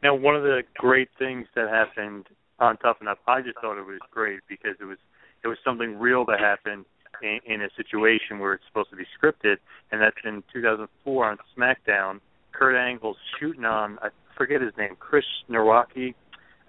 Now, 0.03 0.15
one 0.15 0.37
of 0.37 0.43
the 0.43 0.63
great 0.77 1.09
things 1.19 1.47
that 1.57 1.69
happened 1.69 2.27
on 2.61 2.77
Tough 2.79 2.99
Enough, 3.01 3.19
I 3.27 3.41
just 3.41 3.59
thought 3.61 3.79
it 3.79 3.87
was 3.87 3.99
great 4.13 4.41
because 4.49 4.77
it 4.81 4.85
was 4.85 4.99
it 5.45 5.49
was 5.49 5.59
something 5.65 5.99
real 5.99 6.25
that 6.27 6.41
happened 6.41 6.85
in, 7.23 7.41
in 7.47 7.63
a 7.63 7.69
situation 7.77 8.39
where 8.39 8.55
it's 8.55 8.65
supposed 8.69 8.91
to 8.91 8.97
be 8.97 9.07
scripted, 9.19 9.57
and 9.91 10.01
that's 10.01 10.17
in 10.25 10.43
2004 10.53 11.31
on 11.31 11.39
SmackDown. 11.57 12.21
Kurt 12.53 12.77
Angle's 12.77 13.17
shooting 13.39 13.65
on 13.65 13.99
I 14.03 14.09
forget 14.39 14.63
his 14.63 14.73
name, 14.79 14.97
Chris 14.99 15.25
Nowacki. 15.51 16.15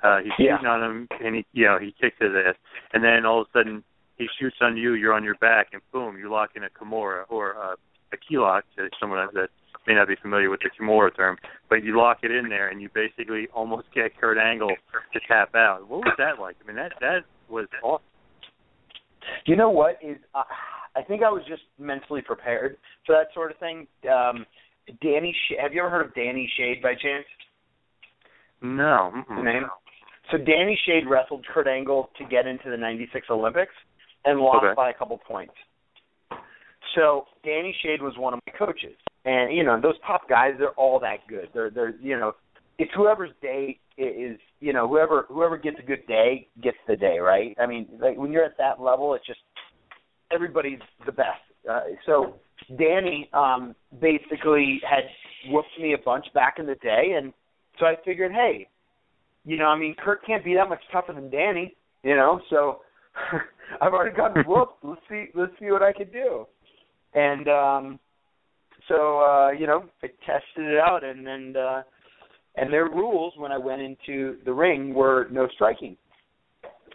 Uh, 0.04 0.20
he's 0.20 0.32
Yeah. 0.38 0.56
shooting 0.58 0.68
on 0.68 0.84
him, 0.84 1.08
and 1.24 1.36
he 1.36 1.46
you 1.54 1.66
know 1.66 1.78
he 1.78 1.92
kicks 1.94 2.18
his 2.20 2.32
ass, 2.36 2.56
and 2.94 3.04
then 3.04 3.26
all 3.26 3.42
of 3.42 3.48
a 3.48 3.58
sudden 3.58 3.84
he 4.18 4.28
shoots 4.40 4.58
on 4.62 4.76
you, 4.76 4.94
you're 4.94 5.14
on 5.14 5.24
your 5.24 5.36
back, 5.36 5.68
and 5.74 5.82
boom, 5.94 6.18
you 6.18 6.30
lock 6.30 6.52
in 6.56 6.64
a 6.66 6.70
Kimura 6.70 7.24
or 7.30 7.56
uh, 7.56 7.76
a 8.12 8.18
key 8.18 8.38
lock 8.38 8.66
to 8.76 8.90
someone 9.00 9.28
that 9.34 9.50
may 9.88 9.94
not 9.96 10.08
be 10.08 10.16
familiar 10.22 10.50
with 10.50 10.60
the 10.62 10.70
Kimura 10.70 11.16
term, 11.16 11.38
but 11.70 11.84
you 11.84 11.98
lock 11.98 12.20
it 12.24 12.32
in 12.32 12.50
there 12.50 12.68
and 12.68 12.82
you 12.82 12.90
basically 12.94 13.48
almost 13.54 13.88
get 13.96 14.18
Kurt 14.20 14.38
Angle 14.38 14.72
to 15.14 15.20
tap 15.28 15.56
out. 15.56 15.88
What 15.88 16.00
was 16.02 16.16
that 16.18 16.40
like? 16.40 16.58
I 16.64 16.68
mean, 16.68 16.76
that 16.76 16.94
that 17.00 17.24
was 17.50 17.68
awesome. 17.84 18.04
You 19.46 19.56
know 19.56 19.70
what 19.70 19.98
is? 20.02 20.18
Uh, 20.34 20.44
I 20.96 21.02
think 21.04 21.24
I 21.24 21.30
was 21.30 21.44
just 21.48 21.64
mentally 21.78 22.22
prepared 22.22 22.78
for 23.06 23.16
that 23.16 23.34
sort 23.34 23.52
of 23.52 23.58
thing. 23.58 23.88
Um, 24.10 24.46
Danny, 25.02 25.36
Sh- 25.48 25.54
have 25.62 25.74
you 25.74 25.82
ever 25.82 25.90
heard 25.90 26.06
of 26.06 26.16
Danny 26.16 26.52
Shade 26.58 26.82
by 26.82 26.94
chance? 26.96 27.26
No, 28.62 29.12
name. 29.42 29.64
So 30.32 30.38
Danny 30.38 30.78
Shade 30.86 31.04
wrestled 31.10 31.46
Kurt 31.54 31.68
Angle 31.68 32.10
to 32.18 32.26
get 32.26 32.46
into 32.46 32.70
the 32.70 32.78
'96 32.78 33.28
Olympics 33.30 33.74
and 34.26 34.40
lost 34.40 34.64
Okay. 34.66 34.74
by 34.76 34.90
a 34.90 34.94
couple 34.94 35.18
points. 35.18 35.54
So 36.96 37.26
Danny 37.44 37.76
Shade 37.84 38.02
was 38.02 38.18
one 38.18 38.34
of 38.34 38.40
my 38.46 38.54
coaches, 38.58 38.96
and 39.26 39.56
you 39.56 39.64
know 39.64 39.80
those 39.80 39.96
top 40.06 40.28
guys, 40.28 40.56
they're 40.58 40.72
all 40.72 41.00
that 41.00 41.28
good. 41.28 41.50
They're 41.54 41.70
they're 41.70 41.96
you 42.02 42.18
know, 42.20 42.34
it's 42.78 42.92
whoever's 42.96 43.32
day 43.42 43.80
is 43.98 44.40
you 44.60 44.74
know 44.74 44.88
whoever 44.88 45.26
whoever 45.30 45.58
gets 45.58 45.78
a 45.80 45.84
good 45.86 46.06
day 46.08 46.48
gets 46.62 46.78
the 46.88 46.96
day, 46.96 47.20
right? 47.20 47.56
I 47.62 47.66
mean, 47.68 47.88
like 48.00 48.18
when 48.18 48.32
you're 48.32 48.46
at 48.46 48.58
that 48.58 48.82
level, 48.82 49.14
it's 49.14 49.26
just 49.26 49.40
everybody's 50.32 50.80
the 51.06 51.12
best. 51.12 51.42
Uh, 51.70 51.82
so 52.06 52.36
Danny 52.78 53.30
um, 53.34 53.76
basically 54.02 54.82
had 54.90 55.04
whooped 55.52 55.68
me 55.80 55.94
a 55.94 55.98
bunch 56.04 56.26
back 56.34 56.56
in 56.58 56.66
the 56.66 56.76
day, 56.76 57.14
and 57.18 57.34
so 57.80 57.86
I 57.86 57.96
figured, 58.06 58.32
hey, 58.32 58.68
you 59.46 59.58
know, 59.58 59.66
I 59.66 59.78
mean, 59.78 59.96
Kurt 60.04 60.26
can't 60.26 60.44
be 60.44 60.56
that 60.56 60.70
much 60.70 60.82
tougher 60.92 61.14
than 61.14 61.30
Danny, 61.30 61.76
you 62.04 62.16
know. 62.16 62.40
So 62.50 62.80
I've 63.82 63.94
already 63.94 64.16
gotten 64.16 64.44
whooped. 64.48 64.84
Let's 64.84 65.02
see, 65.10 65.26
let's 65.34 65.54
see 65.60 65.72
what 65.72 65.82
I 65.82 65.94
can 65.94 66.12
do. 66.12 66.46
And 67.14 67.48
um, 67.48 68.00
so 68.88 69.20
uh, 69.20 69.52
you 69.52 69.68
know, 69.68 69.86
I 70.04 70.08
tested 70.26 70.66
it 70.66 70.78
out, 70.78 71.04
and 71.04 71.28
and 71.28 71.58
uh, 71.58 71.82
and 72.56 72.72
their 72.72 72.86
rules 72.86 73.34
when 73.38 73.52
I 73.52 73.58
went 73.58 73.82
into 73.82 74.38
the 74.46 74.54
ring 74.54 74.94
were 74.94 75.28
no 75.32 75.48
striking. 75.56 75.96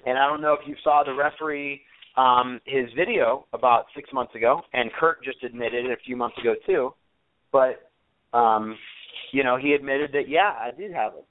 And 0.06 0.18
I 0.18 0.28
don't 0.28 0.42
know 0.42 0.52
if 0.52 0.68
you 0.68 0.76
saw 0.84 1.02
the 1.04 1.14
referee 1.14 1.80
um, 2.16 2.60
his 2.66 2.86
video 2.96 3.46
about 3.52 3.86
six 3.96 4.10
months 4.12 4.34
ago, 4.34 4.60
and 4.72 4.90
Kurt 5.00 5.24
just 5.24 5.42
admitted 5.42 5.86
it 5.86 5.90
a 5.90 6.02
few 6.04 6.16
months 6.16 6.36
ago 6.38 6.54
too. 6.66 6.94
But 7.50 7.90
um, 8.36 8.76
you 9.32 9.44
know, 9.44 9.56
he 9.56 9.72
admitted 9.72 10.12
that 10.12 10.28
yeah, 10.28 10.52
I 10.60 10.70
did 10.76 10.92
have 10.92 11.12
it. 11.14 11.26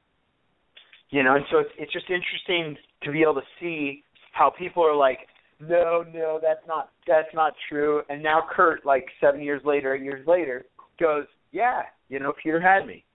You 1.10 1.24
know, 1.24 1.36
and 1.36 1.46
so 1.52 1.60
it's 1.60 1.70
it's 1.78 1.94
just 1.94 2.10
interesting 2.10 2.78
to 3.04 3.12
be 3.12 3.22
able 3.22 3.36
to 3.36 3.48
see 3.60 4.04
how 4.32 4.50
people 4.50 4.84
are 4.84 4.96
like, 4.96 5.20
no, 5.60 6.04
no, 6.14 6.40
that's 6.42 6.66
not 6.68 6.90
that's 7.08 7.34
not 7.34 7.54
true. 7.70 8.02
And 8.10 8.22
now 8.22 8.44
Kurt, 8.52 8.86
like 8.86 9.06
seven 9.22 9.42
years 9.42 9.62
later, 9.64 9.96
eight 9.96 10.04
years 10.04 10.26
later, 10.28 10.66
goes, 11.00 11.26
yeah, 11.52 11.84
you 12.10 12.20
know, 12.20 12.34
Puder 12.44 12.62
had 12.62 12.88
me. 12.88 13.06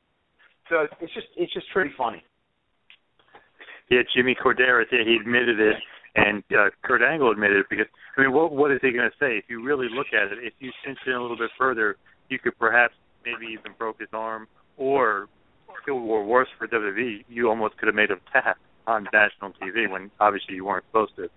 So 0.68 0.86
it's 1.00 1.12
just 1.12 1.26
it's 1.36 1.52
just 1.52 1.66
pretty 1.72 1.90
funny. 1.96 2.22
Yeah, 3.90 4.02
Jimmy 4.14 4.36
Korderas, 4.36 4.84
yeah, 4.92 4.98
he 5.04 5.16
admitted 5.16 5.58
it, 5.58 5.76
and 6.14 6.42
uh, 6.52 6.68
Kurt 6.84 7.02
Angle 7.02 7.32
admitted 7.32 7.58
it 7.58 7.66
because 7.70 7.86
I 8.16 8.22
mean, 8.22 8.32
what 8.32 8.52
what 8.52 8.70
is 8.70 8.78
he 8.82 8.92
going 8.92 9.08
to 9.10 9.16
say? 9.18 9.38
If 9.38 9.44
you 9.48 9.62
really 9.64 9.88
look 9.90 10.08
at 10.12 10.30
it, 10.30 10.38
if 10.42 10.52
you 10.58 10.70
cinch 10.84 10.98
in 11.06 11.14
a 11.14 11.20
little 11.22 11.38
bit 11.38 11.50
further, 11.58 11.96
you 12.28 12.38
could 12.38 12.58
perhaps 12.58 12.94
maybe 13.24 13.52
even 13.52 13.72
broke 13.78 14.00
his 14.00 14.08
arm, 14.12 14.46
or 14.79 15.29
or 15.87 16.24
worse 16.24 16.49
for 16.59 16.68
WWE, 16.68 17.24
you 17.29 17.49
almost 17.49 17.76
could 17.79 17.87
have 17.87 17.95
made 17.95 18.11
a 18.11 18.16
tap 18.33 18.59
on 18.87 19.07
national 19.12 19.53
TV 19.53 19.91
when 19.91 20.11
obviously 20.20 20.55
you 20.55 20.64
weren't 20.64 20.85
supposed 20.91 21.14
to. 21.16 21.29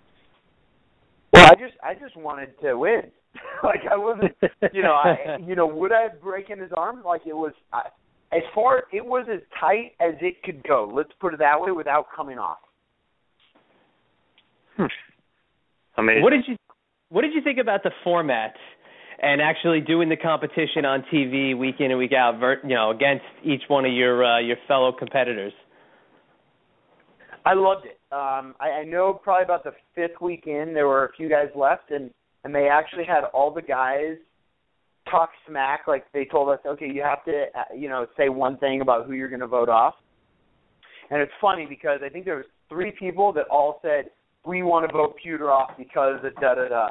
Well, 1.33 1.45
I 1.45 1.55
just 1.55 1.73
I 1.83 1.93
just 1.93 2.15
wanted 2.15 2.49
to 2.61 2.77
win. 2.77 3.03
like 3.63 3.81
I 3.89 3.95
wasn't, 3.95 4.35
you 4.73 4.83
know, 4.83 4.91
I 4.91 5.37
you 5.47 5.55
know, 5.55 5.65
would 5.65 5.91
I 5.91 6.01
have 6.03 6.21
broken 6.21 6.59
his 6.59 6.71
arm? 6.75 7.01
Like 7.05 7.21
it 7.25 7.33
was 7.33 7.53
I, 7.71 7.83
as 8.33 8.43
far 8.53 8.83
it 8.91 9.05
was 9.05 9.27
as 9.31 9.41
tight 9.59 9.93
as 9.99 10.15
it 10.21 10.43
could 10.43 10.63
go. 10.63 10.91
Let's 10.93 11.11
put 11.19 11.33
it 11.33 11.39
that 11.39 11.59
way, 11.59 11.71
without 11.71 12.07
coming 12.15 12.37
off. 12.37 12.57
Hmm. 14.77 14.85
Amazing. 15.97 16.23
What 16.23 16.31
did 16.31 16.43
you 16.47 16.55
What 17.09 17.21
did 17.21 17.33
you 17.33 17.41
think 17.41 17.59
about 17.59 17.83
the 17.83 17.91
format 18.03 18.53
and 19.21 19.41
actually 19.41 19.81
doing 19.81 20.09
the 20.09 20.17
competition 20.17 20.83
on 20.83 21.05
TV 21.13 21.57
week 21.57 21.75
in 21.79 21.91
and 21.91 21.99
week 21.99 22.11
out, 22.11 22.39
you 22.63 22.75
know, 22.75 22.89
against 22.89 23.23
each 23.43 23.61
one 23.67 23.85
of 23.85 23.93
your 23.93 24.25
uh, 24.25 24.39
your 24.39 24.57
fellow 24.67 24.91
competitors? 24.91 25.53
I 27.45 27.53
loved 27.53 27.85
it. 27.85 27.99
Um, 28.11 28.55
I, 28.59 28.81
I 28.81 28.83
know 28.83 29.13
probably 29.13 29.45
about 29.45 29.63
the 29.63 29.71
fifth 29.95 30.19
week 30.21 30.43
in, 30.45 30.73
there 30.73 30.87
were 30.87 31.05
a 31.05 31.11
few 31.13 31.29
guys 31.29 31.47
left, 31.55 31.91
and 31.91 32.09
and 32.43 32.53
they 32.53 32.67
actually 32.67 33.05
had 33.05 33.23
all 33.33 33.53
the 33.53 33.61
guys 33.61 34.17
talk 35.09 35.29
smack. 35.47 35.81
Like 35.87 36.05
they 36.13 36.25
told 36.25 36.49
us, 36.49 36.59
okay, 36.65 36.89
you 36.91 37.03
have 37.03 37.23
to, 37.25 37.45
uh, 37.55 37.75
you 37.75 37.89
know, 37.89 38.07
say 38.17 38.29
one 38.29 38.57
thing 38.57 38.81
about 38.81 39.05
who 39.05 39.13
you're 39.13 39.29
going 39.29 39.41
to 39.41 39.47
vote 39.47 39.69
off. 39.69 39.95
And 41.11 41.21
it's 41.21 41.31
funny 41.39 41.65
because 41.67 41.99
I 42.03 42.09
think 42.09 42.25
there 42.25 42.37
was 42.37 42.45
three 42.69 42.91
people 42.97 43.33
that 43.33 43.45
all 43.51 43.79
said 43.83 44.05
we 44.45 44.63
want 44.63 44.87
to 44.87 44.93
vote 44.93 45.15
Puder 45.23 45.51
off 45.51 45.71
because 45.77 46.19
of 46.23 46.33
da 46.35 46.55
da 46.55 46.67
da, 46.69 46.89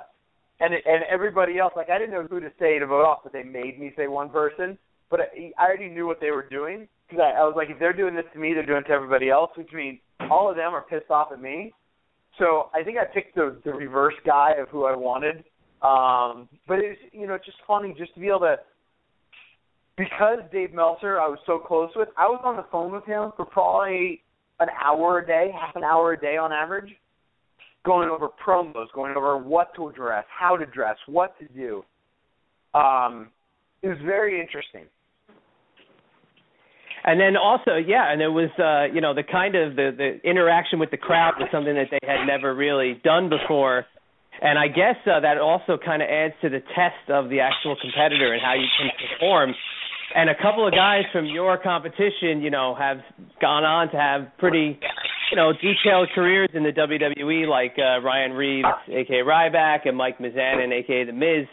and 0.61 0.75
it, 0.75 0.85
and 0.87 1.03
everybody 1.11 1.59
else 1.59 1.73
like 1.77 1.91
I 1.91 1.99
didn't 1.99 2.15
know 2.15 2.27
who 2.29 2.41
to 2.41 2.53
say 2.59 2.79
to 2.79 2.87
vote 2.87 3.05
off, 3.05 3.21
but 3.23 3.33
they 3.33 3.43
made 3.43 3.79
me 3.79 3.93
say 3.97 4.07
one 4.07 4.31
person. 4.31 4.79
But 5.11 5.21
I, 5.21 5.53
I 5.59 5.67
already 5.67 5.89
knew 5.89 6.07
what 6.07 6.21
they 6.21 6.31
were 6.31 6.49
doing 6.49 6.87
because 7.09 7.23
I, 7.23 7.41
I 7.41 7.45
was 7.45 7.55
like, 7.57 7.71
if 7.71 7.79
they're 7.79 7.93
doing 7.93 8.15
this 8.15 8.25
to 8.33 8.39
me, 8.39 8.55
they're 8.55 8.67
doing 8.67 8.83
it 8.85 8.89
to 8.89 8.95
everybody 8.95 9.31
else, 9.31 9.51
which 9.57 9.73
means 9.73 9.99
all 10.31 10.49
of 10.49 10.57
them 10.57 10.73
are 10.73 10.83
pissed 10.83 11.11
off 11.11 11.33
at 11.33 11.41
me. 11.41 11.73
So 12.39 12.69
I 12.75 12.83
think 12.85 12.97
I 12.99 13.05
picked 13.05 13.35
the 13.35 13.61
the 13.65 13.73
reverse 13.73 14.15
guy 14.25 14.53
of 14.61 14.69
who 14.69 14.85
I 14.85 14.95
wanted. 14.97 15.45
Um, 15.83 16.49
but 16.69 16.79
it's 16.79 17.01
you 17.13 17.27
know 17.27 17.35
it's 17.35 17.47
just 17.47 17.59
funny 17.67 17.95
just 17.97 18.15
to 18.15 18.21
be 18.21 18.29
able 18.29 18.41
to 18.41 18.57
because 19.97 20.39
Dave 20.53 20.73
Meltzer 20.73 21.21
I 21.21 21.29
was 21.29 21.39
so 21.47 21.59
close 21.59 21.91
with. 21.97 22.09
I 22.17 22.27
was 22.27 22.41
on 22.45 22.57
the 22.57 22.67
phone 22.71 22.93
with 22.93 23.05
him 23.05 23.33
for 23.37 23.45
probably 23.45 24.23
an 24.61 24.69
hour 24.83 25.19
a 25.19 25.27
day, 25.27 25.51
half 25.59 25.75
an 25.77 25.85
hour 25.85 26.13
a 26.13 26.21
day 26.21 26.37
on 26.37 26.53
average, 26.53 26.91
going 27.85 28.09
over 28.09 28.28
promos, 28.28 28.87
going 28.95 29.16
over 29.16 29.39
what 29.39 29.74
to 29.76 29.89
address, 29.89 30.24
how 30.28 30.57
to 30.57 30.66
dress, 30.66 30.97
what 31.07 31.39
to 31.39 31.47
do. 31.49 31.83
Um, 32.74 33.28
it 33.83 33.89
was 33.89 33.99
very 34.05 34.41
interesting. 34.41 34.85
And 37.03 37.18
then 37.18 37.37
also, 37.37 37.76
yeah, 37.76 38.12
and 38.12 38.20
it 38.20 38.28
was 38.28 38.51
uh, 38.59 38.93
you 38.93 39.01
know 39.01 39.14
the 39.14 39.22
kind 39.22 39.55
of 39.55 39.74
the 39.74 39.91
the 39.97 40.28
interaction 40.28 40.78
with 40.78 40.91
the 40.91 40.99
crowd 40.99 41.35
was 41.39 41.49
something 41.51 41.74
that 41.74 41.89
they 41.91 41.99
had 42.07 42.26
never 42.26 42.55
really 42.55 43.01
done 43.03 43.31
before, 43.31 43.87
and 44.43 44.59
I 44.59 44.68
guess 44.68 44.97
uh, 45.07 45.20
that 45.20 45.39
also 45.39 45.78
kind 45.83 46.03
of 46.03 46.09
adds 46.09 46.35
to 46.43 46.51
the 46.51 46.61
test 46.76 47.09
of 47.09 47.31
the 47.31 47.41
actual 47.41 47.74
competitor 47.81 48.35
and 48.35 48.43
how 48.43 48.53
you 48.53 48.68
can 48.76 48.91
perform. 49.01 49.55
And 50.14 50.28
a 50.28 50.35
couple 50.35 50.66
of 50.66 50.74
guys 50.74 51.05
from 51.12 51.26
your 51.26 51.57
competition, 51.57 52.43
you 52.43 52.51
know, 52.51 52.74
have 52.74 52.99
gone 53.41 53.64
on 53.64 53.91
to 53.93 53.97
have 53.97 54.37
pretty, 54.39 54.78
you 55.31 55.37
know, 55.37 55.53
detailed 55.53 56.09
careers 56.14 56.51
in 56.55 56.62
the 56.62 56.72
WWE, 56.72 57.49
like 57.49 57.76
uh, 57.78 58.01
Ryan 58.03 58.33
Reeves, 58.33 58.66
aka 58.89 59.22
Ryback, 59.22 59.81
and 59.89 59.97
Mike 59.97 60.18
Mizanin, 60.18 60.72
aka 60.72 61.05
The 61.05 61.12
Miz. 61.12 61.47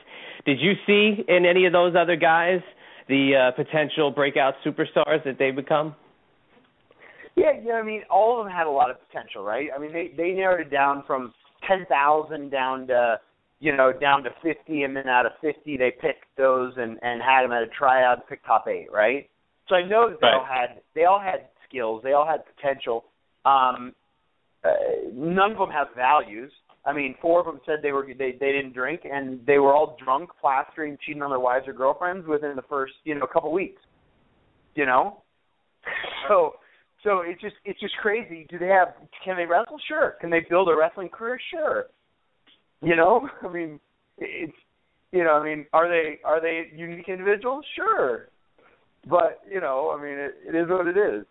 Did 0.45 0.59
you 0.59 0.73
see 0.85 1.23
in 1.27 1.45
any 1.45 1.65
of 1.65 1.73
those 1.73 1.93
other 1.95 2.15
guys? 2.15 2.61
the 3.07 3.51
uh, 3.53 3.55
potential 3.55 4.11
breakout 4.11 4.55
superstars 4.65 5.23
that 5.25 5.37
they 5.39 5.51
become? 5.51 5.95
Yeah, 7.35 7.51
yeah. 7.63 7.73
I 7.73 7.83
mean, 7.83 8.01
all 8.09 8.39
of 8.39 8.45
them 8.45 8.53
had 8.53 8.67
a 8.67 8.71
lot 8.71 8.89
of 8.89 8.97
potential, 9.07 9.43
right? 9.43 9.69
I 9.75 9.79
mean, 9.79 9.93
they 9.93 10.11
they 10.15 10.31
narrowed 10.31 10.61
it 10.65 10.71
down 10.71 11.03
from 11.05 11.33
ten 11.67 11.85
thousand 11.87 12.49
down 12.49 12.87
to 12.87 13.19
you 13.59 13.75
know 13.75 13.93
down 13.93 14.23
to 14.23 14.29
fifty, 14.43 14.83
and 14.83 14.95
then 14.95 15.07
out 15.07 15.25
of 15.25 15.33
fifty, 15.41 15.77
they 15.77 15.91
picked 15.91 16.25
those 16.37 16.73
and 16.77 16.97
and 17.01 17.21
had 17.21 17.43
them 17.43 17.51
at 17.51 17.63
a 17.63 17.67
tryout, 17.67 18.27
pick 18.27 18.43
top 18.45 18.67
eight, 18.67 18.87
right? 18.91 19.29
So 19.69 19.75
I 19.75 19.83
know 19.87 20.09
that 20.09 20.19
they 20.19 20.27
right. 20.27 20.35
all 20.35 20.45
had 20.45 20.81
they 20.95 21.05
all 21.05 21.19
had 21.19 21.47
skills, 21.67 22.01
they 22.03 22.13
all 22.13 22.27
had 22.27 22.41
potential. 22.55 23.05
Um, 23.47 23.93
uh, 24.63 24.69
none 25.13 25.51
of 25.51 25.57
them 25.57 25.69
have 25.69 25.87
values. 25.95 26.51
I 26.85 26.93
mean, 26.93 27.15
four 27.21 27.39
of 27.39 27.45
them 27.45 27.59
said 27.65 27.77
they 27.81 27.91
were 27.91 28.05
they 28.07 28.31
they 28.39 28.51
didn't 28.51 28.73
drink, 28.73 29.01
and 29.03 29.45
they 29.45 29.59
were 29.59 29.73
all 29.73 29.97
drunk, 30.03 30.29
plastering, 30.39 30.97
cheating 31.05 31.21
on 31.21 31.29
their 31.29 31.39
wives 31.39 31.67
or 31.67 31.73
girlfriends 31.73 32.27
within 32.27 32.55
the 32.55 32.61
first 32.63 32.93
you 33.03 33.15
know 33.15 33.27
couple 33.27 33.51
weeks. 33.51 33.81
You 34.75 34.85
know, 34.85 35.23
so 36.27 36.53
so 37.03 37.21
it's 37.25 37.41
just 37.41 37.55
it's 37.65 37.79
just 37.79 37.95
crazy. 37.97 38.47
Do 38.49 38.57
they 38.57 38.67
have? 38.67 38.89
Can 39.23 39.37
they 39.37 39.45
wrestle? 39.45 39.77
Sure. 39.87 40.15
Can 40.19 40.29
they 40.29 40.45
build 40.49 40.69
a 40.69 40.75
wrestling 40.75 41.09
career? 41.09 41.39
Sure. 41.51 41.85
You 42.81 42.95
know, 42.95 43.27
I 43.43 43.51
mean, 43.51 43.79
it's 44.17 44.53
you 45.11 45.23
know, 45.23 45.33
I 45.33 45.43
mean, 45.43 45.65
are 45.73 45.87
they 45.87 46.19
are 46.25 46.41
they 46.41 46.67
unique 46.75 47.09
individuals? 47.09 47.65
Sure. 47.75 48.29
But 49.09 49.41
you 49.49 49.61
know, 49.61 49.95
I 49.97 50.01
mean, 50.01 50.17
it, 50.17 50.35
it 50.47 50.55
is 50.55 50.69
what 50.69 50.87
it 50.87 50.97
is. 50.97 51.25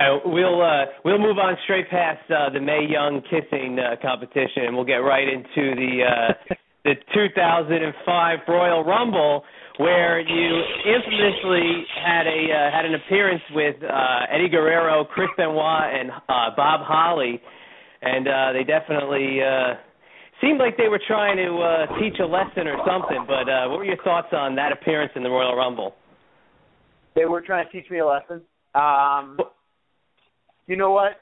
Uh, 0.00 0.16
we'll 0.24 0.62
uh, 0.62 0.86
we'll 1.04 1.18
move 1.18 1.36
on 1.36 1.56
straight 1.64 1.88
past 1.90 2.24
uh, 2.30 2.48
the 2.48 2.60
Mae 2.60 2.86
Young 2.88 3.20
kissing 3.28 3.78
uh, 3.78 3.96
competition, 4.00 4.64
and 4.64 4.74
we'll 4.74 4.86
get 4.86 5.04
right 5.04 5.28
into 5.28 5.74
the 5.76 6.00
uh, 6.08 6.54
the 6.84 6.94
2005 7.12 8.38
Royal 8.48 8.82
Rumble, 8.82 9.44
where 9.76 10.18
you 10.20 10.62
infamously 10.88 11.84
had 12.02 12.26
a 12.26 12.48
uh, 12.48 12.70
had 12.74 12.86
an 12.86 12.94
appearance 12.94 13.42
with 13.52 13.76
uh, 13.82 14.32
Eddie 14.32 14.48
Guerrero, 14.48 15.04
Chris 15.04 15.28
Benoit, 15.36 15.94
and 15.94 16.10
uh, 16.10 16.56
Bob 16.56 16.80
Holly, 16.82 17.38
and 18.00 18.26
uh, 18.26 18.52
they 18.54 18.64
definitely 18.64 19.40
uh, 19.42 19.74
seemed 20.40 20.58
like 20.60 20.78
they 20.78 20.88
were 20.88 21.00
trying 21.06 21.36
to 21.36 21.58
uh, 21.58 22.00
teach 22.00 22.18
a 22.20 22.26
lesson 22.26 22.66
or 22.66 22.78
something. 22.86 23.26
But 23.26 23.52
uh, 23.52 23.68
what 23.68 23.80
were 23.80 23.84
your 23.84 24.02
thoughts 24.02 24.28
on 24.32 24.56
that 24.56 24.72
appearance 24.72 25.12
in 25.14 25.22
the 25.22 25.30
Royal 25.30 25.54
Rumble? 25.54 25.94
They 27.14 27.26
were 27.26 27.42
trying 27.42 27.66
to 27.66 27.72
teach 27.72 27.90
me 27.90 27.98
a 27.98 28.06
lesson. 28.06 28.40
Um, 28.74 29.36
you 30.70 30.76
know 30.76 30.92
what? 30.92 31.20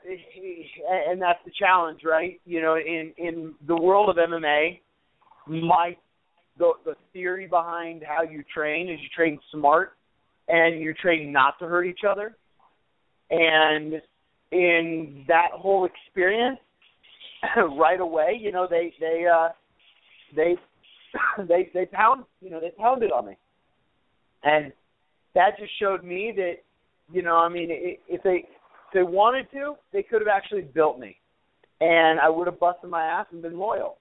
And 1.10 1.22
that's 1.22 1.38
the 1.46 1.50
challenge, 1.58 2.00
right? 2.04 2.38
You 2.44 2.60
know, 2.60 2.76
in 2.76 3.14
in 3.16 3.54
the 3.66 3.76
world 3.76 4.10
of 4.10 4.16
MMA, 4.16 4.80
my 5.46 5.96
the 6.58 6.72
the 6.84 6.94
theory 7.14 7.46
behind 7.46 8.04
how 8.06 8.22
you 8.22 8.44
train 8.54 8.90
is 8.90 8.98
you 9.00 9.08
train 9.16 9.38
smart 9.50 9.92
and 10.48 10.82
you 10.82 10.92
train 10.92 11.32
not 11.32 11.58
to 11.60 11.64
hurt 11.66 11.86
each 11.86 12.00
other. 12.06 12.36
And 13.30 13.94
in 14.52 15.24
that 15.28 15.52
whole 15.54 15.86
experience, 15.86 16.58
right 17.56 18.00
away, 18.00 18.38
you 18.38 18.52
know, 18.52 18.66
they 18.68 18.92
they 19.00 19.24
uh 19.34 19.48
they 20.36 20.56
they 21.48 21.70
they 21.72 21.86
pound 21.86 22.24
you 22.42 22.50
know 22.50 22.60
they 22.60 22.72
pounded 22.78 23.12
on 23.12 23.28
me, 23.28 23.38
and 24.42 24.74
that 25.34 25.58
just 25.58 25.72
showed 25.80 26.04
me 26.04 26.34
that 26.36 26.56
you 27.10 27.22
know 27.22 27.36
I 27.36 27.48
mean 27.48 27.68
if 27.70 28.22
they 28.22 28.44
they 28.92 29.02
wanted 29.02 29.50
to, 29.52 29.74
they 29.92 30.02
could 30.02 30.20
have 30.20 30.28
actually 30.28 30.62
built 30.62 30.98
me, 30.98 31.16
and 31.80 32.20
I 32.20 32.28
would 32.28 32.46
have 32.46 32.58
busted 32.60 32.90
my 32.90 33.04
ass 33.04 33.26
and 33.32 33.42
been 33.42 33.58
loyal. 33.58 33.98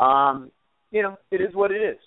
um, 0.00 0.50
you 0.90 1.02
know, 1.02 1.16
it 1.30 1.40
is 1.40 1.54
what 1.54 1.70
it 1.70 1.80
is. 1.82 1.98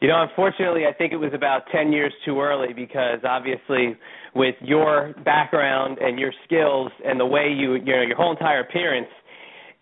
You 0.00 0.06
know, 0.06 0.22
unfortunately, 0.22 0.82
I 0.86 0.92
think 0.92 1.12
it 1.12 1.16
was 1.16 1.32
about 1.34 1.62
10 1.72 1.92
years 1.92 2.12
too 2.24 2.40
early 2.40 2.72
because 2.72 3.18
obviously, 3.24 3.96
with 4.34 4.54
your 4.60 5.12
background 5.24 5.98
and 5.98 6.18
your 6.20 6.32
skills 6.44 6.92
and 7.04 7.18
the 7.18 7.26
way 7.26 7.48
you, 7.48 7.74
you 7.74 7.84
know, 7.84 8.02
your 8.02 8.16
whole 8.16 8.30
entire 8.30 8.60
appearance, 8.60 9.08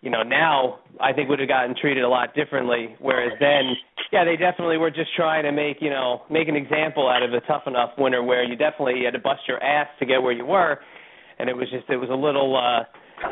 you 0.01 0.09
know, 0.11 0.23
now 0.23 0.79
I 1.01 1.13
think 1.13 1.29
would 1.29 1.39
have 1.39 1.47
gotten 1.47 1.75
treated 1.79 2.03
a 2.03 2.09
lot 2.09 2.35
differently. 2.35 2.95
Whereas 2.99 3.33
then, 3.39 3.73
yeah, 4.11 4.23
they 4.23 4.35
definitely 4.37 4.77
were 4.77 4.91
just 4.91 5.09
trying 5.15 5.43
to 5.43 5.51
make, 5.51 5.77
you 5.81 5.89
know, 5.89 6.21
make 6.29 6.47
an 6.47 6.55
example 6.55 7.09
out 7.09 7.23
of 7.23 7.33
a 7.33 7.41
tough 7.41 7.63
enough 7.67 7.91
winner 7.97 8.23
where 8.23 8.43
you 8.43 8.55
definitely 8.55 9.03
had 9.05 9.13
to 9.13 9.19
bust 9.19 9.41
your 9.47 9.61
ass 9.63 9.87
to 9.99 10.05
get 10.05 10.21
where 10.21 10.33
you 10.33 10.45
were, 10.45 10.79
and 11.39 11.49
it 11.49 11.55
was 11.55 11.69
just, 11.71 11.89
it 11.89 11.97
was 11.97 12.09
a 12.09 12.15
little, 12.15 12.55
uh, 12.55 12.83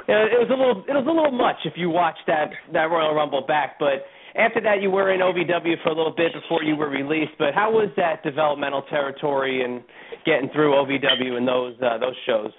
it 0.08 0.40
was 0.40 0.50
a 0.50 0.58
little, 0.58 0.84
it 0.88 0.94
was 0.94 1.06
a 1.06 1.12
little 1.12 1.32
much 1.32 1.58
if 1.66 1.74
you 1.76 1.90
watched 1.90 2.26
that 2.28 2.50
that 2.74 2.90
Royal 2.90 3.14
Rumble 3.14 3.46
back, 3.46 3.78
but 3.80 4.06
after 4.36 4.60
that, 4.62 4.82
you 4.82 4.92
were 4.92 5.14
in 5.14 5.22
OVW 5.22 5.82
for 5.82 5.90
a 5.90 5.96
little 5.96 6.14
bit 6.16 6.34
before 6.34 6.62
you 6.62 6.76
were 6.76 6.90
released. 6.90 7.32
But 7.40 7.54
how 7.54 7.72
was 7.72 7.90
that 7.96 8.22
developmental 8.22 8.82
territory 8.90 9.64
and 9.64 9.82
getting 10.26 10.50
through 10.50 10.74
OVW 10.74 11.38
and 11.38 11.48
those 11.48 11.76
uh, 11.82 11.98
those 12.00 12.16
shows? 12.26 12.52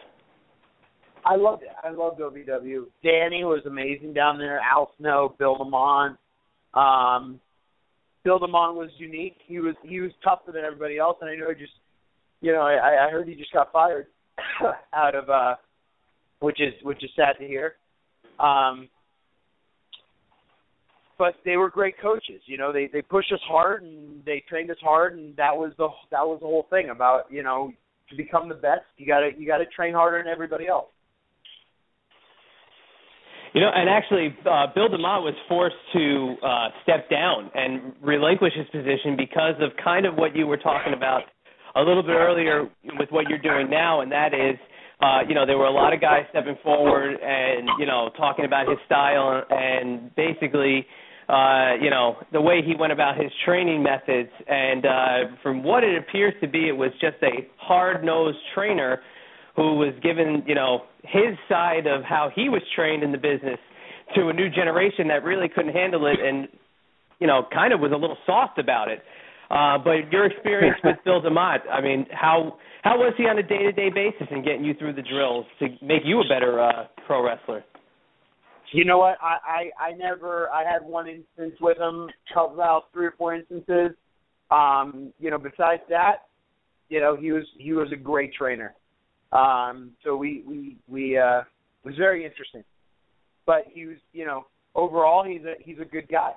I 1.27 1.35
loved 1.35 1.65
it. 1.65 1.71
I 1.83 1.91
loved 1.91 2.21
OVW. 2.21 2.85
Danny 3.03 3.43
was 3.43 3.63
amazing 3.67 4.15
down 4.15 4.39
there. 4.39 4.61
Al 4.61 4.93
Snow, 4.97 5.35
Bill 5.39 5.57
DeMott. 5.57 6.17
Um, 6.73 7.41
Bill 8.23 8.39
DeMott 8.39 8.77
was 8.77 8.91
unique. 8.99 9.37
He 9.47 9.59
was 9.59 9.75
he 9.83 10.01
was 10.01 10.13
tougher 10.23 10.53
than 10.53 10.65
everybody 10.65 10.99
else, 10.99 11.17
and 11.21 11.29
I 11.29 11.35
know 11.35 11.49
he 11.49 11.61
just, 11.61 11.73
you 12.41 12.53
know, 12.53 12.61
I, 12.61 13.07
I 13.07 13.11
heard 13.11 13.27
he 13.27 13.35
just 13.35 13.53
got 13.53 13.73
fired 13.73 14.07
out 14.95 15.17
of, 15.17 15.29
uh, 15.29 15.57
which 16.39 16.61
is 16.61 16.75
which 16.83 17.03
is 17.03 17.11
sad 17.17 17.35
to 17.41 17.47
hear. 17.47 17.75
Um, 18.39 18.89
but 21.19 21.35
they 21.45 21.57
were 21.57 21.71
great 21.71 21.95
coaches. 22.01 22.41
You 22.47 22.59
know, 22.59 22.73
they 22.73 22.89
they 22.93 23.03
pushed 23.03 23.33
us 23.33 23.41
hard 23.49 23.83
and 23.83 24.25
they 24.25 24.45
trained 24.49 24.71
us 24.71 24.77
hard, 24.81 25.17
and 25.17 25.35
that 25.37 25.57
was 25.57 25.73
the 25.77 25.89
that 26.13 26.25
was 26.25 26.39
the 26.41 26.47
whole 26.47 26.67
thing 26.71 26.91
about 26.91 27.33
you 27.33 27.43
know 27.43 27.73
to 28.11 28.17
become 28.17 28.49
the 28.49 28.55
best. 28.55 28.83
You 28.97 29.09
got 29.09 29.21
to 29.21 29.31
you 29.37 29.45
got 29.45 29.59
to 29.59 29.67
train 29.67 29.93
harder 29.93 30.19
than 30.19 30.31
everybody 30.33 30.69
else. 30.69 30.87
You 33.57 33.63
know, 33.63 33.71
and 33.75 33.89
actually, 33.89 34.37
uh, 34.45 34.67
Bill 34.75 34.91
DeMott 34.91 35.25
was 35.25 35.33
forced 35.49 35.81
to 35.95 36.37
uh, 36.45 36.69
step 36.83 37.09
down 37.09 37.51
and 37.55 37.95
relinquish 38.03 38.53
his 38.55 38.67
position 38.67 39.17
because 39.17 39.55
of 39.63 39.71
kind 39.83 40.05
of 40.05 40.15
what 40.17 40.37
you 40.37 40.47
were 40.47 40.59
talking 40.59 40.93
about 40.93 41.23
a 41.75 41.81
little 41.81 42.03
bit 42.03 42.13
earlier 42.13 42.69
with 42.99 43.09
what 43.09 43.31
you're 43.31 43.39
doing 43.39 43.71
now, 43.71 44.03
and 44.03 44.13
that 44.13 44.35
is, 44.35 44.61
uh, 45.01 45.21
you 45.27 45.35
know, 45.35 45.47
there 45.47 45.57
were 45.57 45.65
a 45.65 45.73
lot 45.73 45.95
of 45.95 46.03
guys 46.03 46.25
stepping 46.29 46.57
forward 46.63 47.17
and 47.17 47.67
you 47.79 47.87
know 47.87 48.11
talking 48.19 48.45
about 48.45 48.69
his 48.69 48.77
style 48.85 49.43
and 49.49 50.15
basically 50.17 50.85
uh, 51.31 51.75
you 51.81 51.91
know, 51.91 52.17
the 52.33 52.41
way 52.41 52.61
he 52.65 52.75
went 52.79 52.93
about 52.93 53.17
his 53.17 53.33
training 53.45 53.83
methods. 53.83 54.31
And 54.47 54.87
uh, 54.87 55.37
from 55.43 55.65
what 55.65 55.83
it 55.83 55.99
appears 55.99 56.35
to 56.41 56.47
be, 56.47 56.69
it 56.69 56.77
was 56.77 56.93
just 57.01 57.17
a 57.23 57.49
hard 57.57 58.05
nosed 58.05 58.39
trainer 58.55 59.01
who 59.57 59.77
was 59.77 59.95
given, 60.03 60.45
you 60.47 60.55
know, 60.55 60.83
his 61.03 61.37
side 61.49 61.87
of 61.87 62.05
how 62.05 62.31
he 62.35 62.49
was 62.49 62.63
trained 62.75 63.03
in 63.03 63.11
the 63.11 63.19
business 63.19 63.59
to 64.15 64.29
a 64.29 64.33
new 64.33 64.49
generation 64.51 65.09
that 65.09 65.25
really 65.25 65.49
couldn't 65.49 65.73
handle 65.73 66.07
it 66.07 66.21
and, 66.23 66.47
you 67.19 67.27
know, 67.27 67.43
kind 67.53 67.73
of 67.73 67.81
was 67.81 67.91
a 67.93 67.97
little 67.97 68.19
soft 68.27 68.59
about 68.59 68.89
it. 68.89 69.01
Uh, 69.51 69.79
but 69.79 70.13
your 70.13 70.27
experience 70.27 70.77
with 70.85 70.97
Bill 71.05 71.23
DeMott, 71.23 71.61
I 71.71 71.81
mean, 71.81 72.07
how 72.11 72.59
how 72.83 72.99
was 72.99 73.15
he 73.17 73.25
on 73.25 73.39
a 73.39 73.43
day 73.43 73.63
to 73.63 73.73
day 73.73 73.91
basis 73.91 74.29
in 74.31 74.45
getting 74.45 74.65
you 74.65 74.75
through 74.75 74.93
the 74.93 75.03
drills 75.03 75.47
to 75.61 75.67
make 75.83 76.03
you 76.05 76.21
a 76.21 76.29
better 76.29 76.61
uh, 76.61 76.87
pro 77.07 77.25
wrestler? 77.25 77.65
You 78.73 78.85
know 78.85 78.99
what? 78.99 79.17
I, 79.23 79.71
I 79.81 79.89
I 79.89 79.93
never. 79.93 80.51
I 80.51 80.65
had 80.65 80.83
one 80.85 81.07
instance 81.07 81.55
with 81.61 81.79
him. 81.79 82.09
About 82.37 82.85
three 82.93 83.07
or 83.07 83.15
four 83.17 83.35
instances. 83.35 83.97
Um, 84.51 85.13
you 85.19 85.31
know, 85.31 85.39
besides 85.39 85.83
that, 85.89 86.27
you 86.89 87.01
know, 87.01 87.17
he 87.17 87.33
was 87.33 87.45
he 87.59 87.73
was 87.73 87.89
a 87.93 87.97
great 87.97 88.35
trainer. 88.35 88.75
Um, 89.33 89.93
so 90.05 90.17
we 90.17 90.43
we 90.47 90.77
we 90.89 91.19
uh, 91.19 91.43
was 91.85 91.95
very 91.97 92.25
interesting. 92.25 92.65
But 93.47 93.65
he 93.73 93.87
was, 93.87 93.97
you 94.13 94.27
know, 94.27 94.47
overall 94.75 95.25
he's 95.25 95.45
a 95.45 95.55
he's 95.61 95.79
a 95.81 95.85
good 95.85 96.09
guy. 96.09 96.33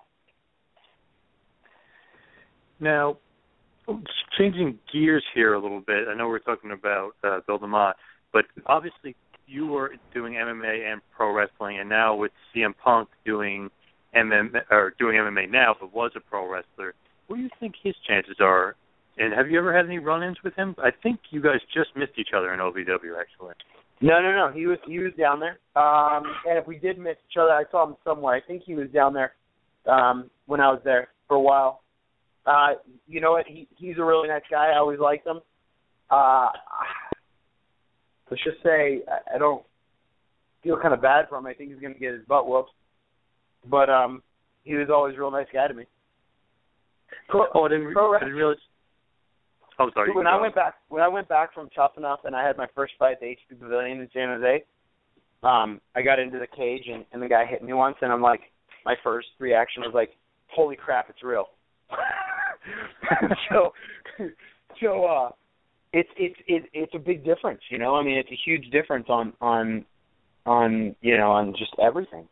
Now, 2.79 3.17
changing 4.37 4.79
gears 4.93 5.23
here 5.33 5.53
a 5.53 5.61
little 5.61 5.81
bit. 5.81 6.07
I 6.07 6.15
know 6.15 6.27
we're 6.27 6.39
talking 6.39 6.71
about 6.71 7.11
uh, 7.23 7.39
Bill 7.45 7.59
DeMott, 7.59 7.93
but 8.31 8.45
obviously 8.67 9.15
you 9.47 9.67
were 9.67 9.95
doing 10.13 10.33
MMA 10.33 10.91
and 10.91 11.01
pro 11.15 11.33
wrestling, 11.33 11.79
and 11.79 11.89
now 11.89 12.15
with 12.15 12.31
CM 12.55 12.73
Punk 12.81 13.09
doing 13.25 13.69
MMA 14.15 14.61
or 14.69 14.93
doing 14.97 15.15
MMA 15.15 15.49
now, 15.51 15.75
but 15.79 15.93
was 15.93 16.11
a 16.15 16.19
pro 16.19 16.49
wrestler. 16.49 16.93
What 17.27 17.37
do 17.37 17.41
you 17.41 17.49
think 17.59 17.75
his 17.83 17.95
chances 18.07 18.37
are? 18.39 18.75
And 19.19 19.33
have 19.33 19.49
you 19.49 19.59
ever 19.59 19.75
had 19.75 19.85
any 19.85 19.99
run-ins 19.99 20.37
with 20.43 20.55
him? 20.55 20.75
I 20.79 20.89
think 21.03 21.19
you 21.29 21.41
guys 21.41 21.59
just 21.73 21.89
missed 21.95 22.17
each 22.17 22.29
other 22.35 22.53
in 22.53 22.59
OVW, 22.61 23.19
actually. 23.19 23.53
No, 24.01 24.21
no, 24.21 24.31
no. 24.31 24.49
He 24.53 24.65
was 24.65 24.77
he 24.87 24.99
was 24.99 25.11
down 25.19 25.41
there. 25.41 25.59
Um, 25.75 26.23
and 26.47 26.57
if 26.57 26.65
we 26.65 26.77
did 26.77 26.97
miss 26.97 27.17
each 27.29 27.37
other, 27.37 27.51
I 27.51 27.63
saw 27.69 27.85
him 27.85 27.97
somewhere. 28.05 28.33
I 28.33 28.39
think 28.39 28.63
he 28.65 28.75
was 28.75 28.87
down 28.91 29.13
there 29.13 29.33
um, 29.85 30.29
when 30.45 30.61
I 30.61 30.69
was 30.71 30.79
there 30.85 31.09
for 31.27 31.35
a 31.35 31.41
while. 31.41 31.81
Uh, 32.45 32.75
you 33.07 33.19
know 33.19 33.31
what? 33.31 33.45
He 33.45 33.67
he's 33.77 33.97
a 33.97 34.03
really 34.03 34.29
nice 34.29 34.43
guy. 34.49 34.71
I 34.73 34.77
always 34.77 34.99
liked 34.99 35.27
him. 35.27 35.41
Uh, 36.09 36.47
let's 38.31 38.43
just 38.43 38.63
say 38.63 39.01
I, 39.05 39.35
I 39.35 39.37
don't 39.37 39.63
feel 40.63 40.79
kind 40.79 40.93
of 40.93 41.01
bad 41.01 41.25
for 41.27 41.37
him. 41.37 41.45
I 41.45 41.53
think 41.53 41.71
he's 41.71 41.81
going 41.81 41.93
to 41.93 41.99
get 41.99 42.13
his 42.13 42.25
butt 42.25 42.47
whooped. 42.47 42.71
But 43.69 43.89
um, 43.89 44.23
he 44.63 44.75
was 44.75 44.87
always 44.89 45.15
a 45.15 45.19
real 45.19 45.31
nice 45.31 45.47
guy 45.53 45.67
to 45.67 45.73
me. 45.73 45.83
Pro, 47.27 47.47
oh, 47.53 47.65
I 47.65 47.69
didn't, 47.69 47.91
pro, 47.91 48.15
I 48.15 48.19
didn't 48.19 48.35
realize. 48.35 48.57
Oh, 49.79 49.89
sorry. 49.93 50.11
When 50.13 50.27
I 50.27 50.39
went 50.39 50.55
back, 50.55 50.75
when 50.89 51.01
I 51.01 51.07
went 51.07 51.29
back 51.29 51.53
from 51.53 51.69
Tough 51.73 51.93
Enough, 51.97 52.19
and 52.25 52.35
I 52.35 52.45
had 52.45 52.57
my 52.57 52.67
first 52.75 52.93
fight 52.99 53.13
at 53.13 53.19
the 53.21 53.27
HP 53.27 53.59
Pavilion 53.59 54.01
in 54.01 54.09
San 54.13 54.27
Jose, 54.27 54.63
um, 55.41 55.79
I 55.95 56.01
got 56.01 56.19
into 56.19 56.37
the 56.37 56.47
cage, 56.47 56.83
and, 56.91 57.05
and 57.13 57.21
the 57.21 57.29
guy 57.29 57.45
hit 57.45 57.63
me 57.63 57.71
once, 57.71 57.95
and 58.01 58.11
I'm 58.11 58.21
like, 58.21 58.41
my 58.85 58.95
first 59.03 59.27
reaction 59.39 59.81
was 59.83 59.93
like, 59.93 60.09
"Holy 60.47 60.75
crap, 60.75 61.09
it's 61.09 61.23
real." 61.23 61.45
so, 63.49 63.71
so 64.81 65.05
uh, 65.05 65.29
it's 65.93 66.09
it's 66.17 66.35
it, 66.47 66.63
it's 66.73 66.93
a 66.93 66.99
big 66.99 67.23
difference, 67.23 67.61
you 67.69 67.77
know. 67.77 67.95
I 67.95 68.03
mean, 68.03 68.17
it's 68.17 68.31
a 68.31 68.39
huge 68.45 68.69
difference 68.71 69.05
on 69.07 69.31
on 69.39 69.85
on 70.45 70.95
you 70.99 71.17
know 71.17 71.31
on 71.31 71.53
just 71.57 71.71
everything. 71.81 72.27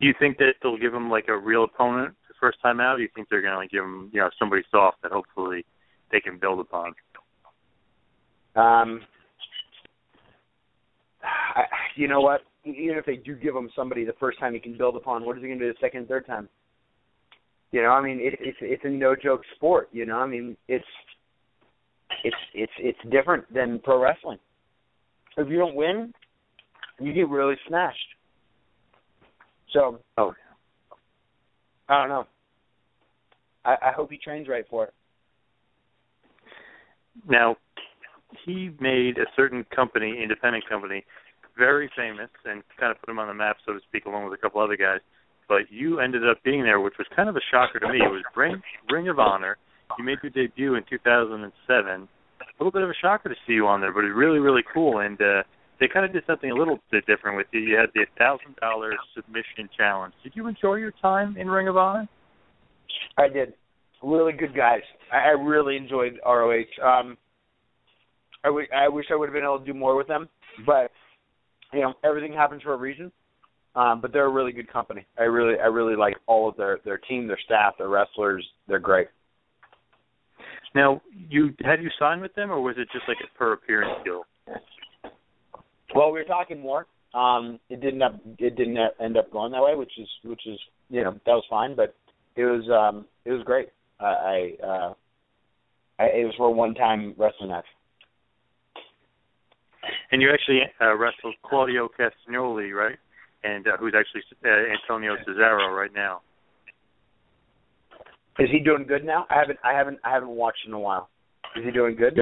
Do 0.00 0.06
you 0.06 0.14
think 0.18 0.38
that 0.38 0.54
they'll 0.62 0.78
give 0.78 0.94
him 0.94 1.10
like 1.10 1.28
a 1.28 1.36
real 1.36 1.64
opponent 1.64 2.14
the 2.21 2.21
first 2.42 2.60
time 2.60 2.80
out? 2.80 2.94
Or 2.94 2.96
do 2.96 3.02
you 3.04 3.08
think 3.14 3.28
they're 3.30 3.40
going 3.40 3.52
to 3.52 3.58
like 3.58 3.70
give 3.70 3.84
him 3.84 4.10
you 4.12 4.20
know 4.20 4.28
somebody 4.38 4.62
soft 4.70 5.00
that 5.02 5.12
hopefully 5.12 5.64
they 6.10 6.20
can 6.20 6.38
build 6.38 6.60
upon? 6.60 6.88
Um, 8.54 9.00
I, 11.22 11.62
you 11.96 12.08
know 12.08 12.20
what? 12.20 12.40
Even 12.64 12.96
if 12.98 13.06
they 13.06 13.16
do 13.16 13.34
give 13.36 13.54
him 13.54 13.70
somebody 13.74 14.04
the 14.04 14.14
first 14.20 14.38
time 14.38 14.54
he 14.54 14.60
can 14.60 14.76
build 14.76 14.96
upon, 14.96 15.24
what 15.24 15.36
is 15.36 15.42
he 15.42 15.48
going 15.48 15.58
to 15.58 15.66
do 15.66 15.72
the 15.72 15.78
second 15.80 16.00
and 16.00 16.08
third 16.08 16.26
time? 16.26 16.48
You 17.70 17.82
know, 17.82 17.90
I 17.90 18.02
mean, 18.02 18.18
it, 18.20 18.34
it's 18.40 18.58
it's 18.60 18.84
a 18.84 18.88
no 18.88 19.14
joke 19.16 19.42
sport. 19.56 19.88
You 19.92 20.04
know, 20.04 20.18
I 20.18 20.26
mean, 20.26 20.56
it's 20.68 20.84
it's 22.24 22.36
it's 22.54 22.72
it's 22.78 22.98
different 23.10 23.52
than 23.52 23.78
pro 23.78 24.02
wrestling. 24.02 24.38
If 25.36 25.48
you 25.48 25.58
don't 25.58 25.74
win, 25.74 26.12
you 27.00 27.12
get 27.12 27.28
really 27.28 27.54
smashed. 27.66 27.98
So, 29.72 30.00
oh, 30.18 30.34
I 31.88 32.00
don't 32.00 32.08
know. 32.10 32.26
I, 33.64 33.76
I 33.82 33.92
hope 33.92 34.10
he 34.10 34.18
trains 34.18 34.48
right 34.48 34.64
for 34.68 34.84
it. 34.84 34.94
Now, 37.28 37.56
he 38.44 38.70
made 38.80 39.18
a 39.18 39.26
certain 39.36 39.64
company, 39.74 40.20
independent 40.22 40.68
company, 40.68 41.04
very 41.58 41.90
famous 41.94 42.30
and 42.44 42.62
kind 42.80 42.90
of 42.90 42.98
put 43.00 43.10
him 43.10 43.18
on 43.18 43.28
the 43.28 43.34
map, 43.34 43.56
so 43.66 43.74
to 43.74 43.80
speak, 43.88 44.06
along 44.06 44.24
with 44.24 44.38
a 44.38 44.40
couple 44.40 44.60
other 44.62 44.76
guys. 44.76 45.00
But 45.48 45.70
you 45.70 46.00
ended 46.00 46.26
up 46.26 46.42
being 46.42 46.62
there, 46.62 46.80
which 46.80 46.94
was 46.98 47.06
kind 47.14 47.28
of 47.28 47.36
a 47.36 47.44
shocker 47.50 47.78
to 47.80 47.88
me. 47.88 47.98
It 47.98 48.10
was 48.10 48.22
Ring, 48.34 48.62
Ring 48.90 49.08
of 49.08 49.18
Honor 49.18 49.58
you 49.98 50.04
made 50.04 50.18
your 50.22 50.30
debut 50.30 50.74
in 50.74 50.84
2007. 50.88 52.08
A 52.40 52.44
little 52.58 52.72
bit 52.72 52.82
of 52.82 52.90
a 52.90 52.94
shocker 53.00 53.28
to 53.28 53.34
see 53.46 53.54
you 53.54 53.66
on 53.66 53.80
there, 53.80 53.92
but 53.92 54.04
it's 54.04 54.14
really, 54.14 54.38
really 54.38 54.62
cool. 54.72 55.00
And 55.00 55.20
uh, 55.20 55.42
they 55.80 55.88
kind 55.88 56.04
of 56.04 56.12
did 56.12 56.24
something 56.26 56.50
a 56.50 56.54
little 56.54 56.78
bit 56.90 57.06
different 57.06 57.36
with 57.36 57.46
you. 57.52 57.60
You 57.60 57.76
had 57.76 57.90
the 57.94 58.06
thousand 58.18 58.56
dollar 58.60 58.92
submission 59.14 59.68
challenge. 59.76 60.14
Did 60.22 60.32
you 60.34 60.46
enjoy 60.46 60.76
your 60.76 60.92
time 61.02 61.36
in 61.36 61.48
Ring 61.48 61.68
of 61.68 61.76
Honor? 61.76 62.08
I 63.16 63.28
did. 63.28 63.54
Really 64.02 64.32
good 64.32 64.54
guys. 64.54 64.80
I, 65.12 65.16
I 65.16 65.30
really 65.30 65.76
enjoyed 65.76 66.18
ROH. 66.24 66.64
Um, 66.82 67.16
I, 68.44 68.48
w- 68.48 68.66
I 68.74 68.88
wish 68.88 69.06
I 69.12 69.16
would 69.16 69.28
have 69.28 69.34
been 69.34 69.44
able 69.44 69.60
to 69.60 69.64
do 69.64 69.74
more 69.74 69.96
with 69.96 70.08
them, 70.08 70.28
but 70.66 70.90
you 71.72 71.80
know 71.80 71.94
everything 72.04 72.32
happens 72.32 72.62
for 72.62 72.74
a 72.74 72.76
reason. 72.76 73.12
Um, 73.74 74.02
but 74.02 74.12
they're 74.12 74.26
a 74.26 74.30
really 74.30 74.52
good 74.52 74.70
company. 74.70 75.06
I 75.18 75.22
really, 75.22 75.58
I 75.58 75.66
really 75.66 75.96
like 75.96 76.16
all 76.26 76.48
of 76.48 76.56
their 76.56 76.80
their 76.84 76.98
team, 76.98 77.26
their 77.26 77.38
staff, 77.44 77.74
their 77.78 77.88
wrestlers. 77.88 78.46
They're 78.68 78.78
great. 78.78 79.08
Now, 80.74 81.00
you 81.28 81.54
had 81.64 81.82
you 81.82 81.90
signed 81.98 82.20
with 82.20 82.34
them, 82.34 82.50
or 82.50 82.60
was 82.60 82.76
it 82.78 82.88
just 82.92 83.04
like 83.08 83.18
a 83.22 83.38
per 83.38 83.52
appearance 83.52 84.02
deal? 84.04 84.24
Well, 85.94 86.12
we 86.12 86.20
were 86.20 86.24
talking 86.24 86.60
more. 86.60 86.86
Um, 87.14 87.60
it 87.68 87.80
didn't 87.80 88.02
up, 88.02 88.20
it 88.38 88.56
didn't 88.56 88.78
end 89.00 89.16
up 89.16 89.30
going 89.30 89.52
that 89.52 89.62
way, 89.62 89.74
which 89.74 89.92
is 89.98 90.08
which 90.24 90.46
is 90.46 90.58
you 90.88 91.04
know 91.04 91.12
that 91.12 91.32
was 91.32 91.44
fine, 91.48 91.76
but 91.76 91.94
it 92.36 92.44
was 92.44 92.68
um 92.70 93.06
it 93.24 93.32
was 93.32 93.42
great. 93.44 93.68
I, 94.00 94.04
I 94.04 94.66
uh, 94.66 94.94
I, 95.98 96.04
it 96.04 96.24
was 96.24 96.34
for 96.36 96.48
a 96.48 96.50
one 96.50 96.74
time 96.74 97.14
wrestling 97.16 97.50
match. 97.50 97.66
And 100.10 100.22
you 100.22 100.30
actually 100.32 100.60
uh, 100.80 100.94
wrestled 100.96 101.34
Claudio 101.42 101.88
Castagnoli, 101.88 102.72
right? 102.72 102.98
And 103.42 103.66
uh, 103.66 103.76
who's 103.78 103.94
actually 103.98 104.22
uh, 104.44 104.72
Antonio 104.80 105.16
Cesaro 105.26 105.76
right 105.76 105.92
now. 105.92 106.20
Is 108.38 108.48
he 108.50 108.60
doing 108.60 108.86
good 108.86 109.04
now? 109.04 109.26
I 109.28 109.38
haven't 109.38 109.58
I 109.64 109.72
haven't 109.72 109.98
I 110.04 110.12
haven't 110.12 110.30
watched 110.30 110.66
in 110.66 110.72
a 110.72 110.78
while. 110.78 111.08
Is 111.56 111.64
he 111.64 111.70
doing 111.70 111.96
good? 111.96 112.20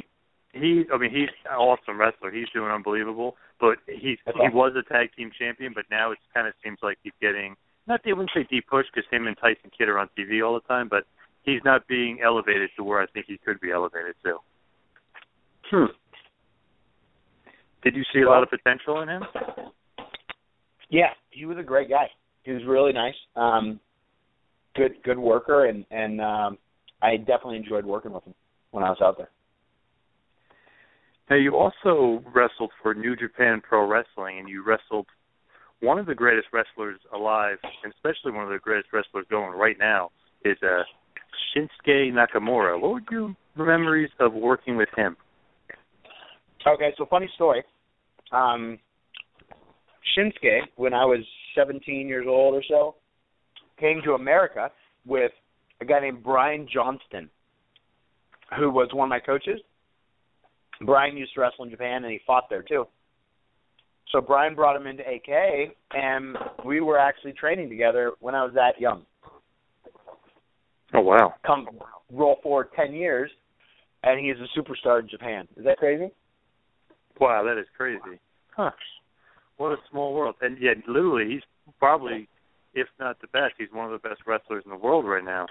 He, 0.52 0.84
I 0.92 0.98
mean, 0.98 1.10
he's 1.10 1.28
an 1.48 1.56
awesome 1.56 2.00
wrestler. 2.00 2.32
He's 2.32 2.48
doing 2.52 2.72
unbelievable. 2.72 3.36
But 3.60 3.78
he's 3.86 4.18
That's 4.26 4.36
he 4.36 4.44
awesome. 4.44 4.56
was 4.56 4.72
a 4.74 4.82
tag 4.92 5.10
team 5.16 5.30
champion, 5.38 5.72
but 5.74 5.84
now 5.90 6.10
it 6.10 6.18
kind 6.34 6.48
of 6.48 6.54
seems 6.64 6.78
like 6.82 6.98
he's 7.02 7.12
getting 7.20 7.54
not 7.90 8.00
they 8.04 8.12
wouldn't 8.12 8.30
say 8.34 8.46
deep 8.48 8.66
push 8.68 8.86
because 8.94 9.08
him 9.10 9.26
and 9.26 9.36
Tyson 9.36 9.70
Kidd 9.76 9.88
are 9.88 9.98
on 9.98 10.08
TV 10.16 10.46
all 10.46 10.54
the 10.54 10.60
time, 10.60 10.88
but 10.88 11.04
he's 11.42 11.60
not 11.64 11.86
being 11.88 12.20
elevated 12.24 12.70
to 12.76 12.84
where 12.84 13.02
I 13.02 13.06
think 13.06 13.26
he 13.26 13.36
could 13.36 13.60
be 13.60 13.70
elevated 13.70 14.14
to. 14.24 14.36
Hmm. 15.70 15.92
Did 17.82 17.96
you 17.96 18.04
see 18.14 18.20
a 18.20 18.28
lot 18.28 18.42
of 18.42 18.50
potential 18.50 19.02
in 19.02 19.08
him? 19.08 19.22
Yeah, 20.88 21.10
he 21.30 21.44
was 21.46 21.58
a 21.58 21.62
great 21.62 21.88
guy. 21.88 22.06
He 22.44 22.52
was 22.52 22.62
really 22.66 22.92
nice. 22.92 23.14
Um 23.36 23.80
good 24.76 25.02
good 25.02 25.18
worker 25.18 25.66
and 25.66 25.84
and 25.90 26.20
um 26.20 26.58
I 27.02 27.16
definitely 27.16 27.56
enjoyed 27.56 27.84
working 27.84 28.12
with 28.12 28.24
him 28.24 28.34
when 28.70 28.84
I 28.84 28.90
was 28.90 28.98
out 29.02 29.16
there. 29.16 29.30
Now 31.28 31.36
you 31.36 31.56
also 31.56 32.22
wrestled 32.34 32.70
for 32.82 32.94
New 32.94 33.16
Japan 33.16 33.62
Pro 33.66 33.86
Wrestling 33.86 34.38
and 34.38 34.48
you 34.48 34.64
wrestled 34.64 35.06
one 35.80 35.98
of 35.98 36.06
the 36.06 36.14
greatest 36.14 36.48
wrestlers 36.52 36.98
alive, 37.14 37.56
and 37.84 37.92
especially 37.92 38.32
one 38.32 38.44
of 38.44 38.50
the 38.50 38.58
greatest 38.58 38.92
wrestlers 38.92 39.26
going 39.30 39.58
right 39.58 39.76
now, 39.78 40.10
is 40.44 40.56
uh, 40.62 40.82
Shinsuke 41.54 42.12
Nakamura. 42.12 42.80
What 42.80 42.92
were 42.92 43.02
your 43.10 43.34
memories 43.56 44.10
of 44.20 44.32
working 44.34 44.76
with 44.76 44.88
him? 44.96 45.16
Okay, 46.66 46.92
so 46.98 47.06
funny 47.06 47.30
story. 47.34 47.62
Um, 48.32 48.78
Shinsuke, 50.16 50.60
when 50.76 50.92
I 50.92 51.04
was 51.04 51.20
17 51.56 52.06
years 52.06 52.26
old 52.28 52.54
or 52.54 52.62
so, 52.68 52.96
came 53.78 54.00
to 54.04 54.12
America 54.12 54.70
with 55.06 55.32
a 55.80 55.84
guy 55.84 56.00
named 56.00 56.22
Brian 56.22 56.68
Johnston, 56.72 57.30
who 58.58 58.70
was 58.70 58.88
one 58.92 59.06
of 59.06 59.10
my 59.10 59.20
coaches. 59.20 59.60
Brian 60.82 61.16
used 61.16 61.34
to 61.34 61.40
wrestle 61.40 61.64
in 61.64 61.70
Japan, 61.70 62.04
and 62.04 62.12
he 62.12 62.20
fought 62.26 62.44
there 62.50 62.62
too. 62.62 62.86
So 64.12 64.20
Brian 64.20 64.54
brought 64.54 64.76
him 64.76 64.86
into 64.86 65.02
AK, 65.02 65.74
and 65.92 66.36
we 66.64 66.80
were 66.80 66.98
actually 66.98 67.32
training 67.32 67.68
together 67.68 68.12
when 68.20 68.34
I 68.34 68.44
was 68.44 68.52
that 68.54 68.80
young. 68.80 69.04
Oh 70.92 71.00
wow! 71.00 71.34
Come 71.46 71.68
roll 72.12 72.38
forward 72.42 72.68
ten 72.74 72.92
years, 72.92 73.30
and 74.02 74.18
he's 74.18 74.36
a 74.36 74.58
superstar 74.58 75.00
in 75.00 75.08
Japan. 75.08 75.46
Is 75.56 75.64
that 75.64 75.78
crazy? 75.78 76.10
Wow, 77.20 77.44
that 77.44 77.58
is 77.60 77.66
crazy. 77.76 78.18
Huh. 78.56 78.70
What 79.58 79.72
a 79.72 79.76
small 79.90 80.14
world. 80.14 80.36
And 80.40 80.58
yet, 80.60 80.78
literally, 80.88 81.34
he's 81.34 81.42
probably, 81.78 82.28
if 82.74 82.88
not 82.98 83.20
the 83.20 83.26
best, 83.28 83.54
he's 83.58 83.68
one 83.72 83.92
of 83.92 83.92
the 83.92 84.08
best 84.08 84.22
wrestlers 84.26 84.64
in 84.64 84.70
the 84.70 84.76
world 84.76 85.04
right 85.04 85.24
now. 85.24 85.46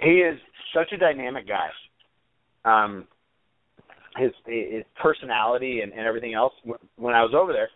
He 0.00 0.18
is 0.18 0.38
such 0.74 0.92
a 0.92 0.98
dynamic 0.98 1.46
guy. 1.48 1.68
Um, 2.64 3.06
his 4.16 4.32
his 4.46 4.84
personality 5.00 5.80
and, 5.82 5.92
and 5.92 6.06
everything 6.06 6.34
else. 6.34 6.52
When 6.96 7.14
I 7.14 7.22
was 7.22 7.34
over 7.36 7.52
there, 7.52 7.68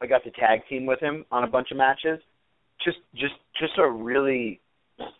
I 0.00 0.06
got 0.06 0.24
to 0.24 0.30
tag 0.30 0.60
team 0.68 0.86
with 0.86 1.00
him 1.00 1.24
on 1.30 1.44
a 1.44 1.46
bunch 1.46 1.70
of 1.70 1.76
matches. 1.76 2.20
Just 2.84 2.98
just 3.14 3.34
just 3.58 3.72
a 3.78 3.90
really 3.90 4.60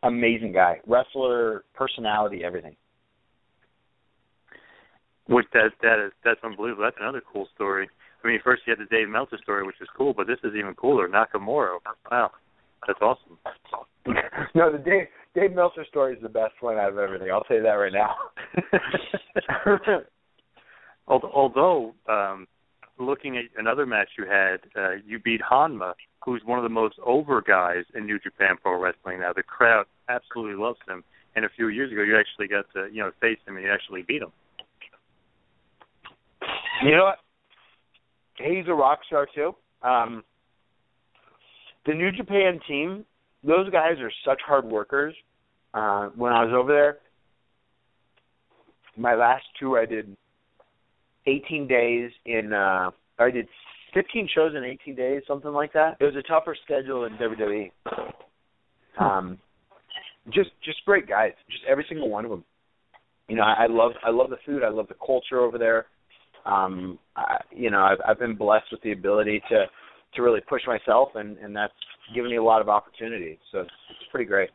amazing 0.02 0.52
guy, 0.52 0.80
wrestler, 0.86 1.64
personality, 1.74 2.42
everything. 2.44 2.76
Which 5.26 5.46
that 5.52 5.70
that 5.82 6.04
is 6.04 6.12
that's 6.24 6.40
unbelievable. 6.42 6.84
That's 6.84 6.96
another 7.00 7.22
cool 7.32 7.48
story. 7.54 7.88
I 8.22 8.28
mean, 8.28 8.40
first 8.44 8.62
you 8.66 8.74
had 8.76 8.84
the 8.84 8.88
Dave 8.94 9.08
Meltzer 9.08 9.38
story, 9.42 9.64
which 9.64 9.80
is 9.80 9.88
cool, 9.96 10.12
but 10.12 10.26
this 10.26 10.38
is 10.44 10.52
even 10.56 10.74
cooler. 10.74 11.08
Nakamura, 11.08 11.78
wow, 12.10 12.30
that's 12.86 13.00
awesome. 13.00 13.38
no, 14.54 14.72
the 14.72 14.78
Dave 14.78 15.06
Dave 15.34 15.52
Meltzer 15.54 15.84
story 15.88 16.14
is 16.14 16.22
the 16.22 16.28
best 16.28 16.54
one 16.60 16.78
out 16.78 16.90
of 16.90 16.98
everything. 16.98 17.30
I'll 17.30 17.46
say 17.48 17.60
that 17.60 17.68
right 17.70 17.92
now. 17.92 18.16
Although, 21.10 21.94
um, 22.08 22.46
looking 22.98 23.36
at 23.36 23.44
another 23.56 23.84
match 23.84 24.10
you 24.16 24.26
had, 24.26 24.60
uh, 24.76 24.92
you 25.04 25.18
beat 25.18 25.40
Honma, 25.40 25.94
who's 26.24 26.42
one 26.44 26.58
of 26.58 26.62
the 26.62 26.68
most 26.68 26.96
over 27.04 27.42
guys 27.42 27.84
in 27.94 28.06
New 28.06 28.18
Japan 28.20 28.56
Pro 28.62 28.80
Wrestling 28.80 29.20
now. 29.20 29.32
The 29.32 29.42
crowd 29.42 29.86
absolutely 30.08 30.62
loves 30.62 30.78
him. 30.88 31.02
And 31.34 31.44
a 31.44 31.48
few 31.56 31.68
years 31.68 31.90
ago, 31.92 32.02
you 32.02 32.16
actually 32.16 32.48
got 32.48 32.66
to 32.74 32.88
you 32.92 33.02
know 33.02 33.10
face 33.20 33.38
him 33.46 33.56
and 33.56 33.64
you 33.64 33.72
actually 33.72 34.02
beat 34.02 34.22
him. 34.22 34.32
You 36.84 36.96
know 36.96 37.04
what? 37.04 37.18
He's 38.36 38.66
a 38.68 38.74
rock 38.74 39.00
star 39.06 39.26
too. 39.34 39.54
Um, 39.82 40.24
the 41.86 41.94
New 41.94 42.10
Japan 42.12 42.60
team, 42.66 43.04
those 43.44 43.70
guys 43.70 43.98
are 44.00 44.12
such 44.24 44.40
hard 44.46 44.64
workers. 44.64 45.14
Uh, 45.72 46.08
when 46.16 46.32
I 46.32 46.44
was 46.44 46.52
over 46.54 46.72
there, 46.72 46.98
my 48.96 49.14
last 49.14 49.44
tour 49.58 49.80
I 49.80 49.86
did 49.86 50.16
18 51.26 51.66
days 51.66 52.10
in 52.26 52.52
uh 52.52 52.90
I 53.18 53.30
did 53.30 53.46
15 53.94 54.28
shows 54.34 54.52
in 54.56 54.64
18 54.64 54.94
days, 54.94 55.22
something 55.26 55.52
like 55.52 55.72
that. 55.72 55.96
It 56.00 56.04
was 56.04 56.16
a 56.16 56.22
tougher 56.22 56.56
schedule 56.64 57.04
in 57.04 57.12
WWE. 57.14 57.70
Um, 58.98 59.38
just 60.32 60.50
just 60.64 60.84
great 60.84 61.08
guys, 61.08 61.32
just 61.50 61.64
every 61.68 61.84
single 61.88 62.08
one 62.08 62.24
of 62.24 62.30
them. 62.30 62.44
You 63.28 63.36
know, 63.36 63.42
I, 63.42 63.64
I 63.64 63.66
love 63.68 63.92
I 64.04 64.10
love 64.10 64.30
the 64.30 64.36
food, 64.44 64.62
I 64.62 64.68
love 64.68 64.88
the 64.88 64.96
culture 65.04 65.40
over 65.40 65.58
there. 65.58 65.86
Um, 66.46 66.98
I, 67.16 67.38
you 67.50 67.70
know, 67.70 67.80
I've 67.80 67.98
I've 68.06 68.18
been 68.18 68.36
blessed 68.36 68.66
with 68.70 68.82
the 68.82 68.92
ability 68.92 69.42
to 69.48 69.66
to 70.14 70.22
really 70.22 70.40
push 70.40 70.62
myself, 70.66 71.10
and 71.14 71.38
and 71.38 71.54
that's 71.54 71.72
given 72.14 72.30
me 72.30 72.36
a 72.36 72.42
lot 72.42 72.60
of 72.60 72.68
opportunities. 72.68 73.38
So 73.52 73.60
it's, 73.60 73.70
it's 73.90 74.10
pretty 74.10 74.26
great. 74.26 74.50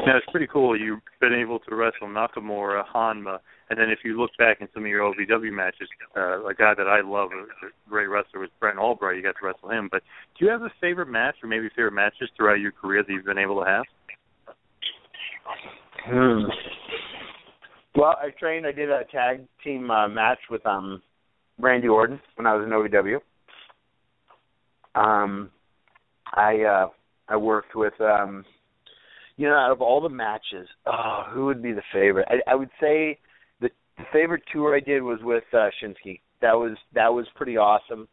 Yeah, 0.00 0.16
it's 0.16 0.30
pretty 0.30 0.46
cool. 0.46 0.78
You've 0.78 1.00
been 1.20 1.34
able 1.34 1.58
to 1.60 1.74
wrestle 1.74 2.06
Nakamura, 2.06 2.84
Honma, 2.94 3.38
and 3.68 3.78
then 3.78 3.90
if 3.90 4.00
you 4.04 4.18
look 4.18 4.30
back 4.38 4.58
in 4.60 4.68
some 4.72 4.84
of 4.84 4.88
your 4.88 5.12
OVW 5.12 5.52
matches, 5.52 5.88
uh, 6.16 6.46
a 6.46 6.54
guy 6.54 6.72
that 6.76 6.86
I 6.86 7.00
love, 7.04 7.30
a 7.32 7.90
great 7.90 8.06
wrestler, 8.06 8.40
was 8.40 8.50
Brent 8.60 8.78
Albright. 8.78 9.16
You 9.16 9.22
got 9.22 9.34
to 9.40 9.46
wrestle 9.46 9.70
him. 9.70 9.88
But 9.90 10.02
do 10.38 10.44
you 10.44 10.50
have 10.52 10.62
a 10.62 10.70
favorite 10.80 11.08
match, 11.08 11.34
or 11.42 11.48
maybe 11.48 11.68
favorite 11.70 11.94
matches 11.94 12.30
throughout 12.36 12.60
your 12.60 12.72
career 12.72 13.02
that 13.02 13.12
you've 13.12 13.24
been 13.24 13.38
able 13.38 13.60
to 13.60 13.66
have? 13.68 13.84
Hmm. 16.06 16.44
Well, 17.96 18.16
I 18.22 18.30
trained. 18.38 18.66
I 18.66 18.72
did 18.72 18.90
a 18.90 19.02
tag 19.10 19.44
team 19.64 19.90
uh, 19.90 20.08
match 20.08 20.38
with 20.48 20.64
um 20.64 21.02
Randy 21.58 21.88
Orton 21.88 22.20
when 22.36 22.46
I 22.46 22.54
was 22.54 22.64
in 22.64 22.70
OVW. 22.70 23.18
Um, 24.94 25.50
I 26.32 26.62
uh 26.62 26.88
I 27.28 27.36
worked 27.36 27.74
with 27.74 28.00
um 28.00 28.44
you 29.38 29.46
know, 29.46 29.54
out 29.54 29.70
of 29.70 29.80
all 29.80 30.00
the 30.00 30.08
matches, 30.08 30.68
oh, 30.84 31.22
who 31.30 31.46
would 31.46 31.62
be 31.62 31.72
the 31.72 31.82
favorite? 31.92 32.26
I, 32.28 32.50
I 32.50 32.54
would 32.56 32.70
say 32.80 33.18
the, 33.60 33.70
the 33.96 34.04
favorite 34.12 34.42
tour 34.52 34.76
I 34.76 34.80
did 34.80 35.00
was 35.00 35.20
with 35.22 35.44
uh, 35.54 35.70
Shinsuke. 35.80 36.20
That 36.42 36.54
was 36.54 36.76
that 36.94 37.14
was 37.14 37.26
pretty 37.36 37.56
awesome. 37.56 38.08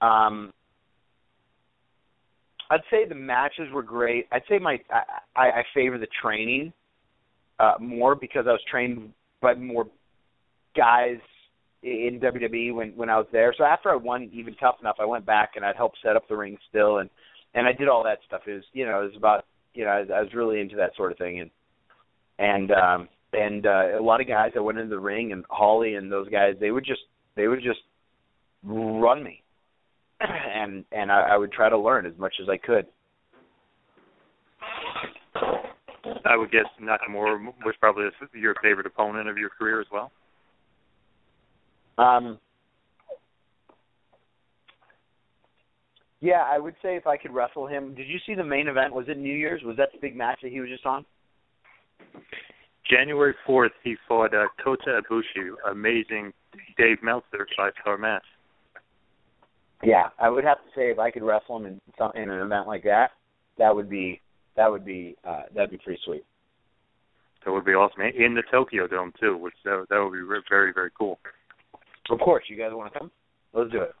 Um, 0.00 0.52
I'd 2.70 2.80
say 2.90 3.06
the 3.08 3.16
matches 3.16 3.68
were 3.72 3.82
great. 3.82 4.28
I'd 4.30 4.42
say 4.48 4.58
my 4.58 4.78
I, 4.90 5.02
I, 5.36 5.50
I 5.50 5.62
favor 5.74 5.98
the 5.98 6.06
training 6.22 6.72
uh, 7.58 7.74
more 7.80 8.14
because 8.14 8.44
I 8.46 8.52
was 8.52 8.62
trained 8.70 9.12
by 9.42 9.54
more 9.54 9.88
guys 10.76 11.18
in 11.82 12.20
WWE 12.22 12.74
when 12.74 12.90
when 12.90 13.10
I 13.10 13.18
was 13.18 13.26
there. 13.32 13.52
So 13.58 13.64
after 13.64 13.90
I 13.90 13.96
won 13.96 14.30
even 14.32 14.54
tough 14.54 14.76
enough, 14.80 14.96
I 15.00 15.04
went 15.04 15.26
back 15.26 15.52
and 15.56 15.64
I'd 15.64 15.76
help 15.76 15.92
set 16.00 16.14
up 16.14 16.28
the 16.28 16.36
ring 16.36 16.58
still, 16.68 16.98
and 16.98 17.10
and 17.54 17.66
I 17.66 17.72
did 17.72 17.88
all 17.88 18.04
that 18.04 18.18
stuff. 18.24 18.42
It 18.46 18.52
was 18.52 18.64
you 18.72 18.86
know 18.86 19.00
it 19.00 19.06
was 19.06 19.16
about 19.16 19.44
you 19.78 19.84
know, 19.84 19.90
I, 19.90 19.98
I 20.12 20.22
was 20.22 20.34
really 20.34 20.60
into 20.60 20.74
that 20.76 20.96
sort 20.96 21.12
of 21.12 21.18
thing, 21.18 21.38
and 21.38 21.50
and 22.40 22.72
um, 22.72 23.08
and 23.32 23.64
uh, 23.64 23.98
a 23.98 24.02
lot 24.02 24.20
of 24.20 24.26
guys 24.26 24.50
that 24.54 24.62
went 24.62 24.76
into 24.76 24.90
the 24.90 24.98
ring, 24.98 25.30
and 25.30 25.44
Holly 25.48 25.94
and 25.94 26.10
those 26.10 26.28
guys, 26.28 26.54
they 26.58 26.72
would 26.72 26.84
just 26.84 27.02
they 27.36 27.46
would 27.46 27.62
just 27.62 27.78
run 28.64 29.22
me, 29.22 29.40
and 30.20 30.84
and 30.90 31.12
I, 31.12 31.28
I 31.30 31.36
would 31.36 31.52
try 31.52 31.68
to 31.68 31.78
learn 31.78 32.06
as 32.06 32.18
much 32.18 32.34
as 32.42 32.48
I 32.48 32.56
could. 32.56 32.86
I 36.24 36.36
would 36.36 36.50
guess 36.50 36.64
Nakamura 36.82 37.38
was 37.64 37.74
probably 37.78 38.06
your 38.34 38.56
favorite 38.60 38.86
opponent 38.86 39.28
of 39.28 39.38
your 39.38 39.50
career 39.50 39.80
as 39.80 39.86
well. 39.92 40.10
Um, 41.98 42.38
Yeah, 46.20 46.44
I 46.48 46.58
would 46.58 46.74
say 46.82 46.96
if 46.96 47.06
I 47.06 47.16
could 47.16 47.32
wrestle 47.32 47.66
him. 47.66 47.94
Did 47.94 48.08
you 48.08 48.18
see 48.26 48.34
the 48.34 48.44
main 48.44 48.66
event? 48.66 48.92
Was 48.92 49.06
it 49.08 49.18
New 49.18 49.34
Year's? 49.34 49.62
Was 49.62 49.76
that 49.76 49.90
the 49.92 49.98
big 50.00 50.16
match 50.16 50.40
that 50.42 50.50
he 50.50 50.60
was 50.60 50.68
just 50.68 50.84
on? 50.84 51.04
January 52.90 53.34
fourth, 53.46 53.72
he 53.84 53.96
fought 54.08 54.34
uh, 54.34 54.46
Kota 54.64 55.00
Ibushi. 55.02 55.50
Amazing 55.70 56.32
Dave 56.76 56.98
Meltzer 57.02 57.46
five 57.56 57.72
star 57.82 57.98
match. 57.98 58.24
yeah, 59.84 60.08
I 60.18 60.28
would 60.28 60.44
have 60.44 60.58
to 60.58 60.70
say 60.74 60.90
if 60.90 60.98
I 60.98 61.10
could 61.10 61.22
wrestle 61.22 61.58
him 61.58 61.66
in 61.66 61.80
some 61.96 62.12
in 62.14 62.30
an 62.30 62.40
event 62.40 62.66
like 62.66 62.82
that, 62.84 63.10
that 63.58 63.74
would 63.74 63.88
be 63.88 64.20
that 64.56 64.70
would 64.70 64.84
be 64.84 65.16
uh 65.24 65.42
that'd 65.54 65.70
be 65.70 65.78
pretty 65.78 66.00
sweet. 66.04 66.24
That 67.44 67.52
would 67.52 67.64
be 67.64 67.72
awesome 67.72 68.02
in 68.02 68.34
the 68.34 68.42
Tokyo 68.50 68.88
Dome 68.88 69.12
too, 69.20 69.36
which 69.36 69.54
that, 69.64 69.86
that 69.90 69.98
would 70.02 70.12
be 70.12 70.26
very 70.50 70.72
very 70.72 70.90
cool. 70.98 71.18
Of 72.10 72.18
course, 72.20 72.44
you 72.48 72.56
guys 72.56 72.70
want 72.72 72.92
to 72.92 72.98
come? 72.98 73.10
Let's 73.52 73.70
do 73.70 73.82
it. 73.82 73.92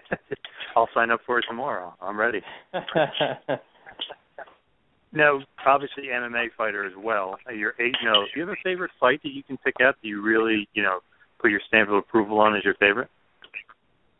I'll 0.76 0.88
sign 0.94 1.10
up 1.10 1.20
for 1.26 1.38
it 1.38 1.44
tomorrow. 1.48 1.94
I'm 2.00 2.18
ready. 2.18 2.40
now, 5.12 5.40
obviously, 5.66 6.04
MMA 6.12 6.46
fighter 6.56 6.86
as 6.86 6.92
well. 6.98 7.36
You're 7.54 7.74
eight 7.78 7.94
zero. 8.02 8.22
Do 8.22 8.40
you 8.40 8.46
have 8.46 8.56
a 8.56 8.62
favorite 8.64 8.90
fight 8.98 9.20
that 9.22 9.30
you 9.30 9.42
can 9.42 9.58
pick 9.58 9.74
out? 9.82 9.96
that 10.00 10.08
you 10.08 10.22
really, 10.22 10.68
you 10.74 10.82
know, 10.82 11.00
put 11.40 11.50
your 11.50 11.60
stamp 11.68 11.88
of 11.90 11.96
approval 11.96 12.40
on 12.40 12.56
as 12.56 12.64
your 12.64 12.74
favorite? 12.74 13.08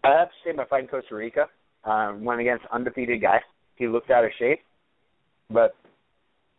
I 0.05 0.19
have 0.19 0.29
to 0.29 0.35
say 0.45 0.53
my 0.55 0.65
fight 0.67 0.83
in 0.83 0.89
Costa 0.89 1.15
Rica. 1.15 1.47
Uh, 1.85 2.13
went 2.19 2.41
against 2.41 2.65
undefeated 2.73 3.21
guy. 3.21 3.41
He 3.77 3.89
looked 3.89 4.11
out 4.11 4.25
of 4.25 4.31
shape, 4.39 4.61
but 5.51 5.75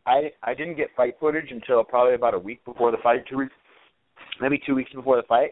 I 0.05 0.32
I 0.41 0.53
didn't 0.53 0.76
get 0.76 0.89
fight 0.97 1.16
footage 1.20 1.49
until 1.49 1.84
probably 1.84 2.16
about 2.16 2.34
a 2.34 2.39
week 2.39 2.64
before 2.66 2.91
the 2.91 2.97
fight, 3.01 3.24
two 3.30 3.38
weeks, 3.38 3.53
maybe 4.41 4.59
two 4.66 4.76
weeks 4.76 4.91
before 4.91 5.16
the 5.16 5.24
fight, 5.24 5.51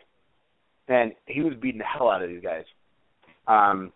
and 0.90 1.14
he 1.26 1.42
was 1.42 1.54
beating 1.62 1.80
the 1.80 1.86
hell 1.86 2.10
out 2.10 2.22
of 2.22 2.30
these 2.30 2.44
guys. 2.44 2.66
Um, 3.52 3.92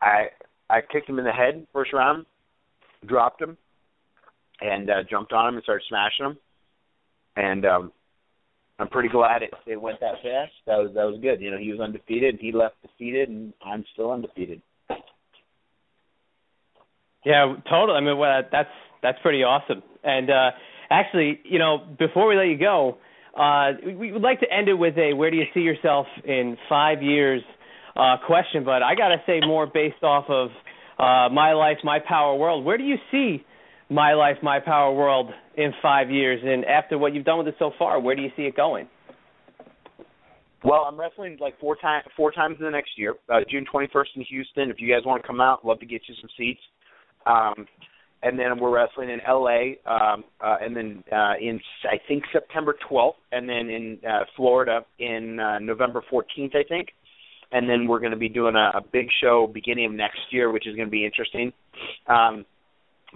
I 0.00 0.28
I 0.70 0.80
kicked 0.80 1.08
him 1.08 1.18
in 1.18 1.24
the 1.24 1.32
head 1.32 1.66
first 1.72 1.92
round, 1.92 2.24
dropped 3.06 3.42
him, 3.42 3.58
and 4.60 4.88
uh, 4.88 5.02
jumped 5.08 5.32
on 5.32 5.48
him 5.48 5.54
and 5.54 5.62
started 5.62 5.84
smashing 5.88 6.26
him. 6.26 6.38
And 7.36 7.66
um, 7.66 7.92
I'm 8.78 8.88
pretty 8.88 9.10
glad 9.10 9.42
it 9.42 9.52
it 9.66 9.80
went 9.80 10.00
that 10.00 10.14
fast. 10.22 10.52
That 10.66 10.78
was 10.78 10.92
that 10.94 11.04
was 11.04 11.20
good. 11.20 11.40
You 11.42 11.50
know, 11.50 11.58
he 11.58 11.70
was 11.70 11.80
undefeated, 11.80 12.34
and 12.34 12.40
he 12.40 12.52
left 12.52 12.76
defeated, 12.82 13.28
and 13.28 13.52
I'm 13.64 13.84
still 13.92 14.10
undefeated. 14.10 14.62
Yeah, 17.24 17.54
totally. 17.68 17.98
I 17.98 18.00
mean, 18.00 18.18
well, 18.18 18.42
that's 18.50 18.68
that's 19.02 19.18
pretty 19.22 19.42
awesome. 19.42 19.82
And 20.02 20.30
uh 20.30 20.50
actually, 20.90 21.40
you 21.44 21.58
know, 21.58 21.78
before 21.98 22.28
we 22.28 22.36
let 22.36 22.48
you 22.48 22.58
go, 22.58 22.98
uh 23.36 23.72
we 23.98 24.12
would 24.12 24.22
like 24.22 24.40
to 24.40 24.46
end 24.50 24.68
it 24.68 24.74
with 24.74 24.96
a 24.96 25.12
where 25.12 25.30
do 25.30 25.36
you 25.36 25.46
see 25.52 25.60
yourself 25.60 26.06
in 26.24 26.56
5 26.68 27.02
years 27.02 27.42
uh 27.96 28.16
question, 28.26 28.64
but 28.64 28.82
I 28.82 28.94
got 28.94 29.08
to 29.08 29.22
say 29.26 29.40
more 29.46 29.66
based 29.66 30.02
off 30.02 30.24
of 30.28 30.48
uh 30.98 31.32
my 31.32 31.52
life, 31.52 31.78
my 31.84 31.98
power 31.98 32.34
world. 32.36 32.64
Where 32.64 32.78
do 32.78 32.84
you 32.84 32.96
see 33.10 33.44
my 33.90 34.14
life, 34.14 34.36
my 34.42 34.60
power 34.60 34.92
world 34.92 35.30
in 35.56 35.72
5 35.82 36.10
years 36.10 36.40
and 36.44 36.64
after 36.64 36.98
what 36.98 37.14
you've 37.14 37.24
done 37.24 37.38
with 37.38 37.48
it 37.48 37.56
so 37.58 37.70
far, 37.78 38.00
where 38.00 38.16
do 38.16 38.22
you 38.22 38.30
see 38.36 38.42
it 38.42 38.56
going? 38.56 38.88
Well, 40.64 40.86
I'm 40.88 40.98
wrestling 40.98 41.36
like 41.40 41.60
four 41.60 41.76
times 41.76 42.06
four 42.16 42.32
times 42.32 42.56
in 42.58 42.64
the 42.64 42.70
next 42.70 42.92
year. 42.96 43.14
Uh, 43.28 43.40
June 43.50 43.66
21st 43.72 44.16
in 44.16 44.22
Houston. 44.22 44.70
If 44.70 44.80
you 44.80 44.92
guys 44.92 45.04
want 45.04 45.22
to 45.22 45.26
come 45.26 45.40
out, 45.40 45.64
love 45.64 45.78
to 45.80 45.86
get 45.86 46.02
you 46.08 46.14
some 46.20 46.30
seats. 46.38 46.60
Um, 47.26 47.66
and 48.22 48.38
then 48.38 48.58
we're 48.58 48.70
wrestling 48.70 49.10
in 49.10 49.20
LA, 49.28 49.74
um, 49.84 50.24
uh, 50.40 50.56
and 50.62 50.74
then 50.74 51.04
uh, 51.12 51.34
in 51.38 51.60
I 51.84 51.98
think 52.08 52.24
September 52.32 52.74
12th, 52.90 53.12
and 53.32 53.46
then 53.46 53.68
in 53.68 53.98
uh, 54.08 54.20
Florida 54.34 54.80
in 54.98 55.38
uh, 55.38 55.58
November 55.58 56.02
14th, 56.10 56.56
I 56.56 56.64
think. 56.66 56.88
And 57.54 57.68
then 57.68 57.86
we're 57.86 58.00
going 58.00 58.10
to 58.10 58.18
be 58.18 58.28
doing 58.28 58.56
a, 58.56 58.78
a 58.78 58.80
big 58.92 59.06
show 59.22 59.46
beginning 59.46 59.86
of 59.86 59.92
next 59.92 60.20
year, 60.30 60.52
which 60.52 60.66
is 60.66 60.76
going 60.76 60.88
to 60.88 60.90
be 60.90 61.06
interesting. 61.06 61.52
Um, 62.06 62.44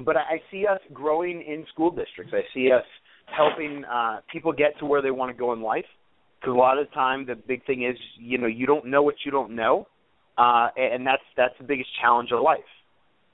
but 0.04 0.16
I, 0.16 0.20
I 0.20 0.42
see 0.50 0.66
us 0.66 0.80
growing 0.92 1.42
in 1.42 1.66
school 1.72 1.90
districts. 1.90 2.32
I 2.32 2.42
see 2.54 2.70
us 2.72 2.84
helping 3.36 3.84
uh, 3.84 4.20
people 4.32 4.52
get 4.52 4.78
to 4.78 4.86
where 4.86 5.02
they 5.02 5.10
want 5.10 5.30
to 5.30 5.38
go 5.38 5.52
in 5.52 5.60
life. 5.60 5.84
Because 6.40 6.54
a 6.54 6.56
lot 6.56 6.78
of 6.78 6.88
the 6.88 6.94
time, 6.94 7.26
the 7.26 7.34
big 7.34 7.66
thing 7.66 7.82
is, 7.84 7.96
you 8.16 8.38
know, 8.38 8.46
you 8.46 8.64
don't 8.64 8.86
know 8.86 9.02
what 9.02 9.16
you 9.26 9.32
don't 9.32 9.54
know, 9.56 9.88
uh, 10.38 10.68
and 10.76 11.04
that's 11.04 11.22
that's 11.36 11.54
the 11.58 11.64
biggest 11.64 11.90
challenge 12.00 12.30
of 12.32 12.40
life 12.40 12.60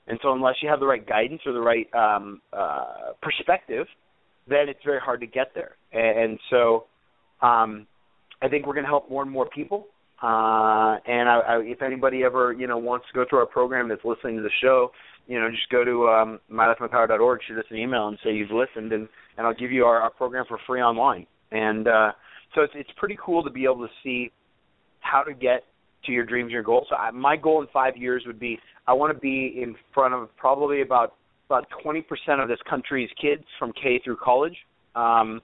and 0.06 0.18
so, 0.22 0.32
unless 0.32 0.56
you 0.62 0.68
have 0.68 0.80
the 0.80 0.86
right 0.86 1.06
guidance 1.06 1.40
or 1.46 1.52
the 1.52 1.60
right 1.60 1.88
um, 1.94 2.42
uh, 2.52 3.12
perspective, 3.22 3.86
then 4.48 4.68
it's 4.68 4.80
very 4.84 5.00
hard 5.00 5.20
to 5.20 5.26
get 5.26 5.52
there. 5.54 5.76
And, 5.92 6.18
and 6.18 6.38
so, 6.50 6.84
um, 7.40 7.86
I 8.42 8.48
think 8.48 8.66
we're 8.66 8.74
going 8.74 8.84
to 8.84 8.90
help 8.90 9.08
more 9.08 9.22
and 9.22 9.30
more 9.30 9.48
people. 9.48 9.86
Uh, 10.22 10.96
and 11.06 11.28
I, 11.28 11.40
I, 11.46 11.56
if 11.64 11.82
anybody 11.82 12.22
ever, 12.24 12.52
you 12.52 12.66
know, 12.66 12.78
wants 12.78 13.06
to 13.08 13.14
go 13.14 13.24
through 13.28 13.40
our 13.40 13.46
program 13.46 13.88
that's 13.88 14.04
listening 14.04 14.36
to 14.36 14.42
the 14.42 14.50
show, 14.62 14.90
you 15.26 15.40
know, 15.40 15.50
just 15.50 15.68
go 15.70 15.84
to 15.84 16.08
um, 16.08 16.40
mylifemypower.org, 16.50 17.40
shoot 17.46 17.58
us 17.58 17.64
an 17.70 17.76
email, 17.76 18.08
and 18.08 18.18
say 18.22 18.32
you've 18.32 18.50
listened, 18.50 18.92
and 18.92 19.08
and 19.36 19.46
I'll 19.46 19.54
give 19.54 19.72
you 19.72 19.84
our, 19.84 20.00
our 20.00 20.10
program 20.10 20.44
for 20.46 20.58
free 20.66 20.80
online. 20.80 21.26
And 21.50 21.88
uh, 21.88 22.12
so 22.54 22.62
it's 22.62 22.72
it's 22.76 22.90
pretty 22.96 23.18
cool 23.24 23.42
to 23.42 23.50
be 23.50 23.64
able 23.64 23.86
to 23.86 23.92
see 24.02 24.30
how 25.00 25.22
to 25.22 25.34
get 25.34 25.64
to 26.06 26.12
your 26.12 26.24
dreams, 26.24 26.52
your 26.52 26.62
goals. 26.62 26.86
So 26.90 26.96
I, 26.96 27.10
my 27.10 27.36
goal 27.36 27.62
in 27.62 27.68
five 27.72 27.96
years 27.96 28.22
would 28.26 28.38
be 28.38 28.58
I 28.86 28.92
want 28.92 29.12
to 29.14 29.18
be 29.18 29.60
in 29.60 29.74
front 29.92 30.14
of 30.14 30.34
probably 30.36 30.82
about 30.82 31.14
about 31.46 31.66
20% 31.84 32.02
of 32.42 32.48
this 32.48 32.58
country's 32.68 33.10
kids 33.20 33.44
from 33.58 33.72
K 33.72 34.00
through 34.02 34.16
college 34.16 34.56
um, 34.94 35.42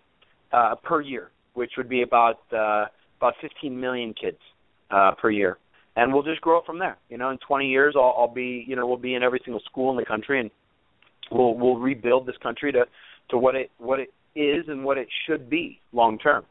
uh, 0.52 0.74
per 0.82 1.00
year, 1.00 1.30
which 1.54 1.72
would 1.76 1.88
be 1.88 2.02
about 2.02 2.40
uh, 2.52 2.86
about 3.18 3.34
15 3.42 3.78
million 3.78 4.14
kids 4.14 4.38
uh, 4.90 5.12
per 5.20 5.30
year, 5.30 5.58
and 5.96 6.12
we'll 6.12 6.22
just 6.22 6.40
grow 6.40 6.58
it 6.58 6.66
from 6.66 6.78
there. 6.78 6.96
You 7.08 7.18
know, 7.18 7.30
in 7.30 7.38
20 7.38 7.68
years, 7.68 7.94
I'll, 7.96 8.14
I'll 8.16 8.34
be 8.34 8.64
you 8.66 8.76
know 8.76 8.86
we'll 8.86 8.96
be 8.96 9.14
in 9.14 9.22
every 9.22 9.40
single 9.44 9.62
school 9.70 9.90
in 9.90 9.96
the 9.96 10.04
country, 10.04 10.40
and 10.40 10.50
we'll 11.30 11.54
we'll 11.54 11.76
rebuild 11.76 12.26
this 12.26 12.36
country 12.42 12.72
to 12.72 12.84
to 13.30 13.38
what 13.38 13.54
it 13.54 13.70
what 13.78 14.00
it 14.00 14.12
is 14.34 14.64
and 14.68 14.84
what 14.84 14.98
it 14.98 15.08
should 15.26 15.50
be 15.50 15.80
long 15.92 16.18
term. 16.18 16.44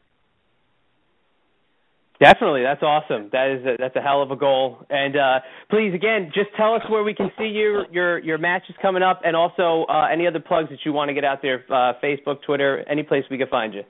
Definitely, 2.20 2.62
that's 2.62 2.82
awesome. 2.82 3.30
That 3.32 3.48
is 3.50 3.64
a, 3.64 3.76
that's 3.78 3.96
a 3.96 4.02
hell 4.02 4.22
of 4.22 4.30
a 4.30 4.36
goal. 4.36 4.84
And 4.90 5.16
uh, 5.16 5.40
please, 5.70 5.94
again, 5.94 6.30
just 6.34 6.50
tell 6.54 6.74
us 6.74 6.82
where 6.90 7.02
we 7.02 7.14
can 7.14 7.30
see 7.38 7.46
your 7.46 7.90
your 7.90 8.18
your 8.18 8.36
matches 8.36 8.74
coming 8.82 9.02
up, 9.02 9.22
and 9.24 9.34
also 9.34 9.86
uh, 9.88 10.06
any 10.12 10.26
other 10.26 10.38
plugs 10.38 10.68
that 10.68 10.80
you 10.84 10.92
want 10.92 11.08
to 11.08 11.14
get 11.14 11.24
out 11.24 11.40
there, 11.40 11.64
uh, 11.70 11.94
Facebook, 12.04 12.42
Twitter, 12.44 12.84
any 12.90 13.02
place 13.02 13.24
we 13.30 13.38
can 13.38 13.48
find 13.48 13.72
you. 13.72 13.84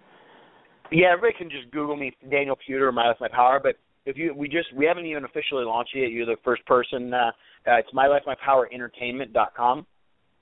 Yeah, 0.93 1.09
everybody 1.13 1.35
can 1.39 1.51
just 1.51 1.73
Google 1.73 1.97
me, 1.97 2.17
Daniel 2.31 2.57
Puder, 2.57 2.93
My 2.93 3.09
Life 3.09 3.17
My 3.21 3.29
Power. 3.29 3.61
But 3.61 3.75
if 4.07 4.17
you 4.17 4.35
we 4.35 4.49
just 4.49 4.73
we 4.75 4.87
haven't 4.87 5.07
even 5.07 5.25
officially 5.25 5.65
launched 5.65 5.95
it 5.95 6.01
yet. 6.01 6.11
You're 6.13 6.27
the 6.27 6.37
first 6.45 6.65
person. 6.67 7.13
Uh, 7.13 7.31
uh, 7.67 7.79
it's 7.79 7.89
My 7.93 8.07
Life 8.07 8.23
My 8.27 8.37
Power 8.45 8.69
Entertainment.com, 8.73 9.87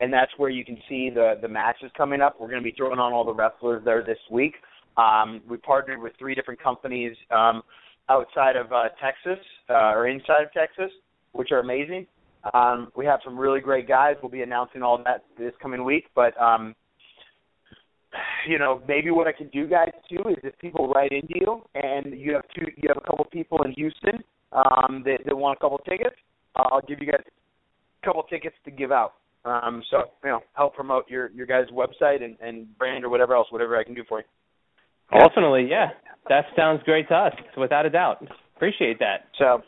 and 0.00 0.12
that's 0.12 0.30
where 0.36 0.50
you 0.50 0.64
can 0.64 0.78
see 0.88 1.10
the 1.10 1.34
the 1.40 1.48
matches 1.48 1.90
coming 1.96 2.20
up. 2.20 2.36
We're 2.40 2.48
going 2.48 2.62
to 2.62 2.68
be 2.68 2.74
throwing 2.76 2.98
on 2.98 3.12
all 3.12 3.24
the 3.24 3.34
wrestlers 3.34 3.84
there 3.84 4.02
this 4.02 4.18
week. 4.30 4.54
Um, 4.96 5.40
we 5.48 5.56
partnered 5.56 6.00
with 6.00 6.12
three 6.18 6.34
different 6.34 6.62
companies 6.62 7.16
um, 7.30 7.62
outside 8.08 8.56
of 8.56 8.72
uh, 8.72 8.84
Texas 9.00 9.44
uh, 9.70 9.92
or 9.92 10.08
inside 10.08 10.42
of 10.42 10.52
Texas, 10.52 10.90
which 11.32 11.52
are 11.52 11.60
amazing. 11.60 12.06
Um, 12.54 12.90
we 12.96 13.04
have 13.06 13.20
some 13.24 13.38
really 13.38 13.60
great 13.60 13.86
guys. 13.86 14.16
We'll 14.22 14.30
be 14.30 14.42
announcing 14.42 14.82
all 14.82 15.02
that 15.04 15.24
this 15.36 15.52
coming 15.60 15.84
week. 15.84 16.06
But 16.14 16.40
um, 16.40 16.74
you 18.46 18.58
know, 18.58 18.82
maybe 18.86 19.10
what 19.10 19.26
I 19.26 19.32
can 19.32 19.48
do, 19.48 19.66
guys, 19.66 19.90
too, 20.08 20.28
is 20.30 20.36
if 20.42 20.58
people 20.58 20.88
write 20.88 21.12
into 21.12 21.34
you 21.34 21.62
and 21.74 22.18
you 22.18 22.34
have 22.34 22.44
two, 22.54 22.66
you 22.76 22.88
have 22.88 22.96
a 22.96 23.06
couple 23.06 23.24
people 23.26 23.62
in 23.62 23.72
Houston 23.72 24.22
um, 24.52 25.02
that, 25.04 25.18
that 25.26 25.36
want 25.36 25.58
a 25.58 25.60
couple 25.60 25.78
tickets, 25.78 26.16
uh, 26.56 26.64
I'll 26.72 26.82
give 26.82 26.98
you 27.00 27.06
guys 27.06 27.22
a 27.26 28.06
couple 28.06 28.22
tickets 28.24 28.56
to 28.64 28.70
give 28.70 28.92
out. 28.92 29.14
Um, 29.44 29.82
so 29.90 30.04
you 30.24 30.30
know, 30.30 30.40
help 30.54 30.74
promote 30.74 31.08
your 31.08 31.30
your 31.30 31.46
guys' 31.46 31.66
website 31.72 32.22
and, 32.22 32.36
and 32.40 32.76
brand 32.76 33.04
or 33.04 33.08
whatever 33.08 33.34
else, 33.34 33.46
whatever 33.50 33.78
I 33.78 33.84
can 33.84 33.94
do 33.94 34.02
for 34.08 34.18
you. 34.18 34.24
Ultimately, 35.12 35.66
yeah, 35.70 35.88
that 36.28 36.44
sounds 36.56 36.82
great 36.84 37.08
to 37.08 37.14
us, 37.14 37.32
without 37.56 37.86
a 37.86 37.90
doubt. 37.90 38.26
Appreciate 38.56 38.98
that. 38.98 39.28
So, 39.38 39.62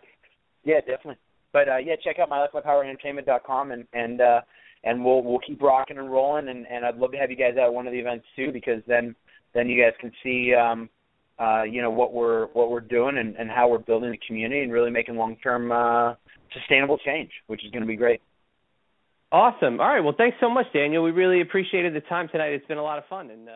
yeah, 0.65 0.81
definitely. 0.81 1.17
But 1.53 1.69
uh, 1.69 1.77
yeah, 1.79 1.95
check 2.03 2.19
out 2.19 2.31
mylifemypowerentertainment.com 2.31 3.71
and 3.71 3.87
and 3.93 4.21
uh, 4.21 4.41
and 4.85 5.05
we'll 5.05 5.23
we'll 5.23 5.39
keep 5.39 5.61
rocking 5.63 5.99
and 5.99 6.11
rolling 6.11 6.49
and 6.49 6.67
and 6.67 6.85
I'd 6.85 6.97
love 6.97 7.13
to 7.13 7.19
have 7.19 7.31
you 7.31 7.37
guys 7.37 7.55
at 7.61 7.73
one 7.73 7.87
of 7.87 7.93
the 7.93 7.99
events 7.99 8.27
too 8.37 8.51
because 8.53 8.83
then 8.87 9.15
then 9.55 9.69
you 9.69 9.83
guys 9.83 9.93
can 10.01 10.13
see 10.23 10.55
um 10.55 10.89
uh 11.39 11.63
you 11.63 11.83
know 11.83 11.91
what 11.91 12.13
we're 12.13 12.47
what 12.49 12.71
we're 12.71 12.81
doing 12.81 13.19
and 13.19 13.37
and 13.37 13.51
how 13.51 13.69
we're 13.69 13.79
building 13.79 14.11
the 14.11 14.19
community 14.27 14.63
and 14.63 14.73
really 14.73 14.91
making 14.91 15.17
long 15.17 15.37
term 15.43 15.73
uh 15.73 16.15
sustainable 16.53 16.99
change, 16.99 17.31
which 17.47 17.65
is 17.65 17.71
going 17.71 17.83
to 17.83 17.87
be 17.87 17.97
great. 17.97 18.21
Awesome. 19.33 19.81
All 19.81 19.87
right. 19.87 20.01
Well, 20.01 20.15
thanks 20.17 20.37
so 20.41 20.51
much, 20.51 20.67
Daniel. 20.73 21.05
We 21.05 21.13
really 21.13 21.41
appreciated 21.41 21.95
the 21.95 22.01
time 22.01 22.29
tonight. 22.33 22.49
It's 22.53 22.67
been 22.67 22.79
a 22.79 22.83
lot 22.83 22.99
of 22.99 23.05
fun 23.07 23.31
and. 23.31 23.49
uh 23.49 23.53